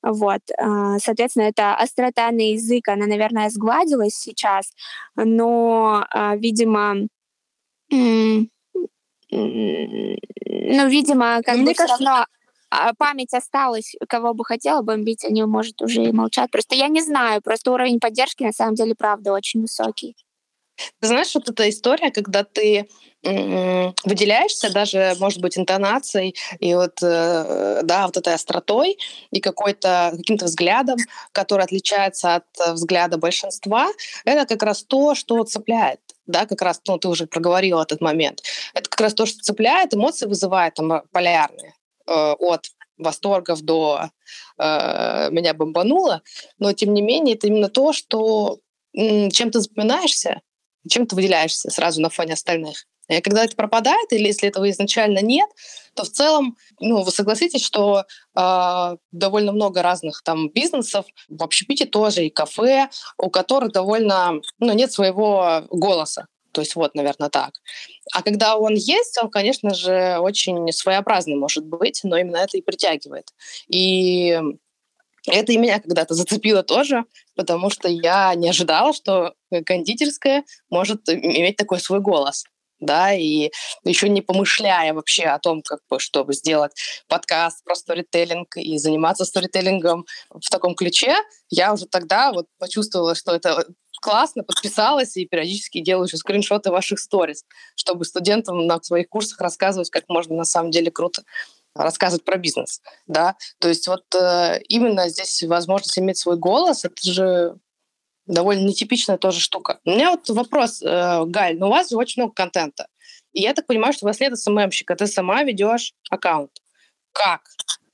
Вот. 0.02 0.40
Э, 0.50 0.98
соответственно, 0.98 1.44
эта 1.44 1.74
острота 1.74 2.30
на 2.30 2.52
язык, 2.52 2.88
она, 2.88 3.06
наверное, 3.06 3.50
сгладилась 3.50 4.14
сейчас, 4.14 4.72
но, 5.16 6.06
э, 6.14 6.36
видимо, 6.38 7.08
ну, 7.90 8.48
видимо, 10.88 11.42
как 11.42 11.56
Мне 11.56 11.66
бы 11.66 11.74
кажется... 11.74 11.94
все 11.94 12.04
равно 12.04 12.26
а 12.70 12.92
память 12.94 13.34
осталась, 13.34 13.94
кого 14.08 14.34
бы 14.34 14.44
хотела 14.44 14.82
бомбить, 14.82 15.24
они, 15.24 15.42
может, 15.44 15.80
уже 15.82 16.04
и 16.04 16.12
молчат. 16.12 16.50
Просто 16.50 16.74
я 16.74 16.88
не 16.88 17.02
знаю, 17.02 17.42
просто 17.42 17.72
уровень 17.72 18.00
поддержки 18.00 18.42
на 18.42 18.52
самом 18.52 18.74
деле, 18.74 18.94
правда, 18.94 19.32
очень 19.32 19.62
высокий. 19.62 20.16
Ты 21.00 21.08
знаешь, 21.08 21.34
вот 21.34 21.48
эта 21.48 21.68
история, 21.68 22.10
когда 22.10 22.44
ты 22.44 22.88
выделяешься 23.24 24.72
даже, 24.72 25.16
может 25.18 25.40
быть, 25.40 25.58
интонацией 25.58 26.36
и 26.60 26.72
вот, 26.74 27.02
э, 27.02 27.80
да, 27.82 28.06
вот 28.06 28.16
этой 28.16 28.32
остротой 28.32 28.96
и 29.32 29.40
какой-то, 29.40 30.12
каким-то 30.16 30.44
взглядом, 30.44 30.98
который 31.32 31.64
отличается 31.64 32.36
от 32.36 32.44
взгляда 32.74 33.18
большинства, 33.18 33.88
это 34.24 34.46
как 34.46 34.62
раз 34.62 34.84
то, 34.84 35.16
что 35.16 35.42
цепляет 35.42 36.00
да, 36.28 36.46
как 36.46 36.62
раз, 36.62 36.80
ну, 36.86 36.98
ты 36.98 37.08
уже 37.08 37.26
проговорил 37.26 37.80
этот 37.80 38.00
момент. 38.00 38.42
Это 38.74 38.88
как 38.88 39.00
раз 39.00 39.14
то, 39.14 39.26
что 39.26 39.40
цепляет, 39.40 39.94
эмоции 39.94 40.26
вызывает 40.26 40.74
там 40.74 41.02
полярные. 41.10 41.74
Э, 42.08 42.32
от 42.38 42.66
восторгов 42.96 43.60
до 43.60 44.10
э, 44.58 45.30
меня 45.30 45.54
бомбануло, 45.54 46.22
но 46.58 46.72
тем 46.72 46.94
не 46.94 47.02
менее 47.02 47.36
это 47.36 47.46
именно 47.46 47.68
то, 47.68 47.92
что 47.92 48.58
чем 48.94 49.50
ты 49.50 49.60
запоминаешься, 49.60 50.40
чем 50.88 51.06
ты 51.06 51.14
выделяешься 51.14 51.70
сразу 51.70 52.00
на 52.00 52.08
фоне 52.08 52.32
остальных. 52.32 52.86
И 53.08 53.20
когда 53.20 53.44
это 53.44 53.54
пропадает, 53.54 54.12
или 54.12 54.26
если 54.26 54.48
этого 54.48 54.68
изначально 54.70 55.20
нет, 55.20 55.48
то 55.94 56.04
в 56.04 56.08
целом, 56.08 56.56
ну, 56.80 57.02
вы 57.02 57.10
согласитесь, 57.10 57.64
что 57.64 58.04
э, 58.34 58.96
довольно 59.12 59.52
много 59.52 59.82
разных 59.82 60.22
там 60.22 60.48
бизнесов, 60.48 61.04
в 61.28 61.42
общепите 61.42 61.84
тоже 61.84 62.26
и 62.26 62.30
кафе, 62.30 62.88
у 63.18 63.30
которых 63.30 63.72
довольно, 63.72 64.40
ну, 64.58 64.72
нет 64.72 64.90
своего 64.92 65.62
голоса. 65.70 66.26
То 66.58 66.62
есть 66.62 66.74
вот, 66.74 66.96
наверное, 66.96 67.28
так. 67.28 67.52
А 68.12 68.20
когда 68.20 68.56
он 68.56 68.74
есть, 68.74 69.16
он, 69.22 69.30
конечно 69.30 69.72
же, 69.74 70.18
очень 70.18 70.72
своеобразный 70.72 71.36
может 71.36 71.64
быть, 71.64 72.00
но 72.02 72.18
именно 72.18 72.38
это 72.38 72.58
и 72.58 72.62
притягивает. 72.62 73.28
И 73.68 74.36
это 75.28 75.52
и 75.52 75.56
меня 75.56 75.78
когда-то 75.78 76.14
зацепило 76.14 76.64
тоже, 76.64 77.04
потому 77.36 77.70
что 77.70 77.86
я 77.86 78.34
не 78.34 78.48
ожидала, 78.48 78.92
что 78.92 79.34
кондитерская 79.66 80.42
может 80.68 81.08
иметь 81.08 81.54
такой 81.54 81.78
свой 81.78 82.00
голос 82.00 82.42
да, 82.80 83.12
и 83.12 83.50
еще 83.84 84.08
не 84.08 84.22
помышляя 84.22 84.92
вообще 84.94 85.24
о 85.24 85.38
том, 85.38 85.62
как 85.62 85.80
бы, 85.90 85.98
чтобы 85.98 86.32
сделать 86.34 86.72
подкаст 87.08 87.64
про 87.64 87.74
сторителлинг 87.74 88.56
и 88.56 88.78
заниматься 88.78 89.24
сторителлингом 89.24 90.06
в 90.30 90.48
таком 90.50 90.74
ключе, 90.74 91.16
я 91.50 91.72
уже 91.72 91.86
тогда 91.86 92.32
вот 92.32 92.46
почувствовала, 92.58 93.14
что 93.14 93.34
это 93.34 93.66
классно, 94.00 94.42
подписалась 94.42 95.16
и 95.16 95.26
периодически 95.26 95.80
делаю 95.80 96.06
еще 96.06 96.16
скриншоты 96.16 96.70
ваших 96.70 96.98
сториз, 96.98 97.44
чтобы 97.76 98.04
студентам 98.04 98.66
на 98.66 98.82
своих 98.82 99.08
курсах 99.08 99.40
рассказывать, 99.40 99.90
как 99.90 100.08
можно 100.08 100.34
на 100.34 100.44
самом 100.44 100.70
деле 100.70 100.90
круто 100.90 101.22
рассказывать 101.74 102.24
про 102.24 102.38
бизнес, 102.38 102.82
да, 103.06 103.36
то 103.60 103.68
есть 103.68 103.86
вот 103.86 104.02
э, 104.14 104.60
именно 104.68 105.08
здесь 105.08 105.42
возможность 105.44 105.98
иметь 105.98 106.18
свой 106.18 106.36
голос, 106.36 106.84
это 106.84 107.00
же 107.02 107.56
довольно 108.26 108.66
нетипичная 108.66 109.16
тоже 109.16 109.38
штука. 109.40 109.78
У 109.84 109.90
меня 109.90 110.10
вот 110.10 110.28
вопрос, 110.30 110.82
э, 110.82 111.24
Галь, 111.26 111.56
ну 111.56 111.68
у 111.68 111.70
вас 111.70 111.90
же 111.90 111.96
очень 111.96 112.22
много 112.22 112.34
контента, 112.34 112.88
и 113.32 113.42
я 113.42 113.54
так 113.54 113.66
понимаю, 113.66 113.92
что 113.92 114.06
у 114.06 114.08
вас 114.08 114.18
нет 114.18 114.36
СММщика, 114.36 114.96
ты 114.96 115.06
сама 115.06 115.44
ведешь 115.44 115.94
аккаунт. 116.10 116.50
Как? 117.12 117.42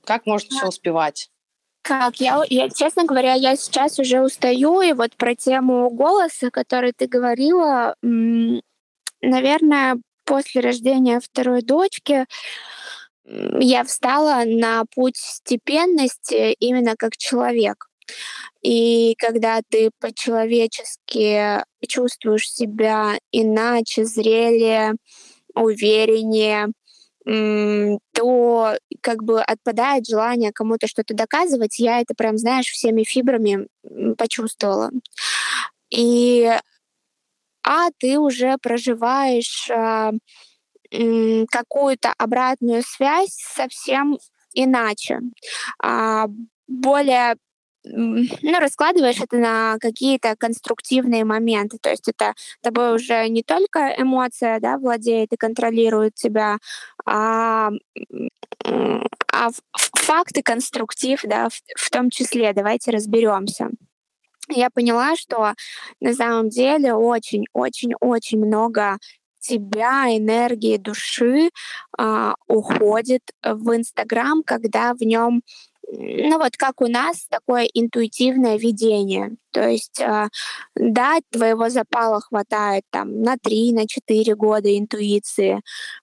Как 0.05 0.27
можно 0.27 0.49
все 0.51 0.69
успевать? 0.69 1.31
Как? 1.85 2.17
Я, 2.17 2.43
я, 2.49 2.71
честно 2.71 3.05
говоря, 3.05 3.35
я 3.35 3.57
сейчас 3.57 3.99
уже 3.99 4.23
устаю, 4.23 4.81
и 4.81 4.95
вот 4.95 5.15
про 5.17 5.35
тему 5.35 5.91
голоса, 5.91 6.51
который 6.51 6.93
ты 6.97 7.07
говорила, 7.07 7.95
наверное, 9.21 9.99
после 10.25 10.63
рождения 10.63 11.21
второй 11.21 11.61
дочки 11.61 12.25
я 13.27 13.85
встала 13.85 14.45
на 14.47 14.85
путь 14.95 15.19
степенности 15.19 16.55
именно 16.59 16.95
как 16.97 17.19
человек. 17.19 17.87
И 18.63 19.15
когда 19.19 19.61
ты 19.69 19.91
по-человечески 20.01 21.63
чувствуешь 21.87 22.51
себя 22.51 23.19
иначе, 23.31 24.07
зрелее, 24.07 24.95
увереннее, 25.55 26.69
то 27.25 28.77
как 29.01 29.25
бы 29.25 29.41
отпадает 29.41 30.07
желание 30.07 30.53
кому-то 30.53 30.87
что-то 30.87 31.15
доказывать. 31.15 31.79
Я 31.79 32.01
это 32.01 32.15
прям, 32.15 32.37
знаешь, 32.37 32.69
всеми 32.69 33.03
фибрами 33.03 33.67
почувствовала. 34.19 34.91
И 35.91 36.51
а 37.67 37.89
ты 37.99 38.19
уже 38.19 38.59
проживаешь 38.61 39.71
а, 39.71 40.13
какую-то 41.51 42.13
обратную 42.19 42.83
связь 42.83 43.35
совсем 43.35 44.19
иначе, 44.53 45.21
а, 45.83 46.27
более 46.69 47.37
ну, 47.87 48.59
раскладываешь 48.61 49.21
это 49.21 49.37
на 49.37 49.77
какие-то 49.79 50.37
конструктивные 50.37 51.25
моменты. 51.25 51.79
То 51.81 51.91
есть 51.91 52.09
это 52.09 52.33
тобой 52.63 52.95
уже 52.95 53.29
не 53.29 53.43
только 53.43 53.95
эмоция 53.99 54.59
да, 54.59 54.79
владеет 54.79 55.33
и 55.33 55.37
контролирует 55.37 56.15
тебя, 56.15 56.57
а, 57.07 57.71
а 58.65 59.49
факты, 59.73 60.43
конструктив, 60.43 61.21
да, 61.25 61.49
в, 61.49 61.61
в 61.77 61.91
том 61.91 62.11
числе. 62.11 62.53
Давайте 62.53 62.91
разберемся. 62.91 63.71
Я 64.49 64.69
поняла, 64.71 65.17
что 65.17 65.55
на 66.01 66.15
самом 66.15 66.51
деле 66.51 66.95
очень-очень-очень 66.95 68.39
много 68.39 68.99
тебя, 69.39 70.07
энергии 70.17 70.77
души 70.77 71.51
а, 71.99 72.35
уходит 72.47 73.23
в 73.43 73.77
Инстаграм, 73.77 74.43
когда 74.43 74.95
в 74.95 75.01
нем 75.01 75.43
ну 75.93 76.39
вот 76.39 76.57
как 76.57 76.81
у 76.81 76.87
нас 76.87 77.27
такое 77.29 77.65
интуитивное 77.65 78.57
видение. 78.59 79.37
То 79.53 79.69
есть, 79.69 80.01
э, 80.01 80.29
да, 80.75 81.19
твоего 81.31 81.69
запала 81.69 82.21
хватает 82.21 82.83
там 82.91 83.23
на 83.23 83.37
три, 83.37 83.73
на 83.73 83.87
четыре 83.87 84.35
года 84.35 84.77
интуиции, 84.77 85.61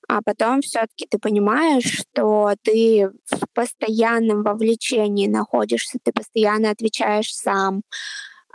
а 0.07 0.21
потом 0.23 0.61
все-таки 0.61 1.05
ты 1.09 1.19
понимаешь, 1.19 1.83
что 1.83 2.53
ты 2.63 3.09
в 3.25 3.45
постоянном 3.53 4.43
вовлечении 4.43 5.27
находишься, 5.27 5.99
ты 6.01 6.11
постоянно 6.13 6.69
отвечаешь 6.71 7.33
сам. 7.33 7.81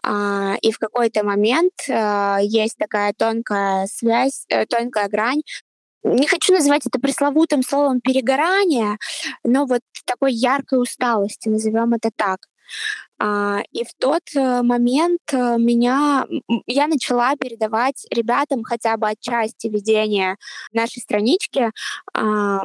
А, 0.02 0.54
и 0.62 0.70
в 0.70 0.78
какой-то 0.78 1.24
момент 1.24 1.72
э, 1.88 2.38
есть 2.42 2.76
такая 2.78 3.12
тонкая 3.12 3.86
связь, 3.86 4.44
э, 4.48 4.64
тонкая 4.66 5.08
грань, 5.08 5.42
не 6.14 6.26
хочу 6.26 6.52
называть 6.52 6.86
это 6.86 6.98
пресловутым 7.00 7.62
словом 7.62 8.00
перегорание, 8.00 8.98
но 9.44 9.66
вот 9.66 9.80
такой 10.04 10.32
яркой 10.32 10.80
усталости, 10.80 11.48
назовем 11.48 11.94
это 11.94 12.10
так. 12.14 12.38
А, 13.18 13.62
и 13.72 13.84
в 13.84 13.94
тот 13.98 14.22
э, 14.34 14.62
момент 14.62 15.20
э, 15.32 15.56
меня 15.58 16.26
я 16.66 16.86
начала 16.86 17.34
передавать 17.36 18.06
ребятам 18.10 18.62
хотя 18.62 18.96
бы 18.96 19.08
отчасти 19.08 19.68
ведения 19.68 20.36
нашей 20.72 21.00
странички, 21.00 21.70
а, 22.12 22.62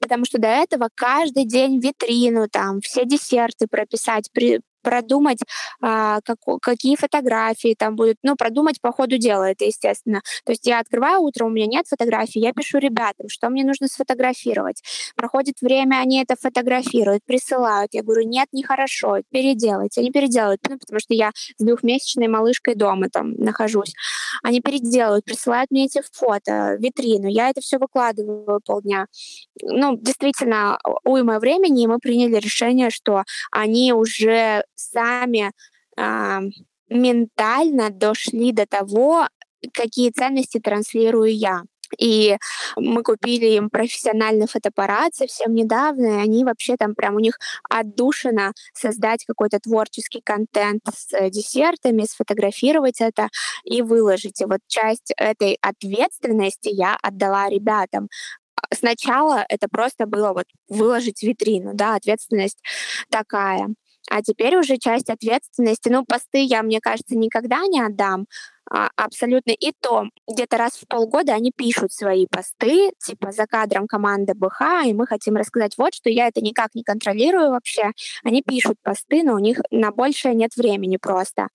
потому 0.00 0.24
что 0.24 0.38
до 0.38 0.48
этого 0.48 0.88
каждый 0.94 1.44
день 1.44 1.80
витрину, 1.80 2.48
там, 2.48 2.80
все 2.80 3.04
десерты 3.04 3.66
прописать, 3.68 4.30
продумать, 4.82 5.38
а, 5.80 6.20
как, 6.24 6.38
какие 6.62 6.96
фотографии 6.96 7.74
там 7.78 7.96
будут, 7.96 8.16
ну, 8.22 8.36
продумать 8.36 8.80
по 8.80 8.92
ходу 8.92 9.18
дела 9.18 9.50
это, 9.50 9.64
естественно. 9.64 10.20
То 10.44 10.52
есть 10.52 10.66
я 10.66 10.80
открываю 10.80 11.20
утро, 11.20 11.46
у 11.46 11.50
меня 11.50 11.66
нет 11.66 11.86
фотографий, 11.88 12.40
я 12.40 12.52
пишу 12.52 12.78
ребятам, 12.78 13.28
что 13.28 13.48
мне 13.50 13.64
нужно 13.64 13.88
сфотографировать. 13.88 14.82
Проходит 15.16 15.60
время, 15.60 15.96
они 15.96 16.22
это 16.22 16.36
фотографируют, 16.40 17.22
присылают. 17.24 17.94
Я 17.94 18.02
говорю, 18.02 18.26
нет, 18.26 18.48
нехорошо, 18.52 19.18
переделайте. 19.30 20.00
Они 20.00 20.10
переделают, 20.10 20.60
ну, 20.68 20.78
потому 20.78 21.00
что 21.00 21.14
я 21.14 21.30
с 21.34 21.64
двухмесячной 21.64 22.28
малышкой 22.28 22.74
дома 22.74 23.08
там 23.10 23.34
нахожусь. 23.34 23.94
Они 24.42 24.60
переделают, 24.60 25.24
присылают 25.24 25.70
мне 25.70 25.86
эти 25.86 26.02
фото, 26.12 26.76
витрину. 26.78 27.28
Я 27.28 27.50
это 27.50 27.60
все 27.60 27.78
выкладываю 27.78 28.60
полдня. 28.64 29.06
Ну, 29.62 29.96
действительно, 29.96 30.78
уйма 31.04 31.38
времени, 31.38 31.84
и 31.84 31.86
мы 31.86 31.98
приняли 31.98 32.36
решение, 32.36 32.90
что 32.90 33.24
они 33.50 33.92
уже 33.92 34.64
сами 34.80 35.52
э, 35.96 36.40
ментально 36.88 37.90
дошли 37.90 38.52
до 38.52 38.66
того, 38.66 39.28
какие 39.72 40.10
ценности 40.10 40.58
транслирую 40.58 41.34
я. 41.36 41.62
И 41.98 42.36
мы 42.76 43.02
купили 43.02 43.46
им 43.46 43.68
профессиональный 43.68 44.46
фотоаппарат 44.46 45.14
совсем 45.14 45.54
недавно, 45.54 46.06
и 46.06 46.22
они 46.22 46.44
вообще 46.44 46.76
там 46.76 46.94
прям 46.94 47.16
у 47.16 47.18
них 47.18 47.38
отдушина 47.68 48.52
создать 48.74 49.24
какой-то 49.24 49.58
творческий 49.58 50.20
контент 50.24 50.82
с 50.94 51.30
десертами, 51.30 52.04
сфотографировать 52.04 53.00
это 53.00 53.28
и 53.64 53.82
выложить. 53.82 54.40
И 54.40 54.44
вот 54.44 54.60
часть 54.68 55.12
этой 55.16 55.58
ответственности 55.60 56.68
я 56.68 56.96
отдала 57.02 57.48
ребятам. 57.48 58.08
Сначала 58.72 59.44
это 59.48 59.68
просто 59.68 60.06
было 60.06 60.32
вот 60.32 60.44
выложить 60.68 61.22
витрину, 61.22 61.72
да, 61.74 61.96
ответственность 61.96 62.62
такая. 63.10 63.68
А 64.08 64.22
теперь 64.22 64.56
уже 64.56 64.76
часть 64.78 65.10
ответственности, 65.10 65.88
ну, 65.88 66.04
посты 66.04 66.38
я, 66.42 66.62
мне 66.62 66.80
кажется, 66.80 67.16
никогда 67.16 67.66
не 67.66 67.80
отдам, 67.80 68.26
а, 68.72 68.88
абсолютно. 68.96 69.50
И 69.50 69.72
то 69.80 70.04
где-то 70.28 70.56
раз 70.56 70.72
в 70.74 70.86
полгода 70.86 71.32
они 71.34 71.52
пишут 71.54 71.92
свои 71.92 72.26
посты, 72.30 72.92
типа 73.04 73.32
за 73.32 73.46
кадром 73.46 73.88
команды 73.88 74.34
БХ, 74.34 74.86
и 74.86 74.94
мы 74.94 75.06
хотим 75.06 75.36
рассказать 75.36 75.76
вот, 75.76 75.92
что 75.94 76.08
я 76.08 76.28
это 76.28 76.40
никак 76.40 76.74
не 76.74 76.84
контролирую 76.84 77.50
вообще. 77.50 77.90
Они 78.24 78.42
пишут 78.42 78.76
посты, 78.82 79.22
но 79.24 79.34
у 79.34 79.38
них 79.38 79.58
на 79.70 79.90
большее 79.90 80.34
нет 80.34 80.54
времени 80.56 80.98
просто. 80.98 81.48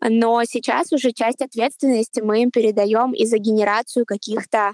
Но 0.00 0.44
сейчас 0.44 0.92
уже 0.92 1.12
часть 1.12 1.42
ответственности 1.42 2.20
мы 2.20 2.42
им 2.42 2.50
передаем 2.52 3.12
и 3.12 3.26
за 3.26 3.38
генерацию 3.38 4.06
каких-то 4.06 4.72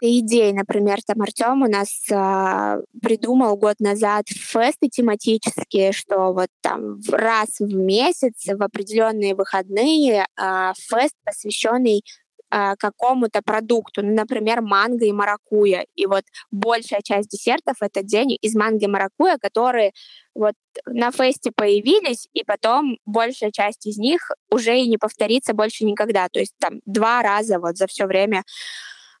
идей. 0.00 0.52
Например, 0.52 0.98
там 1.06 1.22
Артем 1.22 1.62
у 1.62 1.66
нас 1.66 2.02
э, 2.10 2.82
придумал 3.02 3.56
год 3.56 3.80
назад 3.80 4.28
фесты 4.28 4.88
тематические, 4.88 5.92
что 5.92 6.32
вот 6.32 6.48
там 6.60 7.00
раз 7.10 7.60
в 7.60 7.74
месяц 7.74 8.46
в 8.46 8.62
определенные 8.62 9.34
выходные 9.34 10.24
э, 10.24 10.72
фест, 10.76 11.14
посвященный 11.24 12.02
какому-то 12.48 13.42
продукту, 13.42 14.02
ну, 14.02 14.14
например, 14.14 14.60
манго 14.60 15.04
и 15.04 15.12
маракуя. 15.12 15.84
И 15.96 16.06
вот 16.06 16.22
большая 16.50 17.00
часть 17.02 17.28
десертов— 17.30 17.76
это 17.80 18.02
день 18.02 18.38
из 18.40 18.54
манго 18.54 18.84
и 18.84 18.88
маракуя, 18.88 19.36
которые 19.36 19.92
вот 20.34 20.54
на 20.86 21.10
фесте 21.10 21.50
появились, 21.54 22.28
и 22.34 22.44
потом 22.44 22.98
большая 23.04 23.50
часть 23.50 23.86
из 23.86 23.98
них 23.98 24.30
уже 24.50 24.78
и 24.78 24.88
не 24.88 24.96
повторится 24.96 25.54
больше 25.54 25.84
никогда. 25.84 26.28
То 26.28 26.38
есть 26.38 26.54
там 26.60 26.80
два 26.86 27.22
раза 27.22 27.58
вот 27.58 27.76
за 27.76 27.86
все 27.86 28.06
время 28.06 28.44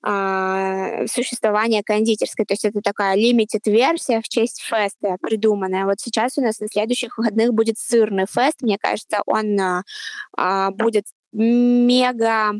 э, 0.06 1.06
существования 1.08 1.82
кондитерской. 1.82 2.44
То 2.46 2.54
есть 2.54 2.64
это 2.64 2.80
такая 2.80 3.16
limited 3.16 3.62
версия 3.64 4.20
в 4.20 4.28
честь 4.28 4.62
феста 4.62 5.16
придуманная. 5.20 5.84
Вот 5.84 6.00
сейчас 6.00 6.38
у 6.38 6.42
нас 6.42 6.60
на 6.60 6.68
следующих 6.68 7.18
выходных 7.18 7.52
будет 7.52 7.78
сырный 7.78 8.26
фест. 8.26 8.62
Мне 8.62 8.78
кажется, 8.80 9.22
он 9.26 9.58
э, 9.58 10.70
будет 10.70 11.04
мега 11.32 12.52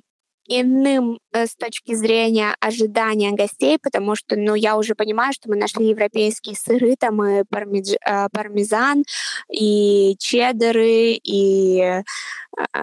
иным 0.48 1.18
э, 1.32 1.46
с 1.46 1.54
точки 1.56 1.94
зрения 1.94 2.54
ожидания 2.60 3.32
гостей, 3.32 3.78
потому 3.82 4.14
что, 4.14 4.36
ну, 4.36 4.54
я 4.54 4.76
уже 4.76 4.94
понимаю, 4.94 5.32
что 5.32 5.48
мы 5.48 5.56
нашли 5.56 5.88
европейские 5.88 6.56
сыры, 6.56 6.96
там 6.98 7.22
и 7.24 7.42
э, 7.42 8.28
пармезан, 8.32 9.04
и 9.50 10.16
чеддеры, 10.18 11.18
и 11.22 11.80
а, 11.80 12.02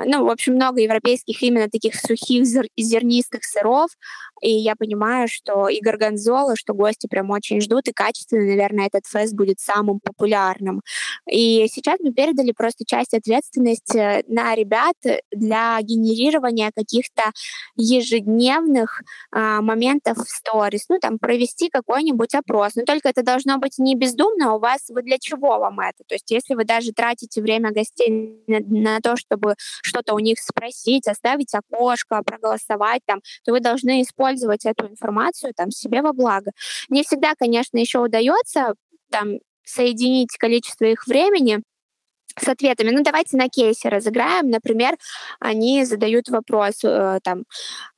ну, 0.06 0.26
в 0.26 0.30
общем, 0.30 0.54
много 0.54 0.82
европейских 0.82 1.42
именно 1.42 1.70
таких 1.70 1.96
сухих 1.96 2.44
зер- 2.44 2.70
зернистых 2.78 3.44
сыров, 3.44 3.90
и 4.42 4.52
я 4.52 4.76
понимаю, 4.76 5.28
что 5.30 5.70
и 5.70 5.80
горгонзола, 5.80 6.56
что 6.56 6.74
гости 6.74 7.08
прям 7.08 7.30
очень 7.30 7.62
ждут, 7.62 7.88
и 7.88 7.94
качественно, 7.94 8.46
наверное, 8.46 8.88
этот 8.88 9.06
фест 9.08 9.34
будет 9.34 9.60
самым 9.60 10.00
популярным. 10.00 10.82
И 11.32 11.68
сейчас 11.72 12.00
мы 12.02 12.12
передали 12.12 12.52
просто 12.52 12.84
часть 12.86 13.14
ответственности 13.14 14.24
на 14.32 14.54
ребят 14.54 14.96
для 15.32 15.80
генерирования 15.82 16.72
каких-то 16.76 17.32
ежедневных 17.78 19.02
а, 19.32 19.62
моментов 19.62 20.18
в 20.18 20.30
сторис, 20.30 20.86
ну, 20.90 21.00
там, 21.00 21.20
провести 21.20 21.70
какой-нибудь 21.70 22.36
опрос. 22.36 22.76
Но 22.76 22.84
только 22.84 23.10
это 23.10 23.24
должно 23.24 23.58
быть 23.58 23.78
не 23.78 23.96
бездумно, 23.96 24.52
а 24.52 24.56
у 24.56 24.60
вас, 24.60 24.90
вы 24.90 25.04
для 25.04 25.18
чего 25.20 25.58
вам 25.60 25.80
это? 25.80 26.04
То 26.06 26.16
есть 26.16 26.30
если 26.32 26.56
вы 26.56 26.66
даже 26.66 26.92
тратите 26.92 27.42
время 27.42 27.72
гостей 27.72 28.44
на, 28.48 28.60
на 28.60 29.00
то, 29.00 29.16
чтобы 29.16 29.56
что-то 29.82 30.14
у 30.14 30.20
них 30.20 30.40
спросить, 30.40 31.08
оставить 31.08 31.54
окошко, 31.54 32.22
проголосовать 32.24 33.02
там, 33.06 33.22
то 33.44 33.52
вы 33.52 33.60
должны 33.60 34.02
использовать 34.02 34.66
эту 34.66 34.88
информацию 34.88 35.54
там 35.56 35.72
себе 35.72 36.02
во 36.02 36.14
благо. 36.14 36.52
Не 36.90 37.04
всегда, 37.04 37.34
конечно, 37.38 37.78
еще 37.78 38.00
удается 38.00 38.76
там 39.10 39.40
соединить 39.64 40.36
количество 40.38 40.86
их 40.86 41.08
времени, 41.08 41.62
с 42.40 42.48
ответами. 42.48 42.90
Ну, 42.90 43.04
давайте 43.04 43.38
на 43.38 43.48
кейсе 43.48 43.90
разыграем. 43.90 44.50
Например, 44.50 44.96
они 45.40 45.86
задают 45.86 46.30
вопрос, 46.30 46.84
э, 46.84 47.20
там, 47.24 47.44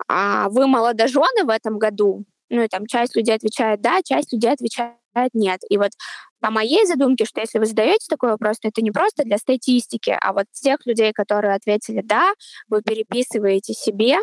а 0.07 0.49
вы 0.49 0.67
молодожены 0.67 1.45
в 1.45 1.49
этом 1.49 1.77
году? 1.79 2.25
Ну, 2.49 2.61
и 2.61 2.67
там 2.67 2.85
часть 2.85 3.15
людей 3.15 3.35
отвечает 3.35 3.81
да, 3.81 4.01
часть 4.03 4.33
людей 4.33 4.51
отвечает 4.51 4.95
нет. 5.33 5.61
И 5.69 5.77
вот 5.77 5.91
по 6.41 6.51
моей 6.51 6.85
задумке, 6.85 7.25
что 7.25 7.41
если 7.41 7.59
вы 7.59 7.65
задаете 7.65 8.05
такой 8.09 8.29
вопрос, 8.31 8.59
то 8.59 8.67
это 8.67 8.81
не 8.81 8.91
просто 8.91 9.23
для 9.23 9.37
статистики, 9.37 10.15
а 10.19 10.33
вот 10.33 10.45
тех 10.51 10.85
людей, 10.85 11.11
которые 11.13 11.53
ответили 11.55 12.01
«да», 12.03 12.33
вы 12.69 12.81
переписываете 12.81 13.73
себе 13.73 14.17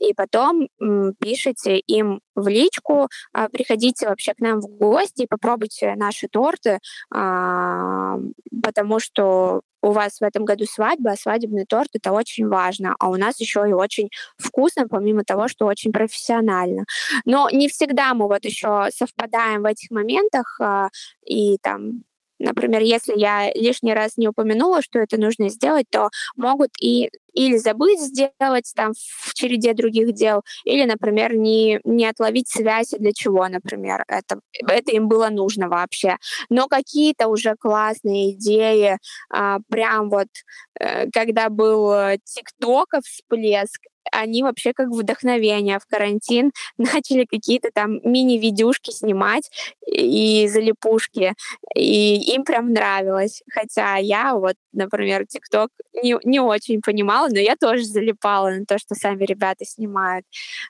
и 0.00 0.12
потом 0.14 0.68
м, 0.80 1.14
пишете 1.20 1.78
им 1.78 2.20
в 2.34 2.48
личку, 2.48 3.08
а, 3.32 3.48
приходите 3.48 4.08
вообще 4.08 4.34
к 4.34 4.40
нам 4.40 4.60
в 4.60 4.66
гости 4.68 5.22
и 5.22 5.26
попробуйте 5.26 5.94
наши 5.96 6.28
торты, 6.28 6.78
а, 7.12 8.16
потому 8.62 9.00
что 9.00 9.60
у 9.82 9.92
вас 9.92 10.18
в 10.20 10.22
этом 10.24 10.44
году 10.44 10.64
свадьба, 10.66 11.12
а 11.12 11.16
свадебный 11.16 11.64
торт 11.64 11.90
это 11.94 12.12
очень 12.12 12.48
важно, 12.48 12.96
а 12.98 13.08
у 13.10 13.16
нас 13.16 13.38
еще 13.40 13.64
и 13.68 13.72
очень 13.72 14.10
вкусно, 14.36 14.88
помимо 14.88 15.22
того, 15.24 15.48
что 15.48 15.66
очень 15.66 15.92
профессионально. 15.92 16.84
Но 17.24 17.48
не 17.50 17.68
всегда 17.68 18.12
мы 18.14 18.26
вот 18.26 18.44
еще 18.44 18.88
совпадаем 18.94 19.62
в 19.62 19.66
этих 19.66 19.90
моментах, 19.90 20.58
а, 20.60 20.88
и 21.24 21.57
там 21.62 22.04
Например, 22.38 22.80
если 22.82 23.14
я 23.18 23.50
лишний 23.54 23.94
раз 23.94 24.16
не 24.16 24.28
упомянула, 24.28 24.80
что 24.80 25.00
это 25.00 25.18
нужно 25.20 25.48
сделать, 25.48 25.86
то 25.90 26.10
могут 26.36 26.70
и 26.80 27.10
или 27.34 27.56
забыть 27.56 28.00
сделать 28.00 28.72
там 28.74 28.92
в 28.94 29.32
череде 29.34 29.72
других 29.72 30.12
дел, 30.12 30.42
или, 30.64 30.84
например, 30.84 31.34
не, 31.36 31.80
не 31.84 32.06
отловить 32.06 32.48
связь, 32.48 32.90
для 32.98 33.12
чего, 33.12 33.46
например, 33.46 34.04
это, 34.08 34.40
это 34.66 34.90
им 34.92 35.06
было 35.08 35.28
нужно 35.28 35.68
вообще. 35.68 36.16
Но 36.48 36.66
какие-то 36.66 37.28
уже 37.28 37.54
классные 37.54 38.32
идеи, 38.32 38.98
а, 39.30 39.58
прям 39.68 40.10
вот, 40.10 40.28
э, 40.80 41.08
когда 41.12 41.48
был 41.48 41.92
тиктоков 42.24 43.04
всплеск, 43.04 43.82
они 44.12 44.42
вообще 44.42 44.72
как 44.72 44.88
вдохновение 44.88 45.78
в 45.78 45.86
карантин 45.86 46.52
начали 46.78 47.24
какие-то 47.24 47.70
там 47.72 48.00
мини-видюшки 48.04 48.90
снимать 48.90 49.50
и 49.86 50.48
залипушки, 50.48 51.34
и 51.74 52.34
им 52.34 52.44
прям 52.44 52.72
нравилось. 52.72 53.42
Хотя 53.50 53.96
я 53.96 54.34
вот, 54.34 54.54
например, 54.72 55.26
ТикТок 55.26 55.70
не, 56.02 56.16
не 56.24 56.40
очень 56.40 56.80
понимала, 56.80 57.28
но 57.28 57.38
я 57.38 57.56
тоже 57.56 57.84
залипала 57.84 58.50
на 58.50 58.64
то, 58.66 58.78
что 58.78 58.94
сами 58.94 59.24
ребята 59.24 59.64
снимают. 59.64 60.24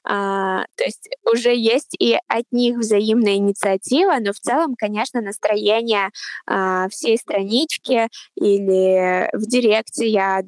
А, 0.05 0.64
то 0.76 0.84
есть 0.84 1.09
уже 1.30 1.55
есть 1.55 1.95
и 1.99 2.16
от 2.28 2.45
них 2.51 2.78
взаимная 2.78 3.34
инициатива, 3.34 4.16
но 4.20 4.32
в 4.32 4.39
целом, 4.39 4.74
конечно, 4.76 5.20
настроение 5.20 6.11
а, 6.47 6.89
всей 6.89 7.16
странички 7.18 8.09
или 8.36 9.28
в 9.32 9.47
директе 9.47 10.07
я 10.07 10.43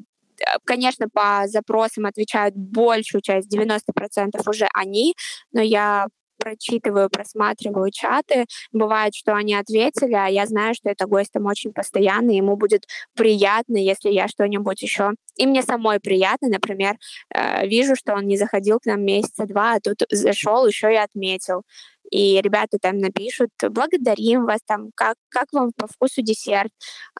конечно, 0.64 1.06
по 1.12 1.44
запросам 1.46 2.06
отвечают 2.06 2.54
большую 2.56 3.22
часть, 3.22 3.54
90% 3.54 4.48
уже 4.48 4.68
они, 4.74 5.14
но 5.52 5.60
я 5.60 6.06
прочитываю, 6.40 7.10
просматриваю 7.10 7.90
чаты. 7.92 8.46
Бывает, 8.72 9.14
что 9.14 9.34
они 9.34 9.54
ответили, 9.54 10.14
а 10.14 10.26
я 10.26 10.46
знаю, 10.46 10.74
что 10.74 10.88
это 10.88 11.06
гость 11.06 11.32
там 11.32 11.46
очень 11.46 11.72
постоянный, 11.72 12.36
ему 12.36 12.56
будет 12.56 12.86
приятно, 13.14 13.76
если 13.76 14.10
я 14.10 14.26
что-нибудь 14.26 14.82
еще... 14.82 15.12
И 15.36 15.46
мне 15.46 15.62
самой 15.62 16.00
приятно, 16.00 16.48
например, 16.48 16.96
э, 17.34 17.66
вижу, 17.66 17.94
что 17.94 18.14
он 18.14 18.26
не 18.26 18.36
заходил 18.36 18.78
к 18.80 18.86
нам 18.86 19.04
месяца 19.04 19.46
два, 19.46 19.74
а 19.74 19.80
тут 19.80 20.02
зашел, 20.10 20.66
еще 20.66 20.92
и 20.92 20.96
отметил 20.96 21.62
и 22.10 22.40
ребята 22.40 22.78
там 22.80 22.98
напишут, 22.98 23.50
благодарим 23.62 24.44
вас, 24.46 24.60
там, 24.66 24.90
как, 24.94 25.16
как 25.28 25.46
вам 25.52 25.70
по 25.76 25.86
вкусу 25.86 26.22
десерт. 26.22 26.70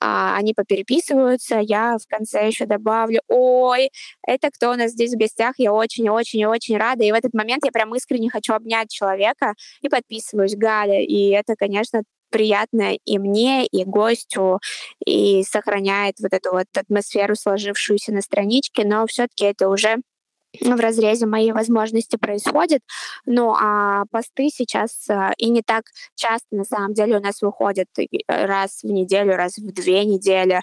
А, 0.01 0.37
они 0.37 0.55
попереписываются, 0.55 1.59
я 1.61 1.97
в 1.97 2.07
конце 2.09 2.47
еще 2.47 2.67
добавлю, 2.67 3.21
ой, 3.29 3.91
это 4.27 4.51
кто 4.51 4.71
у 4.73 4.75
нас 4.75 4.93
здесь 4.93 5.15
в 5.15 5.19
гостях, 5.19 5.55
я 5.59 5.73
очень-очень-очень 5.73 6.77
рада. 6.77 7.05
И 7.05 7.13
в 7.13 7.15
этот 7.15 7.35
момент 7.35 7.65
я 7.65 7.73
прям 7.73 7.95
искренне 7.95 8.31
хочу 8.31 8.53
обнять 8.53 8.91
человека 8.91 9.55
и 9.81 9.89
подписываюсь, 9.89 10.57
Галя. 10.57 11.03
И 11.03 11.31
это, 11.31 11.55
конечно, 11.57 12.03
приятно 12.31 12.95
и 13.05 13.19
мне, 13.19 13.67
и 13.67 13.85
гостю, 13.85 14.61
и 15.05 15.43
сохраняет 15.43 16.17
вот 16.21 16.33
эту 16.33 16.53
вот 16.53 16.67
атмосферу, 16.77 17.35
сложившуюся 17.35 18.13
на 18.13 18.23
страничке, 18.23 18.85
но 18.85 19.07
все-таки 19.07 19.45
это 19.45 19.69
уже 19.69 19.97
в 20.61 20.81
разрезе 20.81 21.27
моей 21.27 21.53
возможности 21.53 22.17
происходит. 22.17 22.83
Ну, 23.27 23.55
а 23.55 24.05
посты 24.11 24.49
сейчас 24.49 25.09
э, 25.09 25.33
и 25.39 25.49
не 25.51 25.63
так 25.63 25.85
часто, 26.17 26.49
на 26.51 26.65
самом 26.65 26.95
деле, 26.95 27.19
у 27.19 27.21
нас 27.21 27.43
выходят 27.43 27.89
раз 28.27 28.83
в 28.83 28.87
неделю, 28.87 29.37
раз 29.37 29.59
в 29.59 29.73
две 29.73 30.05
недели. 30.05 30.61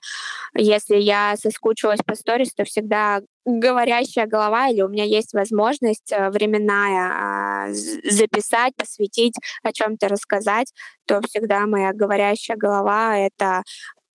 Если 0.55 0.97
я 0.97 1.35
соскучилась 1.37 2.01
по 2.05 2.15
сторис, 2.15 2.53
то 2.53 2.65
всегда 2.65 3.21
говорящая 3.45 4.27
голова 4.27 4.67
или 4.67 4.81
у 4.81 4.89
меня 4.89 5.05
есть 5.05 5.33
возможность 5.33 6.11
э, 6.11 6.29
временная 6.29 7.71
записать, 7.73 8.75
посвятить, 8.75 9.35
о 9.63 9.71
чем-то 9.71 10.07
рассказать, 10.09 10.73
то 11.05 11.21
всегда 11.21 11.65
моя 11.65 11.93
говорящая 11.93 12.57
голова— 12.57 13.17
это 13.17 13.63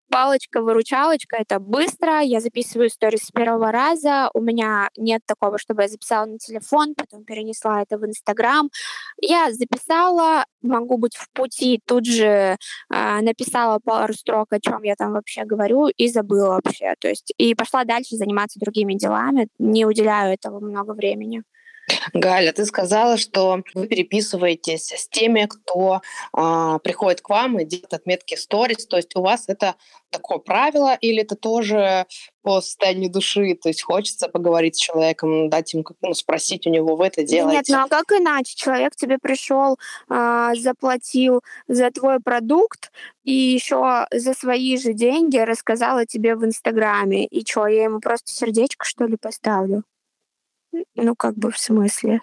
Палочка-выручалочка— 0.09 1.37
это 1.39 1.59
быстро, 1.59 2.19
я 2.21 2.39
записываю 2.39 2.87
историю 2.87 3.19
с 3.19 3.31
первого 3.31 3.71
раза, 3.71 4.29
у 4.33 4.41
меня 4.41 4.89
нет 4.97 5.21
такого, 5.25 5.57
чтобы 5.57 5.83
я 5.83 5.87
записала 5.87 6.25
на 6.25 6.37
телефон, 6.39 6.95
потом 6.95 7.23
перенесла 7.23 7.81
это 7.81 7.97
в 7.97 8.05
Инстаграм. 8.05 8.69
Я 9.21 9.51
записала, 9.53 10.45
могу 10.61 10.97
быть 10.97 11.15
в 11.15 11.29
пути, 11.33 11.79
тут 11.85 12.05
же 12.05 12.25
э, 12.25 13.21
написала 13.21 13.79
пару 13.83 14.13
строк, 14.13 14.51
о 14.51 14.59
чем 14.59 14.81
я 14.83 14.95
там 14.95 15.13
вообще 15.13 15.45
говорю, 15.45 15.87
и 15.87 16.07
забыла 16.07 16.59
вообще. 16.63 16.95
То 16.99 17.07
есть 17.07 17.33
и 17.37 17.53
пошла 17.53 17.83
дальше 17.83 18.15
заниматься 18.15 18.59
другими 18.59 18.95
делами, 18.95 19.47
не 19.59 19.85
уделяю 19.85 20.33
этого 20.33 20.59
много 20.59 20.93
времени. 20.93 21.43
Галя, 22.13 22.51
ты 22.51 22.65
сказала, 22.65 23.17
что 23.17 23.61
вы 23.73 23.87
переписываетесь 23.87 24.91
с 24.91 25.07
теми, 25.07 25.47
кто 25.47 26.01
э, 26.35 26.79
приходит 26.83 27.21
к 27.21 27.29
вам 27.29 27.59
и 27.59 27.65
делает 27.65 27.93
отметки 27.93 28.35
сторис. 28.35 28.85
То 28.85 28.97
есть 28.97 29.15
у 29.15 29.21
вас 29.21 29.45
это 29.47 29.75
такое 30.09 30.39
правило 30.39 30.97
или 30.99 31.21
это 31.21 31.35
тоже 31.35 32.05
по 32.41 32.61
состоянию 32.61 33.11
души? 33.11 33.55
То 33.55 33.69
есть 33.69 33.81
хочется 33.83 34.27
поговорить 34.29 34.75
с 34.75 34.79
человеком, 34.79 35.49
дать 35.49 35.73
ему, 35.73 35.83
ну, 36.01 36.13
спросить 36.13 36.65
у 36.67 36.69
него, 36.69 36.95
вы 36.95 37.07
это 37.07 37.23
делаете? 37.23 37.57
Нет, 37.57 37.65
ну 37.69 37.83
а 37.83 37.87
как 37.87 38.11
иначе? 38.11 38.55
Человек 38.55 38.95
тебе 38.95 39.17
пришел, 39.17 39.77
э, 40.09 40.51
заплатил 40.57 41.41
за 41.67 41.91
твой 41.91 42.19
продукт 42.19 42.91
и 43.23 43.33
еще 43.33 44.07
за 44.11 44.33
свои 44.33 44.77
же 44.77 44.93
деньги 44.93 45.37
рассказала 45.37 46.05
тебе 46.05 46.35
в 46.35 46.45
Инстаграме. 46.45 47.25
И 47.25 47.45
что, 47.45 47.67
я 47.67 47.83
ему 47.83 47.99
просто 47.99 48.31
сердечко, 48.31 48.85
что 48.85 49.05
ли, 49.05 49.17
поставлю? 49.17 49.83
Ну, 50.95 51.15
как 51.15 51.35
бы 51.35 51.51
в 51.51 51.57
смысле. 51.57 52.21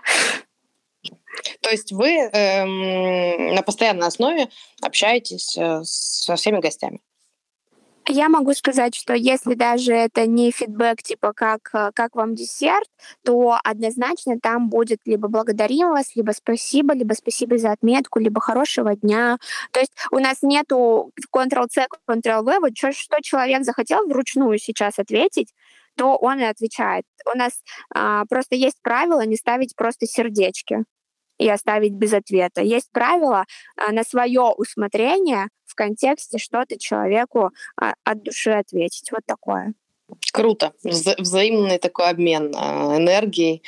То 1.60 1.70
есть 1.70 1.92
вы 1.92 2.08
эм, 2.08 3.54
на 3.54 3.62
постоянной 3.62 4.06
основе 4.06 4.48
общаетесь 4.82 5.56
э, 5.56 5.80
со 5.84 6.36
всеми 6.36 6.60
гостями? 6.60 7.00
Я 8.08 8.28
могу 8.28 8.54
сказать, 8.54 8.94
что 8.94 9.14
если 9.14 9.54
даже 9.54 9.92
это 9.92 10.26
не 10.26 10.52
фидбэк, 10.52 11.02
типа 11.02 11.32
как, 11.32 11.70
э, 11.72 11.90
как 11.92 12.14
вам 12.14 12.36
десерт, 12.36 12.88
то 13.24 13.58
однозначно 13.64 14.38
там 14.40 14.68
будет 14.68 15.00
либо 15.06 15.26
благодарим 15.26 15.90
вас, 15.90 16.14
либо 16.14 16.30
спасибо, 16.30 16.94
либо 16.94 17.14
спасибо 17.14 17.58
за 17.58 17.72
отметку, 17.72 18.20
либо 18.20 18.40
хорошего 18.40 18.94
дня. 18.94 19.38
То 19.72 19.80
есть 19.80 19.92
у 20.12 20.20
нас 20.20 20.42
нету 20.42 21.10
Ctrl-C, 21.34 21.88
Ctrl-V, 22.08 22.60
вот 22.60 22.78
что, 22.78 22.92
что 22.92 23.20
человек 23.22 23.64
захотел 23.64 24.06
вручную 24.06 24.58
сейчас 24.58 25.00
ответить, 25.00 25.52
то 25.96 26.16
он 26.16 26.40
и 26.40 26.44
отвечает. 26.44 27.04
У 27.32 27.36
нас 27.36 27.52
а, 27.94 28.24
просто 28.26 28.54
есть 28.54 28.80
правило 28.82 29.24
не 29.24 29.36
ставить 29.36 29.74
просто 29.76 30.06
сердечки 30.06 30.84
и 31.38 31.48
оставить 31.48 31.92
без 31.92 32.12
ответа. 32.12 32.62
Есть 32.62 32.90
правило 32.92 33.44
а, 33.76 33.92
на 33.92 34.04
свое 34.04 34.42
усмотрение 34.56 35.48
в 35.64 35.74
контексте 35.74 36.38
что-то 36.38 36.78
человеку 36.78 37.50
а, 37.80 37.94
от 38.04 38.22
души 38.22 38.50
ответить. 38.50 39.10
Вот 39.10 39.22
такое. 39.26 39.74
Круто. 40.32 40.72
Вза- 40.84 41.16
взаимный 41.18 41.78
такой 41.78 42.08
обмен 42.08 42.52
а, 42.54 42.96
энергией. 42.96 43.62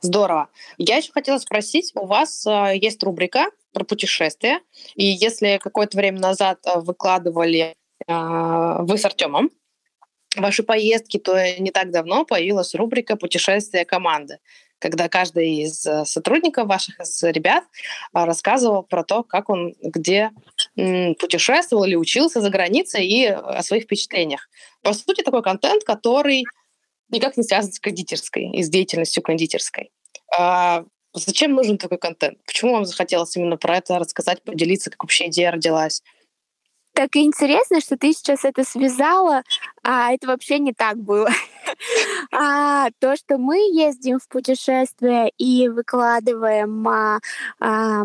Здорово. 0.00 0.48
Я 0.78 0.96
еще 0.96 1.12
хотела 1.12 1.38
спросить, 1.38 1.92
у 1.94 2.06
вас 2.06 2.46
а, 2.46 2.72
есть 2.72 3.02
рубрика 3.02 3.46
про 3.72 3.84
путешествия, 3.84 4.60
и 4.94 5.04
если 5.04 5.58
какое-то 5.62 5.96
время 5.96 6.20
назад 6.20 6.58
а, 6.66 6.80
выкладывали 6.80 7.74
вы 8.08 8.98
с 8.98 9.04
Артемом 9.04 9.50
ваши 10.36 10.62
поездки, 10.62 11.18
то 11.18 11.36
не 11.58 11.70
так 11.70 11.90
давно 11.90 12.24
появилась 12.24 12.74
рубрика 12.74 13.16
«Путешествия 13.16 13.84
команды», 13.84 14.38
когда 14.78 15.08
каждый 15.08 15.62
из 15.62 15.86
э, 15.86 16.04
сотрудников 16.04 16.66
ваших, 16.66 17.00
из 17.00 17.22
ребят 17.22 17.64
а, 18.12 18.26
рассказывал 18.26 18.82
про 18.82 19.04
то, 19.04 19.22
как 19.22 19.48
он 19.48 19.74
где 19.80 20.30
путешествовал 20.74 21.84
или 21.84 21.94
учился 21.94 22.40
за 22.40 22.50
границей 22.50 23.06
и 23.06 23.26
о 23.26 23.62
своих 23.62 23.84
впечатлениях. 23.84 24.48
По 24.82 24.92
сути, 24.92 25.22
такой 25.22 25.42
контент, 25.42 25.84
который 25.84 26.44
никак 27.10 27.36
не 27.36 27.44
связан 27.44 27.72
с 27.72 27.78
кондитерской 27.78 28.50
и 28.50 28.62
с 28.62 28.68
деятельностью 28.68 29.22
кондитерской. 29.22 29.92
А 30.36 30.84
зачем 31.12 31.52
нужен 31.52 31.78
такой 31.78 31.98
контент? 31.98 32.38
Почему 32.46 32.72
вам 32.72 32.84
захотелось 32.84 33.36
именно 33.36 33.56
про 33.56 33.76
это 33.76 33.98
рассказать, 33.98 34.42
поделиться, 34.42 34.90
как 34.90 35.04
вообще 35.04 35.28
идея 35.28 35.52
родилась? 35.52 36.02
Так 36.94 37.16
интересно, 37.16 37.80
что 37.80 37.96
ты 37.96 38.12
сейчас 38.12 38.44
это 38.44 38.64
связала, 38.64 39.42
а 39.82 40.12
это 40.12 40.26
вообще 40.26 40.58
не 40.58 40.74
так 40.74 40.98
было. 40.98 41.30
а, 42.32 42.90
то, 42.98 43.16
что 43.16 43.38
мы 43.38 43.56
ездим 43.72 44.18
в 44.18 44.28
путешествия 44.28 45.32
и 45.38 45.68
выкладываем 45.68 46.86
а, 46.86 47.20
а, 47.60 48.04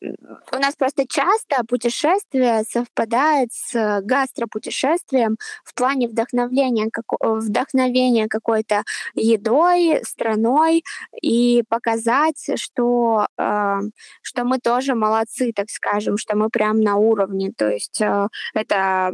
у 0.00 0.56
нас 0.58 0.74
просто 0.76 1.06
часто 1.06 1.64
путешествие 1.68 2.64
совпадает 2.68 3.50
с 3.52 4.00
гастропутешествием 4.02 5.36
в 5.64 5.74
плане 5.74 6.08
вдохновения, 6.08 6.88
как, 6.90 7.04
вдохновения 7.20 8.28
какой-то 8.28 8.82
едой, 9.14 10.00
страной 10.04 10.84
и 11.20 11.62
показать, 11.68 12.50
что, 12.56 13.26
э, 13.38 13.80
что 14.22 14.44
мы 14.44 14.58
тоже 14.58 14.94
молодцы, 14.94 15.52
так 15.54 15.70
скажем, 15.70 16.16
что 16.16 16.36
мы 16.36 16.48
прям 16.50 16.80
на 16.80 16.96
уровне. 16.96 17.52
То 17.56 17.68
есть 17.70 18.00
э, 18.00 18.28
это 18.54 19.12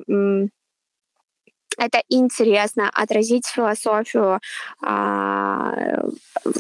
это 1.77 2.03
интересно 2.09 2.91
отразить 2.93 3.47
философию, 3.47 4.41
э, 4.87 6.03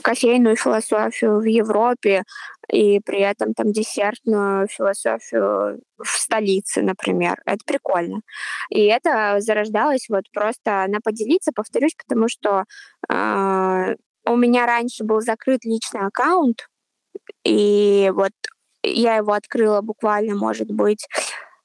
кофейную 0.02 0.56
философию 0.56 1.40
в 1.40 1.44
Европе 1.44 2.24
и 2.68 3.00
при 3.00 3.20
этом 3.20 3.54
там 3.54 3.72
десертную 3.72 4.68
философию 4.68 5.80
в 5.98 6.06
столице, 6.06 6.82
например. 6.82 7.36
Это 7.46 7.60
прикольно. 7.66 8.20
И 8.70 8.84
это 8.84 9.36
зарождалось 9.40 10.06
вот 10.08 10.24
просто 10.32 10.86
на 10.88 11.00
поделиться, 11.00 11.52
повторюсь, 11.54 11.94
потому 11.96 12.28
что 12.28 12.64
э, 13.08 13.94
у 14.26 14.36
меня 14.36 14.66
раньше 14.66 15.04
был 15.04 15.20
закрыт 15.20 15.64
личный 15.64 16.06
аккаунт, 16.06 16.68
и 17.44 18.10
вот 18.14 18.32
я 18.82 19.16
его 19.16 19.32
открыла 19.32 19.80
буквально, 19.80 20.34
может 20.34 20.70
быть, 20.70 21.06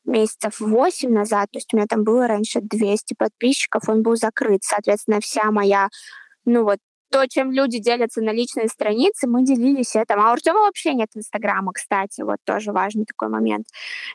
месяцев 0.05 0.59
8 0.59 1.09
назад, 1.09 1.49
то 1.51 1.57
есть 1.57 1.73
у 1.73 1.77
меня 1.77 1.87
там 1.87 2.03
было 2.03 2.27
раньше 2.27 2.61
200 2.61 3.15
подписчиков, 3.17 3.83
он 3.87 4.03
был 4.03 4.15
закрыт. 4.15 4.63
Соответственно, 4.63 5.19
вся 5.19 5.51
моя, 5.51 5.89
ну 6.45 6.63
вот, 6.63 6.79
то, 7.11 7.27
чем 7.27 7.51
люди 7.51 7.79
делятся 7.79 8.21
на 8.21 8.31
личной 8.31 8.69
странице, 8.69 9.27
мы 9.27 9.43
делились 9.43 9.95
этим. 9.95 10.19
А 10.21 10.29
у 10.29 10.33
Артема 10.33 10.61
вообще 10.61 10.93
нет 10.93 11.09
Инстаграма, 11.13 11.73
кстати, 11.73 12.21
вот 12.21 12.37
тоже 12.45 12.71
важный 12.71 13.05
такой 13.05 13.27
момент. 13.27 13.67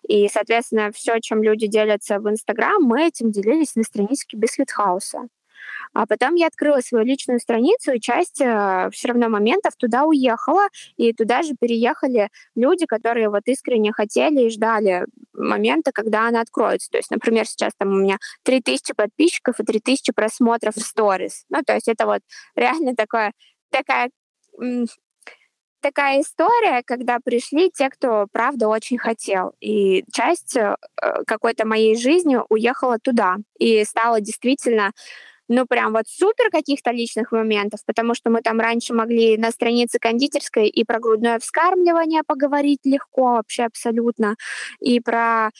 И, 0.08 0.28
соответственно, 0.28 0.90
все, 0.92 1.20
чем 1.20 1.42
люди 1.42 1.66
делятся 1.66 2.18
в 2.18 2.28
Инстаграм, 2.28 2.82
мы 2.82 3.06
этим 3.06 3.30
делились 3.30 3.76
на 3.76 3.82
страничке 3.82 4.36
Бисквит 4.36 4.70
Хауса. 4.70 5.28
А 5.92 6.06
потом 6.06 6.34
я 6.34 6.46
открыла 6.46 6.80
свою 6.80 7.04
личную 7.04 7.40
страницу, 7.40 7.92
и 7.92 8.00
часть 8.00 8.40
э, 8.40 8.88
все 8.92 9.08
равно 9.08 9.28
моментов 9.28 9.74
туда 9.76 10.04
уехала, 10.04 10.68
и 10.96 11.12
туда 11.12 11.42
же 11.42 11.54
переехали 11.58 12.28
люди, 12.54 12.86
которые 12.86 13.28
вот 13.28 13.42
искренне 13.46 13.92
хотели 13.92 14.46
и 14.46 14.50
ждали 14.50 15.06
момента, 15.32 15.92
когда 15.92 16.28
она 16.28 16.40
откроется. 16.40 16.90
То 16.90 16.98
есть, 16.98 17.10
например, 17.10 17.46
сейчас 17.46 17.72
там 17.78 17.92
у 17.92 17.96
меня 17.96 18.18
3000 18.44 18.94
подписчиков 18.94 19.60
и 19.60 19.64
3000 19.64 20.12
просмотров 20.12 20.74
в 20.76 20.80
сторис. 20.80 21.44
Ну, 21.48 21.62
то 21.64 21.74
есть 21.74 21.88
это 21.88 22.06
вот 22.06 22.20
реально 22.54 22.94
такое, 22.94 23.32
такая 23.70 24.10
такая 25.80 26.20
история, 26.20 26.82
когда 26.84 27.18
пришли 27.24 27.70
те, 27.70 27.90
кто 27.90 28.26
правда 28.32 28.66
очень 28.68 28.98
хотел. 28.98 29.52
И 29.60 30.04
часть 30.12 30.56
э, 30.56 30.74
какой-то 31.26 31.64
моей 31.66 31.96
жизни 31.96 32.38
уехала 32.48 32.98
туда. 32.98 33.36
И 33.58 33.84
стала 33.84 34.20
действительно 34.20 34.90
ну, 35.48 35.66
прям 35.66 35.92
вот 35.92 36.04
супер 36.08 36.50
каких-то 36.50 36.90
личных 36.90 37.32
моментов, 37.32 37.80
потому 37.86 38.14
что 38.14 38.30
мы 38.30 38.42
там 38.42 38.60
раньше 38.60 38.94
могли 38.94 39.36
на 39.36 39.50
странице 39.50 39.98
кондитерской 39.98 40.68
и 40.68 40.84
про 40.84 40.98
грудное 40.98 41.38
вскармливание 41.38 42.22
поговорить 42.26 42.80
легко 42.84 43.34
вообще 43.34 43.64
абсолютно, 43.64 44.36
и 44.80 45.00
про 45.00 45.50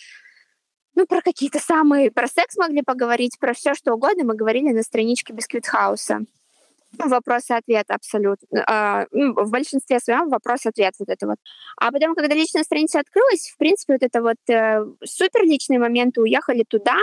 ну, 0.96 1.06
про 1.06 1.20
какие-то 1.20 1.58
самые... 1.58 2.10
Про 2.10 2.26
секс 2.26 2.56
могли 2.56 2.80
поговорить, 2.82 3.38
про 3.38 3.52
все 3.52 3.74
что 3.74 3.92
угодно 3.92 4.24
мы 4.24 4.34
говорили 4.34 4.72
на 4.72 4.82
страничке 4.82 5.34
Biscuit 5.34 5.77
House 5.77 6.08
а. 6.08 6.20
Вопрос-ответ 6.98 7.84
абсолютно. 7.88 8.64
А, 8.66 9.04
ну, 9.12 9.34
в 9.34 9.50
большинстве 9.50 10.00
своем 10.00 10.30
вопрос-ответ 10.30 10.94
вот 10.98 11.10
это 11.10 11.26
вот. 11.26 11.36
А 11.78 11.92
потом, 11.92 12.14
когда 12.14 12.34
личная 12.34 12.62
страница 12.62 13.00
открылась, 13.00 13.50
в 13.50 13.58
принципе, 13.58 13.92
вот 13.94 14.02
это 14.02 14.22
вот 14.22 14.36
э, 14.48 14.86
супер 15.04 15.42
личные 15.42 15.78
моменты 15.78 16.22
уехали 16.22 16.64
туда, 16.66 16.96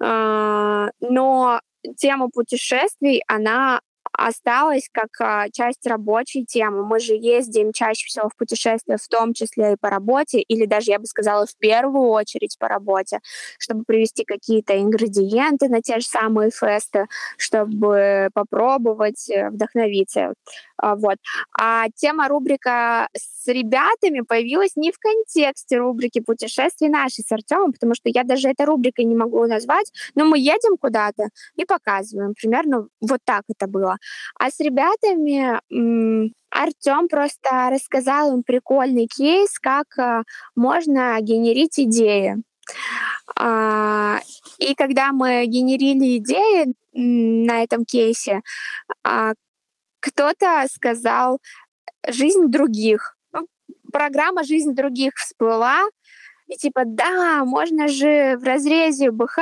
э, 0.00 0.90
но 1.00 1.60
тема 1.96 2.28
путешествий, 2.30 3.22
она 3.26 3.80
осталось 4.16 4.88
как 4.92 5.08
а, 5.20 5.48
часть 5.50 5.86
рабочей 5.86 6.44
темы. 6.44 6.84
Мы 6.84 7.00
же 7.00 7.14
ездим 7.14 7.72
чаще 7.72 8.06
всего 8.06 8.28
в 8.28 8.36
путешествия, 8.36 8.96
в 8.96 9.08
том 9.08 9.34
числе 9.34 9.72
и 9.72 9.76
по 9.76 9.90
работе, 9.90 10.40
или 10.40 10.66
даже, 10.66 10.92
я 10.92 10.98
бы 10.98 11.06
сказала, 11.06 11.46
в 11.46 11.56
первую 11.58 12.08
очередь 12.10 12.56
по 12.58 12.68
работе, 12.68 13.20
чтобы 13.58 13.84
привести 13.84 14.24
какие-то 14.24 14.80
ингредиенты 14.80 15.68
на 15.68 15.82
те 15.82 16.00
же 16.00 16.06
самые 16.06 16.50
фесты, 16.50 17.06
чтобы 17.36 18.28
попробовать, 18.34 19.28
э, 19.30 19.50
вдохновиться. 19.50 20.34
А, 20.76 20.96
вот. 20.96 21.16
А 21.58 21.86
тема 21.94 22.28
рубрика 22.28 23.08
с 23.14 23.46
ребятами 23.46 24.20
появилась 24.20 24.76
не 24.76 24.92
в 24.92 24.98
контексте 24.98 25.78
рубрики 25.78 26.20
путешествий 26.20 26.88
нашей 26.88 27.24
с 27.24 27.32
Артемом, 27.32 27.72
потому 27.72 27.94
что 27.94 28.08
я 28.08 28.24
даже 28.24 28.48
этой 28.48 28.66
рубрикой 28.66 29.04
не 29.04 29.14
могу 29.14 29.46
назвать, 29.46 29.92
но 30.14 30.24
мы 30.24 30.38
едем 30.38 30.76
куда-то 30.78 31.28
и 31.56 31.64
показываем. 31.64 32.34
Примерно 32.34 32.88
вот 33.00 33.20
так 33.24 33.42
это 33.48 33.66
было. 33.66 33.96
А 34.38 34.50
с 34.50 34.58
ребятами 34.60 35.60
Артем 36.50 37.08
просто 37.08 37.70
рассказал 37.70 38.34
им 38.34 38.42
прикольный 38.42 39.06
кейс, 39.06 39.58
как 39.58 39.86
а, 39.98 40.22
можно 40.54 41.18
генерить 41.20 41.80
идеи. 41.80 42.36
А, 43.36 44.20
и 44.58 44.74
когда 44.74 45.12
мы 45.12 45.46
генерили 45.46 46.18
идеи 46.18 46.74
на 46.92 47.62
этом 47.62 47.84
кейсе, 47.84 48.42
кто-то 50.04 50.66
сказал 50.70 51.40
«жизнь 52.06 52.48
других». 52.48 53.16
Ну, 53.32 53.46
программа 53.90 54.44
«Жизнь 54.44 54.74
других» 54.74 55.14
всплыла, 55.16 55.82
и 56.46 56.56
типа, 56.56 56.82
да, 56.84 57.44
можно 57.44 57.88
же 57.88 58.36
в 58.36 58.44
разрезе 58.44 59.10
БХ 59.10 59.38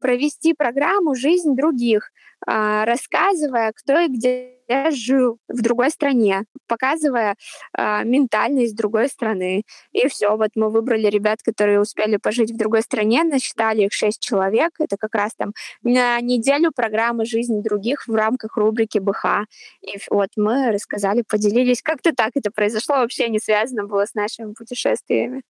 провести 0.00 0.54
программу 0.54 1.14
«Жизнь 1.14 1.54
других», 1.56 2.10
а, 2.46 2.84
рассказывая, 2.84 3.72
кто 3.72 3.98
и 4.00 4.08
где 4.08 4.54
жил 4.90 5.38
в 5.48 5.62
другой 5.62 5.90
стране, 5.90 6.44
показывая 6.66 7.36
э, 7.76 8.04
ментальность 8.04 8.74
другой 8.74 9.08
страны. 9.08 9.64
И 9.92 10.08
все, 10.08 10.36
вот 10.36 10.50
мы 10.54 10.70
выбрали 10.70 11.06
ребят, 11.08 11.42
которые 11.42 11.80
успели 11.80 12.16
пожить 12.16 12.50
в 12.50 12.56
другой 12.56 12.82
стране, 12.82 13.24
насчитали 13.24 13.82
их 13.82 13.92
шесть 13.92 14.20
человек. 14.20 14.72
Это 14.78 14.96
как 14.98 15.14
раз 15.14 15.32
там 15.36 15.52
на 15.82 16.18
неделю 16.20 16.70
программы 16.74 17.26
жизни 17.26 17.60
других 17.60 18.06
в 18.06 18.14
рамках 18.14 18.56
рубрики 18.56 18.98
БХ. 18.98 19.46
И 19.82 19.98
вот 20.10 20.30
мы 20.36 20.70
рассказали, 20.72 21.24
поделились. 21.28 21.82
Как-то 21.82 22.14
так 22.14 22.30
это 22.34 22.50
произошло, 22.50 22.96
вообще 22.96 23.28
не 23.28 23.40
связано 23.40 23.84
было 23.84 24.06
с 24.06 24.14
нашими 24.14 24.54
путешествиями. 24.54 25.42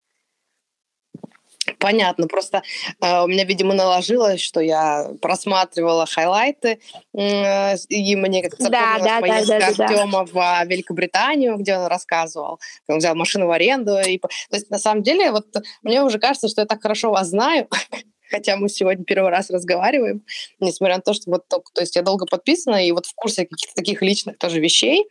Понятно, 1.80 2.28
просто 2.28 2.62
э, 3.02 3.22
у 3.22 3.28
меня, 3.28 3.46
видимо, 3.46 3.74
наложилось, 3.74 4.42
что 4.42 4.60
я 4.60 5.10
просматривала 5.22 6.06
хайлайты, 6.06 6.80
э, 7.14 7.76
и 7.90 8.16
мне 8.16 8.44
как-то 8.44 8.70
да, 8.70 9.00
да, 9.00 9.20
поездка 9.22 9.60
да, 9.60 9.74
да, 9.74 9.86
Артема 9.86 10.26
да. 10.26 10.64
в 10.64 10.68
Великобританию, 10.68 11.58
где 11.58 11.78
он 11.78 11.88
рассказывал, 11.88 12.60
он 12.88 12.98
взял 12.98 13.16
машину 13.16 13.48
в 13.48 13.52
аренду. 13.52 13.98
И... 14.00 14.18
То 14.18 14.30
есть, 14.52 14.70
на 14.70 14.80
самом 14.80 15.04
деле, 15.04 15.32
вот 15.32 15.48
мне 15.82 16.04
уже 16.04 16.20
кажется, 16.20 16.48
что 16.48 16.62
я 16.62 16.68
так 16.68 16.82
хорошо 16.82 17.12
вас 17.12 17.28
знаю, 17.28 17.68
хотя 18.34 18.58
мы 18.58 18.68
сегодня 18.68 19.06
первый 19.06 19.30
раз 19.30 19.52
разговариваем, 19.52 20.24
несмотря 20.60 20.96
на 20.96 21.02
то, 21.02 21.14
что 21.14 21.30
вот 21.30 21.48
то 21.48 21.62
есть 21.80 21.96
я 21.96 22.02
долго 22.02 22.26
подписана 22.26 22.84
и 22.84 22.92
вот 22.92 23.06
в 23.06 23.14
курсе 23.14 23.46
каких-то 23.46 23.76
таких 23.76 24.02
личных 24.02 24.40
тоже 24.40 24.60
вещей. 24.60 25.06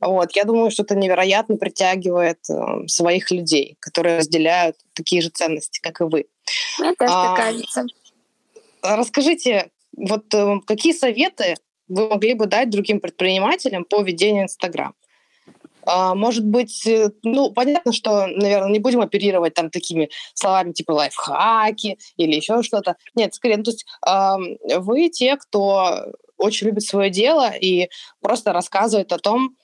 Вот, 0.00 0.36
я 0.36 0.44
думаю, 0.44 0.70
что 0.70 0.84
это 0.84 0.94
невероятно 0.94 1.56
притягивает 1.56 2.38
э, 2.48 2.86
своих 2.86 3.32
людей, 3.32 3.76
которые 3.80 4.18
разделяют 4.18 4.76
такие 4.94 5.22
же 5.22 5.30
ценности, 5.30 5.80
как 5.80 6.00
и 6.00 6.04
вы. 6.04 6.26
Мне 6.78 6.94
тоже 6.94 7.12
а, 7.12 7.36
кажется. 7.36 7.84
Расскажите, 8.82 9.70
вот 9.96 10.32
э, 10.32 10.60
какие 10.64 10.92
советы 10.92 11.56
вы 11.88 12.08
могли 12.08 12.34
бы 12.34 12.46
дать 12.46 12.70
другим 12.70 13.00
предпринимателям 13.00 13.84
по 13.84 14.02
ведению 14.02 14.44
Инстаграм? 14.44 14.94
А, 15.88 16.14
может 16.14 16.44
быть, 16.44 16.86
э, 16.86 17.10
ну, 17.22 17.50
понятно, 17.50 17.92
что, 17.94 18.26
наверное, 18.26 18.70
не 18.70 18.78
будем 18.78 19.00
оперировать 19.00 19.54
там 19.54 19.70
такими 19.70 20.10
словами 20.34 20.72
типа 20.72 20.92
лайфхаки 20.92 21.98
или 22.18 22.36
еще 22.36 22.62
что-то. 22.62 22.96
Нет, 23.14 23.34
скорее, 23.34 23.56
ну, 23.56 23.62
то 23.64 23.70
есть 23.70 23.86
вы 24.76 25.08
те, 25.08 25.36
кто 25.36 26.12
очень 26.36 26.66
любит 26.66 26.82
свое 26.82 27.10
дело 27.10 27.50
и 27.50 27.88
просто 28.20 28.52
рассказывает 28.52 29.12
о 29.12 29.18
том, 29.18 29.56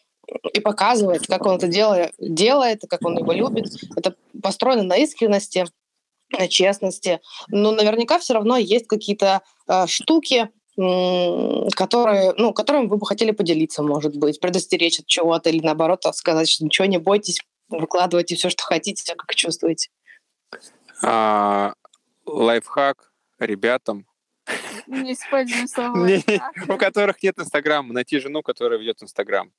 и 0.55 0.61
показывает, 0.61 1.27
как 1.27 1.45
он 1.45 1.57
это 1.57 1.69
дело, 1.69 2.11
делает, 2.19 2.81
как 2.89 3.05
он 3.05 3.19
его 3.19 3.33
любит. 3.33 3.67
Это 3.95 4.15
построено 4.43 4.83
на 4.83 4.97
искренности, 4.97 5.67
на 6.31 6.49
честности. 6.49 7.21
Но 7.49 7.73
наверняка 7.73 8.19
все 8.19 8.33
равно 8.33 8.57
есть 8.57 8.87
какие-то 8.87 9.43
э, 9.69 9.87
штуки, 9.87 10.49
которые, 10.77 12.35
ну, 12.37 12.53
которым 12.53 12.89
вы 12.89 12.97
бы 12.97 13.07
хотели 13.07 13.31
поделиться, 13.31 13.83
может 13.83 14.17
быть, 14.17 14.41
предостеречь 14.41 14.99
от 14.99 15.07
чего-то 15.07 15.51
или 15.51 15.65
наоборот 15.65 16.03
сказать, 16.15 16.49
что 16.49 16.65
ничего 16.65 16.87
не 16.87 16.99
бойтесь, 16.99 17.41
выкладывайте 17.69 18.35
все, 18.35 18.51
что 18.51 18.65
хотите, 18.65 19.03
все, 19.03 19.15
как 19.15 19.35
чувствуете. 19.35 19.91
А, 21.03 21.75
лайфхак 22.27 23.13
ребятам. 23.39 24.07
Не 24.87 25.13
используем 25.13 25.69
слово 25.69 26.07
У 26.69 26.77
которых 26.77 27.23
нет 27.23 27.39
Инстаграма, 27.39 27.95
найти 27.95 28.19
жену, 28.19 28.43
которая 28.43 28.79
ведет 28.79 29.03
Инстаграм. 29.03 29.51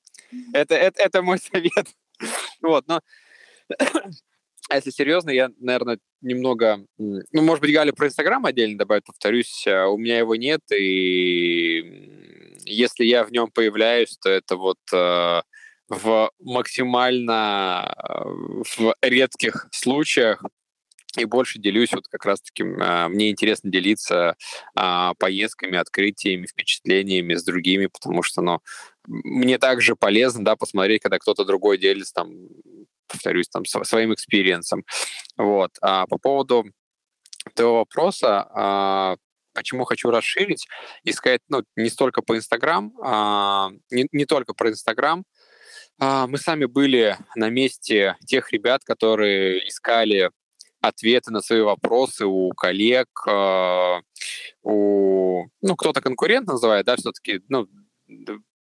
Это, 0.53 0.75
это, 0.75 1.01
это 1.01 1.21
мой 1.21 1.39
совет. 1.39 1.87
Вот, 2.61 2.87
но 2.87 3.01
а 4.69 4.75
если 4.75 4.89
серьезно, 4.89 5.29
я, 5.29 5.49
наверное, 5.59 5.99
немного... 6.21 6.85
Ну, 6.97 7.21
может 7.31 7.61
быть, 7.61 7.73
Галя 7.73 7.93
про 7.93 8.07
Инстаграм 8.07 8.45
отдельно 8.45 8.77
добавит, 8.77 9.03
повторюсь. 9.05 9.65
А, 9.67 9.87
у 9.87 9.97
меня 9.97 10.17
его 10.17 10.35
нет, 10.35 10.61
и 10.71 12.61
если 12.65 13.05
я 13.05 13.23
в 13.23 13.31
нем 13.31 13.51
появляюсь, 13.51 14.17
то 14.17 14.29
это 14.29 14.55
вот 14.55 14.79
э, 14.91 15.41
в 15.89 16.31
максимально 16.39 17.95
э, 17.95 18.23
в 18.77 18.95
редких 19.01 19.67
случаях 19.71 20.43
и 21.17 21.25
больше 21.25 21.59
делюсь 21.59 21.93
вот 21.93 22.07
как 22.07 22.25
раз-таки 22.25 22.63
э, 22.63 23.07
мне 23.07 23.29
интересно 23.29 23.71
делиться 23.71 24.35
э, 24.75 25.11
поездками, 25.17 25.77
открытиями, 25.77 26.47
впечатлениями 26.47 27.35
с 27.35 27.43
другими, 27.43 27.85
потому 27.85 28.23
что, 28.23 28.41
ну, 28.41 28.59
мне 29.07 29.57
также 29.57 29.95
полезно, 29.95 30.43
да, 30.43 30.55
посмотреть, 30.55 31.03
когда 31.03 31.19
кто-то 31.19 31.45
другой 31.45 31.77
делится 31.77 32.13
там 32.15 32.31
повторюсь, 33.07 33.47
там, 33.49 33.65
своим 33.65 34.13
experience 34.13 34.67
ом. 34.67 34.83
Вот. 35.37 35.71
А 35.81 36.05
по 36.07 36.17
поводу 36.17 36.65
этого 37.45 37.77
вопроса, 37.79 38.47
а, 38.53 39.15
почему 39.53 39.85
хочу 39.85 40.09
расширить, 40.09 40.67
искать, 41.03 41.41
ну, 41.49 41.63
не 41.75 41.89
столько 41.89 42.21
по 42.21 42.35
Инстаграм, 42.35 42.91
а, 43.03 43.71
не, 43.91 44.07
не 44.11 44.25
только 44.25 44.53
про 44.53 44.69
Инстаграм, 44.69 45.23
а, 45.99 46.27
мы 46.27 46.37
сами 46.37 46.65
были 46.65 47.17
на 47.35 47.49
месте 47.49 48.17
тех 48.25 48.51
ребят, 48.51 48.83
которые 48.83 49.67
искали 49.67 50.29
ответы 50.81 51.31
на 51.31 51.41
свои 51.41 51.61
вопросы 51.61 52.25
у 52.25 52.49
коллег, 52.51 53.07
а, 53.27 54.01
у, 54.61 55.45
ну, 55.61 55.75
кто-то 55.75 56.01
конкурент 56.01 56.47
называет, 56.47 56.85
да, 56.85 56.95
все-таки, 56.97 57.41
ну, 57.49 57.67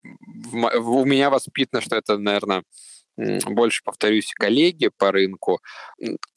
у 0.03 1.05
меня 1.05 1.29
воспитано, 1.29 1.81
что 1.81 1.95
это, 1.95 2.17
наверное, 2.17 2.63
больше, 3.17 3.81
повторюсь, 3.83 4.33
коллеги 4.33 4.89
по 4.97 5.11
рынку. 5.11 5.59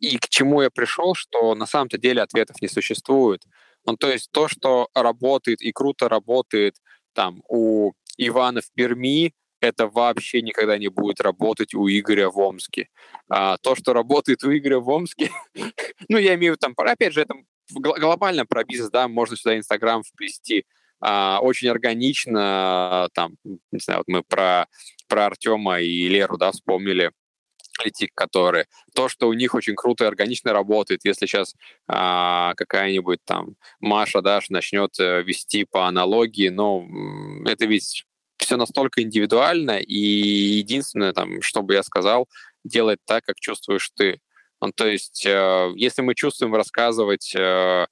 И 0.01 0.19
к 0.19 0.29
чему 0.29 0.63
я 0.63 0.71
пришел, 0.71 1.15
что 1.15 1.55
на 1.55 1.67
самом-то 1.67 1.99
деле 1.99 2.23
ответов 2.23 2.61
не 2.61 2.69
существует. 2.69 3.45
Ну, 3.87 3.97
то 3.97 4.11
есть 4.11 4.31
то, 4.33 4.49
что 4.49 4.89
работает 4.95 5.63
и 5.63 5.73
круто 5.73 6.09
работает 6.09 6.77
там 7.13 7.43
у 7.49 7.93
Ивана 8.19 8.61
в 8.61 8.73
Перми, 8.75 9.33
это 9.61 9.87
вообще 9.89 10.43
никогда 10.43 10.77
не 10.79 10.89
будет 10.89 11.21
работать 11.21 11.75
у 11.75 11.89
Игоря 11.89 12.29
в 12.31 12.39
Омске. 12.39 12.89
А 13.29 13.57
то, 13.59 13.75
что 13.75 13.93
работает 13.93 14.45
у 14.45 14.55
Игоря 14.55 14.81
в 14.81 14.89
Омске, 14.89 15.31
ну, 16.09 16.19
я 16.19 16.35
имею 16.35 16.55
в 16.55 16.57
виду, 16.57 16.75
там, 16.75 16.75
опять 16.77 17.13
же, 17.13 17.23
это 17.23 17.35
глобально 17.71 18.47
про 18.47 18.65
бизнес, 18.65 18.91
да, 18.91 19.09
можно 19.09 19.37
сюда 19.37 19.57
Инстаграм 19.57 20.03
вплести, 20.03 20.65
а, 21.01 21.41
очень 21.43 21.69
органично, 21.69 23.09
там, 23.15 23.37
не 23.45 23.79
знаю, 23.79 24.01
вот 24.01 24.09
мы 24.09 24.23
про, 24.23 24.67
про 25.09 25.27
Артема 25.27 25.81
и 25.81 26.09
Леру, 26.09 26.37
да, 26.37 26.53
вспомнили, 26.53 27.13
эти, 27.85 28.09
которые 28.15 28.67
то, 28.95 29.09
что 29.09 29.29
у 29.29 29.33
них 29.33 29.55
очень 29.55 29.75
круто 29.75 30.05
и 30.05 30.07
органично 30.07 30.53
работает, 30.53 31.01
если 31.05 31.27
сейчас 31.27 31.55
а, 31.87 32.55
какая-нибудь 32.55 33.21
там 33.25 33.57
Маша 33.81 34.23
Даш 34.23 34.49
начнет 34.49 34.99
э, 34.99 35.23
вести 35.23 35.65
по 35.65 35.87
аналогии, 35.87 36.49
но 36.49 36.87
это 37.45 37.67
ведь 37.67 38.05
все 38.39 38.57
настолько 38.57 39.03
индивидуально, 39.03 39.79
и 39.79 39.99
единственное, 39.99 41.13
там, 41.13 41.43
что 41.43 41.63
бы 41.63 41.75
я 41.75 41.83
сказал, 41.83 42.29
делать 42.65 42.99
так, 43.05 43.25
как 43.25 43.37
чувствуешь 43.41 43.91
ты. 43.95 44.21
Ну, 44.61 44.73
то 44.73 44.87
есть, 44.87 45.27
э, 45.27 45.73
если 45.77 46.03
мы 46.03 46.15
чувствуем 46.15 46.55
рассказывать 46.55 47.35
э, 47.37 47.87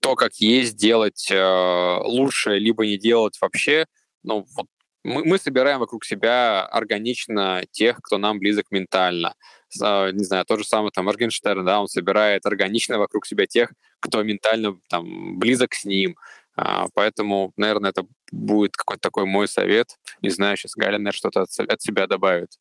то, 0.00 0.14
как 0.16 0.34
есть, 0.36 0.76
делать 0.76 1.28
э, 1.30 1.98
лучше, 2.04 2.58
либо 2.58 2.86
не 2.86 2.98
делать 2.98 3.36
вообще, 3.40 3.86
ну, 4.22 4.46
вот 4.56 4.66
мы, 5.06 5.24
мы 5.24 5.38
собираем 5.38 5.78
вокруг 5.78 6.04
себя 6.04 6.66
органично 6.66 7.62
тех, 7.70 7.98
кто 8.02 8.18
нам 8.18 8.38
близок 8.38 8.66
ментально. 8.70 9.34
Не 9.74 10.24
знаю, 10.24 10.44
то 10.44 10.56
же 10.56 10.64
самое 10.64 10.90
там 10.90 11.04
Моргенштерн, 11.06 11.64
да, 11.64 11.80
он 11.80 11.88
собирает 11.88 12.44
органично 12.46 12.98
вокруг 12.98 13.26
себя 13.26 13.46
тех, 13.46 13.72
кто 14.00 14.22
ментально 14.22 14.78
там 14.88 15.38
близок 15.38 15.74
с 15.74 15.84
ним. 15.84 16.16
А, 16.56 16.86
поэтому, 16.94 17.52
наверное, 17.56 17.90
это 17.90 18.06
будет 18.32 18.76
какой-то 18.76 19.00
такой 19.00 19.26
мой 19.26 19.46
совет. 19.46 19.96
Не 20.22 20.30
знаю, 20.30 20.56
сейчас 20.56 20.72
Галя, 20.74 20.92
наверное, 20.92 21.12
что-то 21.12 21.42
от, 21.42 21.82
себя 21.82 22.06
добавит. 22.06 22.58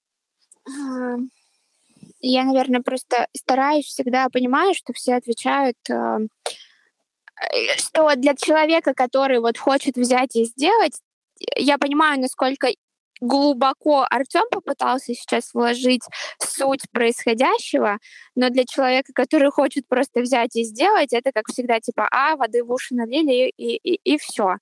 Я, 2.19 2.43
наверное, 2.43 2.81
просто 2.81 3.27
стараюсь 3.35 3.85
всегда, 3.85 4.29
понимаю, 4.29 4.73
что 4.73 4.93
все 4.93 5.15
отвечают 5.15 5.77
э, 5.89 6.27
что 7.77 8.15
для 8.15 8.35
человека, 8.35 8.93
который 8.93 9.39
вот 9.39 9.57
хочет 9.57 9.95
взять 9.95 10.35
и 10.35 10.45
сделать, 10.45 10.99
я 11.55 11.77
понимаю, 11.77 12.19
насколько 12.19 12.69
глубоко 13.21 14.05
Артем 14.09 14.43
попытался 14.51 15.13
сейчас 15.13 15.53
вложить 15.53 16.03
суть 16.37 16.81
происходящего, 16.91 17.99
но 18.35 18.49
для 18.49 18.65
человека, 18.65 19.13
который 19.13 19.51
хочет 19.51 19.87
просто 19.87 20.21
взять 20.21 20.55
и 20.55 20.63
сделать, 20.63 21.13
это 21.13 21.31
как 21.33 21.47
всегда 21.47 21.79
типа 21.79 22.07
а 22.11 22.35
воды 22.35 22.63
в 22.63 22.71
уши 22.71 22.93
налили 22.93 23.53
и 23.57 23.77
и, 23.77 23.99
и 24.03 24.17
все. 24.17 24.57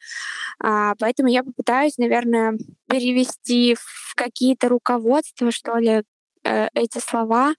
А, 0.60 0.94
поэтому 1.00 1.30
я 1.30 1.44
попытаюсь, 1.44 1.98
наверное, 1.98 2.58
перевести 2.88 3.76
в 3.76 4.14
какие-то 4.16 4.70
руководства 4.70 5.52
что 5.52 5.78
ли 5.78 6.04
Э, 6.46 6.68
эти 6.74 7.00
слова. 7.00 7.54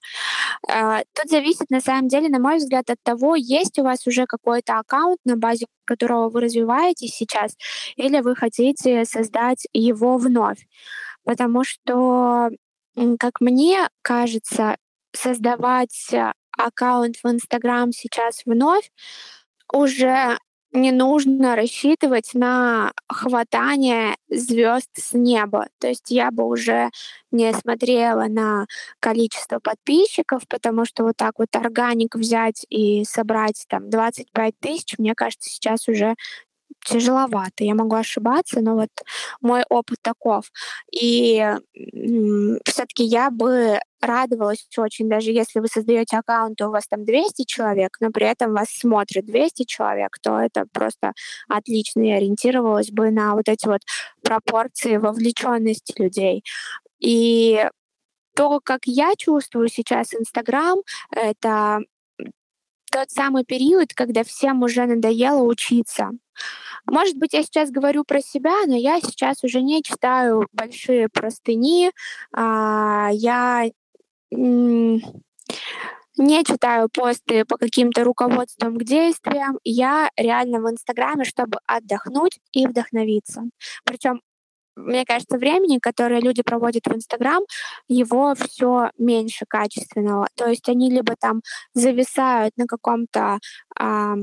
Э, 0.67 1.03
тут 1.13 1.29
зависит, 1.29 1.69
на 1.69 1.81
самом 1.81 2.07
деле, 2.07 2.29
на 2.29 2.39
мой 2.39 2.57
взгляд, 2.57 2.89
от 2.89 3.01
того, 3.03 3.35
есть 3.35 3.79
у 3.79 3.83
вас 3.83 4.07
уже 4.07 4.25
какой-то 4.25 4.79
аккаунт, 4.79 5.19
на 5.25 5.37
базе 5.37 5.67
которого 5.85 6.29
вы 6.29 6.41
развиваетесь 6.41 7.15
сейчас, 7.15 7.55
или 7.95 8.19
вы 8.21 8.35
хотите 8.35 9.05
создать 9.05 9.67
его 9.73 10.17
вновь. 10.17 10.67
Потому 11.23 11.63
что, 11.63 12.49
как 13.19 13.41
мне 13.41 13.87
кажется, 14.01 14.77
создавать 15.13 16.13
аккаунт 16.57 17.17
в 17.23 17.27
Инстаграм 17.27 17.91
сейчас 17.91 18.41
вновь 18.45 18.91
уже 19.73 20.37
не 20.75 20.91
нужно 20.91 21.55
рассчитывать 21.55 22.33
на 22.33 22.91
хватание 23.07 24.15
звезд 24.29 24.89
с 24.95 25.13
неба. 25.13 25.67
То 25.79 25.87
есть 25.87 26.11
я 26.11 26.31
бы 26.31 26.45
уже 26.45 26.89
не 27.31 27.53
смотрела 27.53 28.25
на 28.27 28.65
количество 28.99 29.59
подписчиков, 29.59 30.43
потому 30.47 30.85
что 30.85 31.03
вот 31.03 31.17
так 31.17 31.33
вот 31.39 31.55
органик 31.55 32.15
взять 32.15 32.65
и 32.69 33.03
собрать 33.05 33.65
там 33.67 33.89
25 33.89 34.59
тысяч, 34.59 34.97
мне 34.97 35.15
кажется, 35.15 35.49
сейчас 35.49 35.87
уже 35.87 36.15
тяжеловато. 36.85 37.63
Я 37.63 37.75
могу 37.75 37.95
ошибаться, 37.95 38.61
но 38.61 38.75
вот 38.75 38.89
мой 39.41 39.63
опыт 39.69 39.97
таков. 40.01 40.51
И 40.91 41.43
все-таки 42.65 43.03
я 43.03 43.31
бы 43.31 43.79
радовалась 44.05 44.67
очень, 44.77 45.09
даже 45.09 45.31
если 45.31 45.59
вы 45.59 45.67
создаете 45.67 46.17
аккаунт, 46.17 46.61
у 46.61 46.69
вас 46.69 46.87
там 46.87 47.05
200 47.05 47.43
человек, 47.45 47.97
но 47.99 48.11
при 48.11 48.27
этом 48.27 48.53
вас 48.53 48.67
смотрит 48.69 49.25
200 49.25 49.63
человек, 49.63 50.17
то 50.21 50.39
это 50.39 50.65
просто 50.71 51.13
отлично. 51.47 52.01
Я 52.01 52.17
ориентировалась 52.17 52.91
бы 52.91 53.11
на 53.11 53.35
вот 53.35 53.47
эти 53.47 53.67
вот 53.67 53.81
пропорции 54.21 54.97
вовлеченности 54.97 55.93
людей. 56.01 56.43
И 56.99 57.67
то, 58.35 58.59
как 58.63 58.81
я 58.85 59.13
чувствую 59.17 59.69
сейчас 59.69 60.13
Инстаграм, 60.13 60.79
это 61.11 61.79
тот 62.91 63.09
самый 63.11 63.43
период, 63.43 63.93
когда 63.93 64.23
всем 64.23 64.63
уже 64.63 64.85
надоело 64.85 65.41
учиться. 65.43 66.11
Может 66.85 67.17
быть, 67.17 67.33
я 67.33 67.43
сейчас 67.43 67.71
говорю 67.71 68.03
про 68.03 68.21
себя, 68.21 68.65
но 68.67 68.75
я 68.75 69.01
сейчас 69.01 69.43
уже 69.43 69.61
не 69.61 69.83
читаю 69.83 70.47
большие 70.53 71.09
простыни, 71.09 71.91
а, 72.31 73.09
я 73.11 73.65
не 76.17 76.43
читаю 76.43 76.89
посты 76.89 77.45
по 77.45 77.57
каким-то 77.57 78.03
руководствам 78.03 78.77
к 78.77 78.83
действиям. 78.83 79.59
Я 79.63 80.09
реально 80.15 80.61
в 80.61 80.69
Инстаграме, 80.69 81.25
чтобы 81.25 81.59
отдохнуть 81.65 82.39
и 82.51 82.67
вдохновиться. 82.67 83.43
Причем 83.83 84.21
мне 84.75 85.05
кажется, 85.05 85.37
времени, 85.37 85.79
которое 85.79 86.19
люди 86.19 86.41
проводят 86.43 86.85
в 86.85 86.93
Инстаграм, 86.93 87.43
его 87.87 88.35
все 88.35 88.91
меньше 88.97 89.45
качественного. 89.47 90.27
То 90.35 90.47
есть 90.47 90.67
они 90.67 90.89
либо 90.89 91.15
там 91.17 91.41
зависают 91.73 92.57
на 92.57 92.65
каком-то 92.65 93.39
а, 93.79 94.15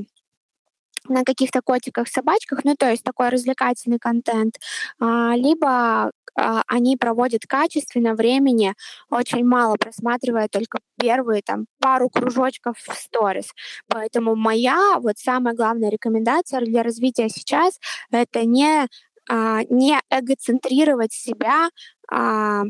на 1.09 1.23
каких-то 1.23 1.61
котиках, 1.61 2.07
собачках, 2.07 2.63
ну 2.63 2.75
то 2.77 2.89
есть 2.89 3.03
такой 3.03 3.29
развлекательный 3.29 3.99
контент, 3.99 4.55
а, 4.99 5.35
либо 5.35 6.11
они 6.35 6.97
проводят 6.97 7.41
качественно 7.47 8.15
времени, 8.15 8.73
очень 9.09 9.45
мало 9.45 9.75
просматривая 9.75 10.47
только 10.47 10.79
первые 10.99 11.41
там 11.43 11.65
пару 11.79 12.09
кружочков 12.09 12.77
в 12.77 12.93
сторис. 12.95 13.49
Поэтому 13.87 14.35
моя 14.35 14.99
вот 14.99 15.17
самая 15.17 15.53
главная 15.53 15.89
рекомендация 15.89 16.61
для 16.61 16.83
развития 16.83 17.29
сейчас 17.29 17.79
это 18.11 18.45
не 18.45 18.87
а, 19.29 19.63
не 19.69 19.99
эгоцентрировать 20.09 21.13
себя 21.13 21.69
а, 22.11 22.63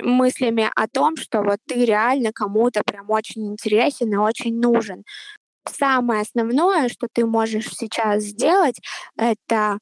мыслями 0.00 0.70
о 0.74 0.88
том, 0.88 1.16
что 1.16 1.42
вот 1.42 1.58
ты 1.66 1.84
реально 1.84 2.32
кому-то 2.32 2.82
прям 2.82 3.10
очень 3.10 3.46
интересен 3.48 4.12
и 4.12 4.16
очень 4.16 4.58
нужен. 4.58 5.04
Самое 5.68 6.22
основное, 6.22 6.88
что 6.88 7.08
ты 7.12 7.26
можешь 7.26 7.68
сейчас 7.68 8.22
сделать, 8.24 8.80
это 9.16 9.78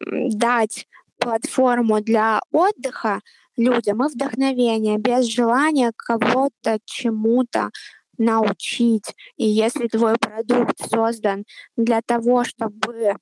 дать 0.00 0.86
платформу 1.22 2.00
для 2.00 2.40
отдыха 2.50 3.20
людям 3.56 4.04
и 4.04 4.08
вдохновения, 4.08 4.98
без 4.98 5.26
желания 5.26 5.92
кого-то 5.96 6.78
чему-то 6.84 7.70
научить. 8.18 9.14
И 9.36 9.46
если 9.46 9.88
твой 9.88 10.16
продукт 10.18 10.78
создан 10.90 11.44
для 11.76 12.00
того, 12.02 12.44
чтобы 12.44 13.16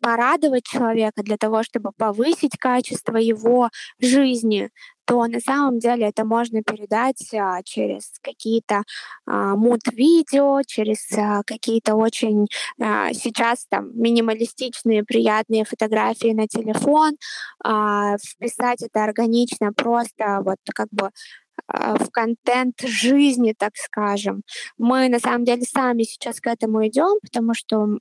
порадовать 0.00 0.64
человека, 0.64 1.22
для 1.22 1.36
того, 1.36 1.62
чтобы 1.62 1.90
повысить 1.96 2.56
качество 2.58 3.16
его 3.16 3.70
жизни, 4.00 4.70
то 5.04 5.26
на 5.26 5.40
самом 5.40 5.78
деле 5.78 6.08
это 6.08 6.24
можно 6.24 6.62
передать 6.62 7.32
а, 7.34 7.62
через 7.62 8.12
какие-то 8.22 8.82
а, 9.26 9.54
мут-видео, 9.56 10.62
через 10.66 11.10
а, 11.12 11.42
какие-то 11.44 11.94
очень 11.94 12.46
сейчас 12.78 13.66
там 13.68 13.90
минималистичные, 13.94 15.04
приятные 15.04 15.64
фотографии 15.64 16.32
на 16.32 16.46
телефон, 16.46 17.16
вписать 17.62 18.82
это 18.82 19.04
органично 19.04 19.72
просто 19.72 20.40
вот 20.44 20.58
как 20.74 20.88
бы 20.90 21.10
в 21.68 22.10
контент 22.10 22.80
жизни, 22.82 23.54
так 23.56 23.76
скажем. 23.76 24.42
Мы 24.76 25.08
на 25.08 25.18
самом 25.18 25.44
деле 25.44 25.62
сами 25.62 26.02
сейчас 26.02 26.40
к 26.40 26.46
этому 26.46 26.86
идем, 26.86 27.18
потому 27.22 27.54
что 27.54 27.98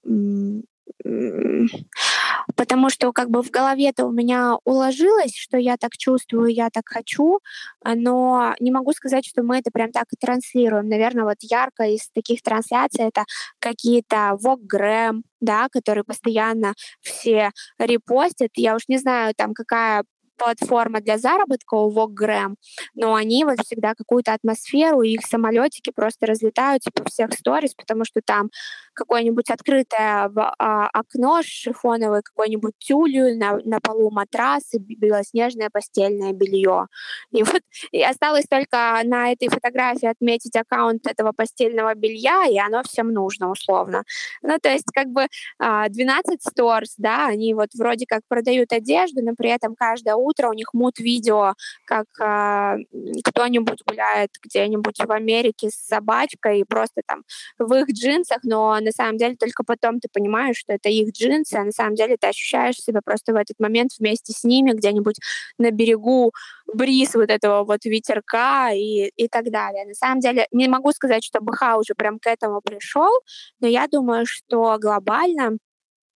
потому 2.56 2.90
что 2.90 3.12
как 3.12 3.30
бы 3.30 3.42
в 3.42 3.50
голове-то 3.50 4.06
у 4.06 4.12
меня 4.12 4.58
уложилось, 4.64 5.36
что 5.36 5.58
я 5.58 5.78
так 5.78 5.92
чувствую, 5.98 6.54
я 6.54 6.70
так 6.70 6.84
хочу, 6.88 7.40
но 7.84 8.56
не 8.60 8.72
могу 8.72 8.94
сказать, 8.94 9.26
что 9.26 9.44
мы 9.44 9.58
это 9.58 9.72
прям 9.72 9.92
так 9.92 10.06
и 10.12 10.18
транслируем. 10.20 10.88
Наверное, 10.88 11.26
вот 11.26 11.38
ярко 11.42 11.84
из 11.84 12.10
таких 12.10 12.42
трансляций 12.42 13.06
это 13.06 13.26
какие-то 13.60 14.38
Вокгрэм, 14.40 15.24
да, 15.42 15.68
которые 15.70 16.04
постоянно 16.04 16.74
все 17.02 17.52
репостят. 17.78 18.52
Я 18.56 18.76
уж 18.76 18.84
не 18.88 18.98
знаю, 18.98 19.34
там 19.36 19.54
какая 19.54 20.04
платформа 20.44 21.02
для 21.02 21.18
заработка 21.18 21.76
у 21.76 21.90
Вокгрэм, 21.90 22.58
но 22.96 23.16
они 23.16 23.46
вот 23.46 23.60
всегда 23.66 23.94
какую-то 23.96 24.34
атмосферу, 24.34 25.02
их 25.02 25.22
самолетики 25.26 25.92
просто 25.96 26.26
разлетаются 26.26 26.92
по 26.92 27.04
всех 27.06 27.34
сторис, 27.34 27.74
потому 27.74 28.06
что 28.06 28.22
там 28.26 28.50
какое-нибудь 28.94 29.50
открытое 29.50 30.30
а, 30.36 30.88
окно 30.88 31.42
шифоновое, 31.44 32.22
какой-нибудь 32.22 32.74
тюлью, 32.78 33.38
на, 33.38 33.58
на 33.64 33.80
полу 33.80 34.12
матрас 34.12 34.74
и 34.74 34.80
белоснежное 34.80 35.70
постельное 35.72 36.34
белье. 36.34 36.88
И 37.32 37.44
вот 37.44 37.62
и 37.92 38.04
осталось 38.04 38.46
только 38.50 39.02
на 39.04 39.32
этой 39.32 39.50
фотографии 39.50 40.08
отметить 40.08 40.56
аккаунт 40.56 41.08
этого 41.08 41.32
постельного 41.32 41.96
белья, 41.96 42.46
и 42.50 42.58
оно 42.58 42.84
всем 42.84 43.12
нужно 43.12 43.50
условно. 43.50 44.04
Ну, 44.42 44.58
то 44.62 44.70
есть 44.70 44.92
как 44.94 45.08
бы 45.08 45.28
12 45.60 45.98
а, 46.00 46.50
stores, 46.50 46.94
да, 46.98 47.28
они 47.28 47.54
вот 47.54 47.70
вроде 47.76 48.06
как 48.08 48.22
продают 48.28 48.72
одежду, 48.72 49.22
но 49.24 49.34
при 49.36 49.50
этом 49.50 49.76
каждое 49.76 50.16
утро 50.16 50.33
у 50.50 50.54
них 50.54 50.74
мут 50.74 51.00
видео, 51.00 51.54
как 51.86 52.06
а, 52.20 52.76
кто-нибудь 53.24 53.80
гуляет 53.88 54.32
где-нибудь 54.42 54.98
в 54.98 55.12
Америке 55.12 55.70
с 55.70 55.76
собачкой 55.76 56.62
и 56.62 56.64
просто 56.64 57.02
там 57.06 57.24
в 57.58 57.74
их 57.74 57.88
джинсах, 57.90 58.40
но 58.44 58.80
на 58.80 58.92
самом 58.92 59.18
деле 59.18 59.36
только 59.36 59.64
потом 59.64 60.00
ты 60.00 60.08
понимаешь, 60.12 60.58
что 60.58 60.74
это 60.74 60.90
их 60.90 61.12
джинсы, 61.12 61.56
а 61.56 61.64
на 61.64 61.72
самом 61.72 61.96
деле 61.96 62.18
ты 62.20 62.28
ощущаешь 62.28 62.76
себя 62.76 63.02
просто 63.04 63.34
в 63.34 63.36
этот 63.36 63.60
момент 63.60 63.92
вместе 64.00 64.34
с 64.34 64.44
ними 64.44 64.72
где-нибудь 64.72 65.18
на 65.58 65.72
берегу 65.72 66.32
бриз 66.74 67.14
вот 67.16 67.30
этого 67.30 67.64
вот 67.64 67.86
ветерка 67.86 68.72
и, 68.72 69.10
и 69.16 69.28
так 69.28 69.52
далее. 69.52 69.86
На 69.86 69.94
самом 69.94 70.20
деле 70.20 70.48
не 70.52 70.68
могу 70.68 70.92
сказать, 70.92 71.24
что 71.24 71.40
БХ 71.42 71.78
уже 71.78 71.94
прям 71.96 72.20
к 72.20 72.28
этому 72.28 72.62
пришел, 72.62 73.12
но 73.60 73.68
я 73.68 73.88
думаю, 73.88 74.26
что 74.26 74.78
глобально 74.80 75.58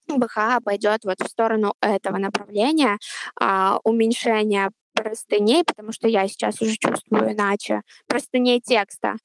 БХ 0.07 0.63
пойдет 0.63 1.03
вот 1.03 1.19
в 1.19 1.27
сторону 1.27 1.73
этого 1.81 2.17
направления, 2.17 2.97
а, 3.39 3.79
уменьшения 3.83 4.71
простыней, 4.93 5.63
потому 5.63 5.91
что 5.91 6.07
я 6.07 6.27
сейчас 6.27 6.61
уже 6.61 6.75
чувствую 6.77 7.33
иначе, 7.33 7.81
простыней 8.07 8.59
текста 8.59 9.15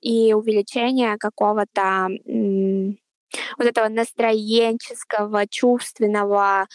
и 0.00 0.34
увеличение 0.34 1.16
какого-то 1.18 2.08
вот 3.58 3.66
этого 3.66 3.88
настроенческого, 3.88 5.46
чувственного 5.48 6.66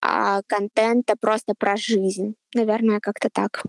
а, 0.00 0.42
контента 0.46 1.14
просто 1.18 1.54
про 1.58 1.76
жизнь. 1.76 2.34
Наверное, 2.54 3.00
как-то 3.00 3.30
так. 3.32 3.62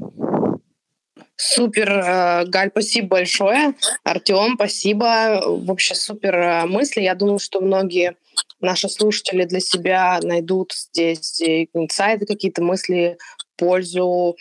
Супер, 1.38 1.90
э, 1.90 2.46
Галь, 2.46 2.70
спасибо 2.72 3.08
большое. 3.08 3.76
Артем, 4.04 4.54
спасибо. 4.56 5.42
Вообще 5.46 5.96
супер 5.96 6.36
э, 6.36 6.66
мысли. 6.66 7.02
Я 7.02 7.16
думаю, 7.16 7.40
что 7.40 7.62
многие 7.62 8.16
наши 8.60 8.90
слушатели 8.90 9.46
для 9.46 9.60
себя 9.60 10.20
найдут 10.24 10.74
здесь 10.74 11.42
инсайты, 11.42 12.26
какие-то 12.26 12.64
мысли, 12.64 13.18
пользу. 13.58 14.36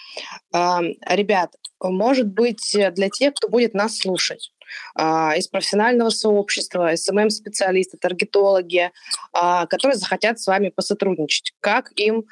Ребят, 0.53 1.55
может 1.81 2.29
быть, 2.29 2.77
для 2.93 3.11
тех, 3.11 3.35
кто 3.35 3.49
будет 3.49 3.75
нас 3.75 3.99
слушать, 3.99 4.53
а, 4.95 5.35
из 5.37 5.49
профессионального 5.49 6.11
сообщества, 6.11 6.97
СММ-специалисты, 6.97 7.99
таргетологи, 7.99 8.91
а, 9.33 9.67
которые 9.67 9.97
захотят 9.97 10.41
с 10.41 10.47
вами 10.47 10.71
посотрудничать. 10.71 11.53
Как 11.61 11.93
им 11.97 12.25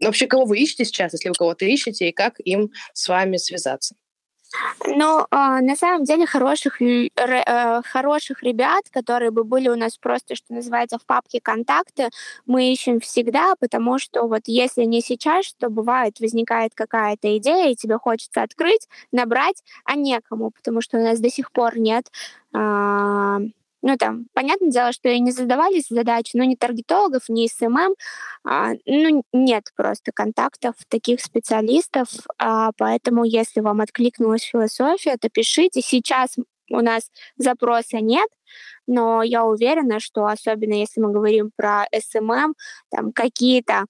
вообще 0.00 0.26
кого 0.26 0.44
вы 0.44 0.58
ищете 0.58 0.84
сейчас, 0.86 1.12
если 1.12 1.28
вы 1.28 1.34
кого-то 1.34 1.64
ищете, 1.66 2.08
и 2.08 2.12
как 2.12 2.40
им 2.40 2.70
с 2.94 3.06
вами 3.06 3.36
связаться? 3.36 3.94
Ну, 4.86 5.26
а, 5.30 5.60
на 5.60 5.76
самом 5.76 6.04
деле 6.04 6.26
хороших, 6.26 6.80
э, 6.82 7.82
хороших 7.84 8.42
ребят, 8.42 8.84
которые 8.90 9.30
бы 9.30 9.44
были 9.44 9.68
у 9.68 9.76
нас 9.76 9.96
просто, 9.96 10.34
что 10.34 10.54
называется, 10.54 10.98
в 10.98 11.06
папке 11.06 11.40
контакты, 11.40 12.10
мы 12.46 12.72
ищем 12.72 13.00
всегда, 13.00 13.54
потому 13.58 13.98
что 13.98 14.26
вот 14.26 14.42
если 14.46 14.84
не 14.84 15.00
сейчас, 15.00 15.54
то 15.58 15.70
бывает, 15.70 16.20
возникает 16.20 16.72
какая-то 16.74 17.36
идея, 17.38 17.70
и 17.70 17.76
тебе 17.76 17.98
хочется 17.98 18.42
открыть, 18.42 18.88
набрать, 19.12 19.62
а 19.84 19.96
некому, 19.96 20.50
потому 20.50 20.80
что 20.80 20.98
у 20.98 21.02
нас 21.02 21.18
до 21.20 21.30
сих 21.30 21.50
пор 21.52 21.78
нет 21.78 22.06
а, 22.52 23.38
ну, 23.86 23.98
там, 23.98 24.28
понятное 24.32 24.70
дело, 24.70 24.92
что 24.92 25.10
и 25.10 25.20
не 25.20 25.30
задавались 25.30 25.88
задачи, 25.90 26.30
но 26.38 26.44
ни 26.44 26.54
таргетологов, 26.54 27.28
ни 27.28 27.46
SMM, 27.46 27.94
а, 28.42 28.70
ну, 28.86 29.22
нет 29.34 29.64
просто 29.76 30.10
контактов 30.10 30.74
таких 30.88 31.20
специалистов, 31.20 32.08
а, 32.38 32.70
поэтому 32.78 33.24
если 33.24 33.60
вам 33.60 33.82
откликнулась 33.82 34.40
философия, 34.42 35.18
то 35.18 35.28
пишите. 35.28 35.82
Сейчас 35.82 36.36
у 36.70 36.80
нас 36.80 37.10
запроса 37.36 37.98
нет, 38.00 38.30
но 38.86 39.22
я 39.22 39.44
уверена, 39.44 40.00
что 40.00 40.24
особенно 40.28 40.72
если 40.72 41.02
мы 41.02 41.12
говорим 41.12 41.50
про 41.54 41.84
SMM, 41.94 42.54
там 42.90 43.12
какие-то 43.12 43.84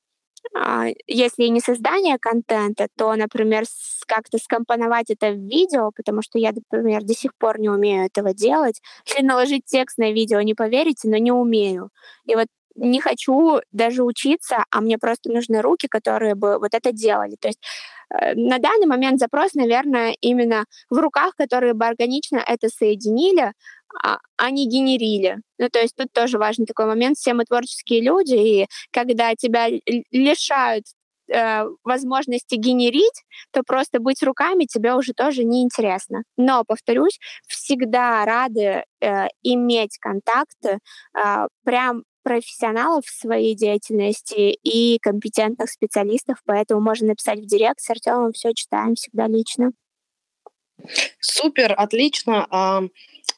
если 1.07 1.45
не 1.45 1.61
создание 1.61 2.19
контента, 2.19 2.89
то, 2.97 3.15
например, 3.17 3.65
как-то 4.07 4.39
скомпоновать 4.39 5.11
это 5.11 5.31
в 5.33 5.39
видео, 5.39 5.91
потому 5.97 6.23
что 6.23 6.39
я, 6.39 6.53
например, 6.53 7.03
до 7.03 7.15
сих 7.15 7.35
пор 7.37 7.59
не 7.59 7.69
умею 7.69 8.05
этого 8.07 8.35
делать. 8.35 8.81
Если 9.07 9.25
наложить 9.25 9.65
текст 9.67 9.99
на 9.99 10.13
видео, 10.13 10.41
не 10.43 10.55
поверите, 10.55 11.09
но 11.09 11.17
не 11.17 11.33
умею. 11.33 11.91
И 12.27 12.35
вот 12.35 12.47
не 12.77 13.01
хочу 13.01 13.61
даже 13.73 14.03
учиться, 14.03 14.65
а 14.71 14.81
мне 14.81 14.99
просто 14.99 15.31
нужны 15.31 15.61
руки, 15.63 15.87
которые 15.89 16.35
бы 16.35 16.59
вот 16.59 16.75
это 16.75 16.93
делали. 16.93 17.37
То 17.41 17.49
есть 17.49 17.61
э, 18.11 18.35
на 18.35 18.59
данный 18.59 18.87
момент 18.87 19.21
запрос, 19.21 19.55
наверное, 19.55 20.17
именно 20.21 20.65
в 20.91 20.99
руках, 20.99 21.35
которые 21.37 21.75
бы 21.75 21.87
органично 21.87 22.39
это 22.39 22.69
соединили, 22.69 23.53
а, 24.03 24.19
а 24.37 24.51
не 24.51 24.69
генерили. 24.69 25.39
Ну, 25.59 25.69
то 25.69 25.81
есть 25.81 25.95
тут 25.97 26.09
тоже 26.13 26.39
важный 26.39 26.67
такой 26.67 26.87
момент. 26.87 27.17
Все 27.17 27.35
мы 27.35 27.45
творческие 27.45 28.01
люди, 28.03 28.35
и 28.35 28.67
когда 28.91 29.35
тебя 29.35 29.69
лишают 30.11 30.85
э, 31.33 31.65
возможности 31.85 32.57
генерить, 32.57 33.23
то 33.53 33.63
просто 33.63 34.01
быть 34.01 34.23
руками 34.23 34.65
тебе 34.65 34.95
уже 34.95 35.13
тоже 35.13 35.45
неинтересно. 35.45 36.25
Но, 36.37 36.65
повторюсь, 36.67 37.19
всегда 37.47 38.25
рады 38.25 38.85
э, 39.01 39.27
иметь 39.43 39.99
контакты 39.99 40.79
э, 41.17 41.47
прям 41.65 42.03
профессионалов 42.25 43.05
в 43.05 43.21
своей 43.21 43.55
деятельности 43.55 44.59
и 44.63 44.99
компетентных 44.99 45.71
специалистов, 45.71 46.39
поэтому 46.45 46.81
можно 46.81 47.07
написать 47.09 47.39
в 47.39 47.47
директ 47.47 47.79
с 47.81 47.91
Артемом, 47.91 48.33
все 48.33 48.53
читаем 48.55 48.97
всегда 48.97 49.29
лично. 49.29 49.71
Супер, 51.21 51.75
отлично. 51.77 52.89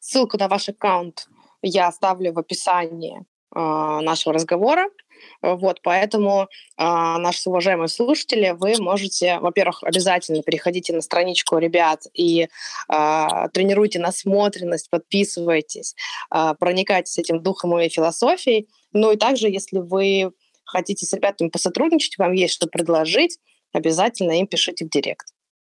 Ссылку 0.01 0.39
на 0.39 0.49
ваш 0.49 0.71
аккаунт 0.71 1.27
я 1.61 1.89
оставлю 1.89 2.33
в 2.33 2.39
описании 2.39 3.27
нашего 3.53 4.33
разговора. 4.33 4.89
Вот, 5.43 5.81
поэтому, 5.83 6.43
э, 6.43 6.47
наши 6.77 7.49
уважаемые 7.49 7.89
слушатели, 7.89 8.55
вы 8.59 8.75
можете, 8.79 9.39
во-первых, 9.39 9.83
обязательно 9.83 10.43
переходите 10.43 10.93
на 10.93 11.01
страничку 11.01 11.59
ребят 11.59 12.03
и 12.15 12.49
э, 12.89 13.27
тренируйте 13.53 13.99
насмотренность, 13.99 14.91
подписывайтесь, 14.91 15.95
э, 16.35 16.55
проникайтесь 16.59 17.19
этим 17.19 17.43
духом 17.43 17.79
и 17.79 17.89
философией. 17.89 18.69
Ну 18.93 19.13
и 19.13 19.17
также, 19.17 19.49
если 19.49 19.79
вы 19.79 20.33
хотите 20.65 21.07
с 21.07 21.13
ребятами 21.13 21.49
посотрудничать, 21.49 22.19
вам 22.19 22.33
есть 22.33 22.55
что 22.55 22.67
предложить, 22.67 23.39
обязательно 23.73 24.39
им 24.39 24.47
пишите 24.47 24.85
в 24.85 24.91
директ. 24.91 25.36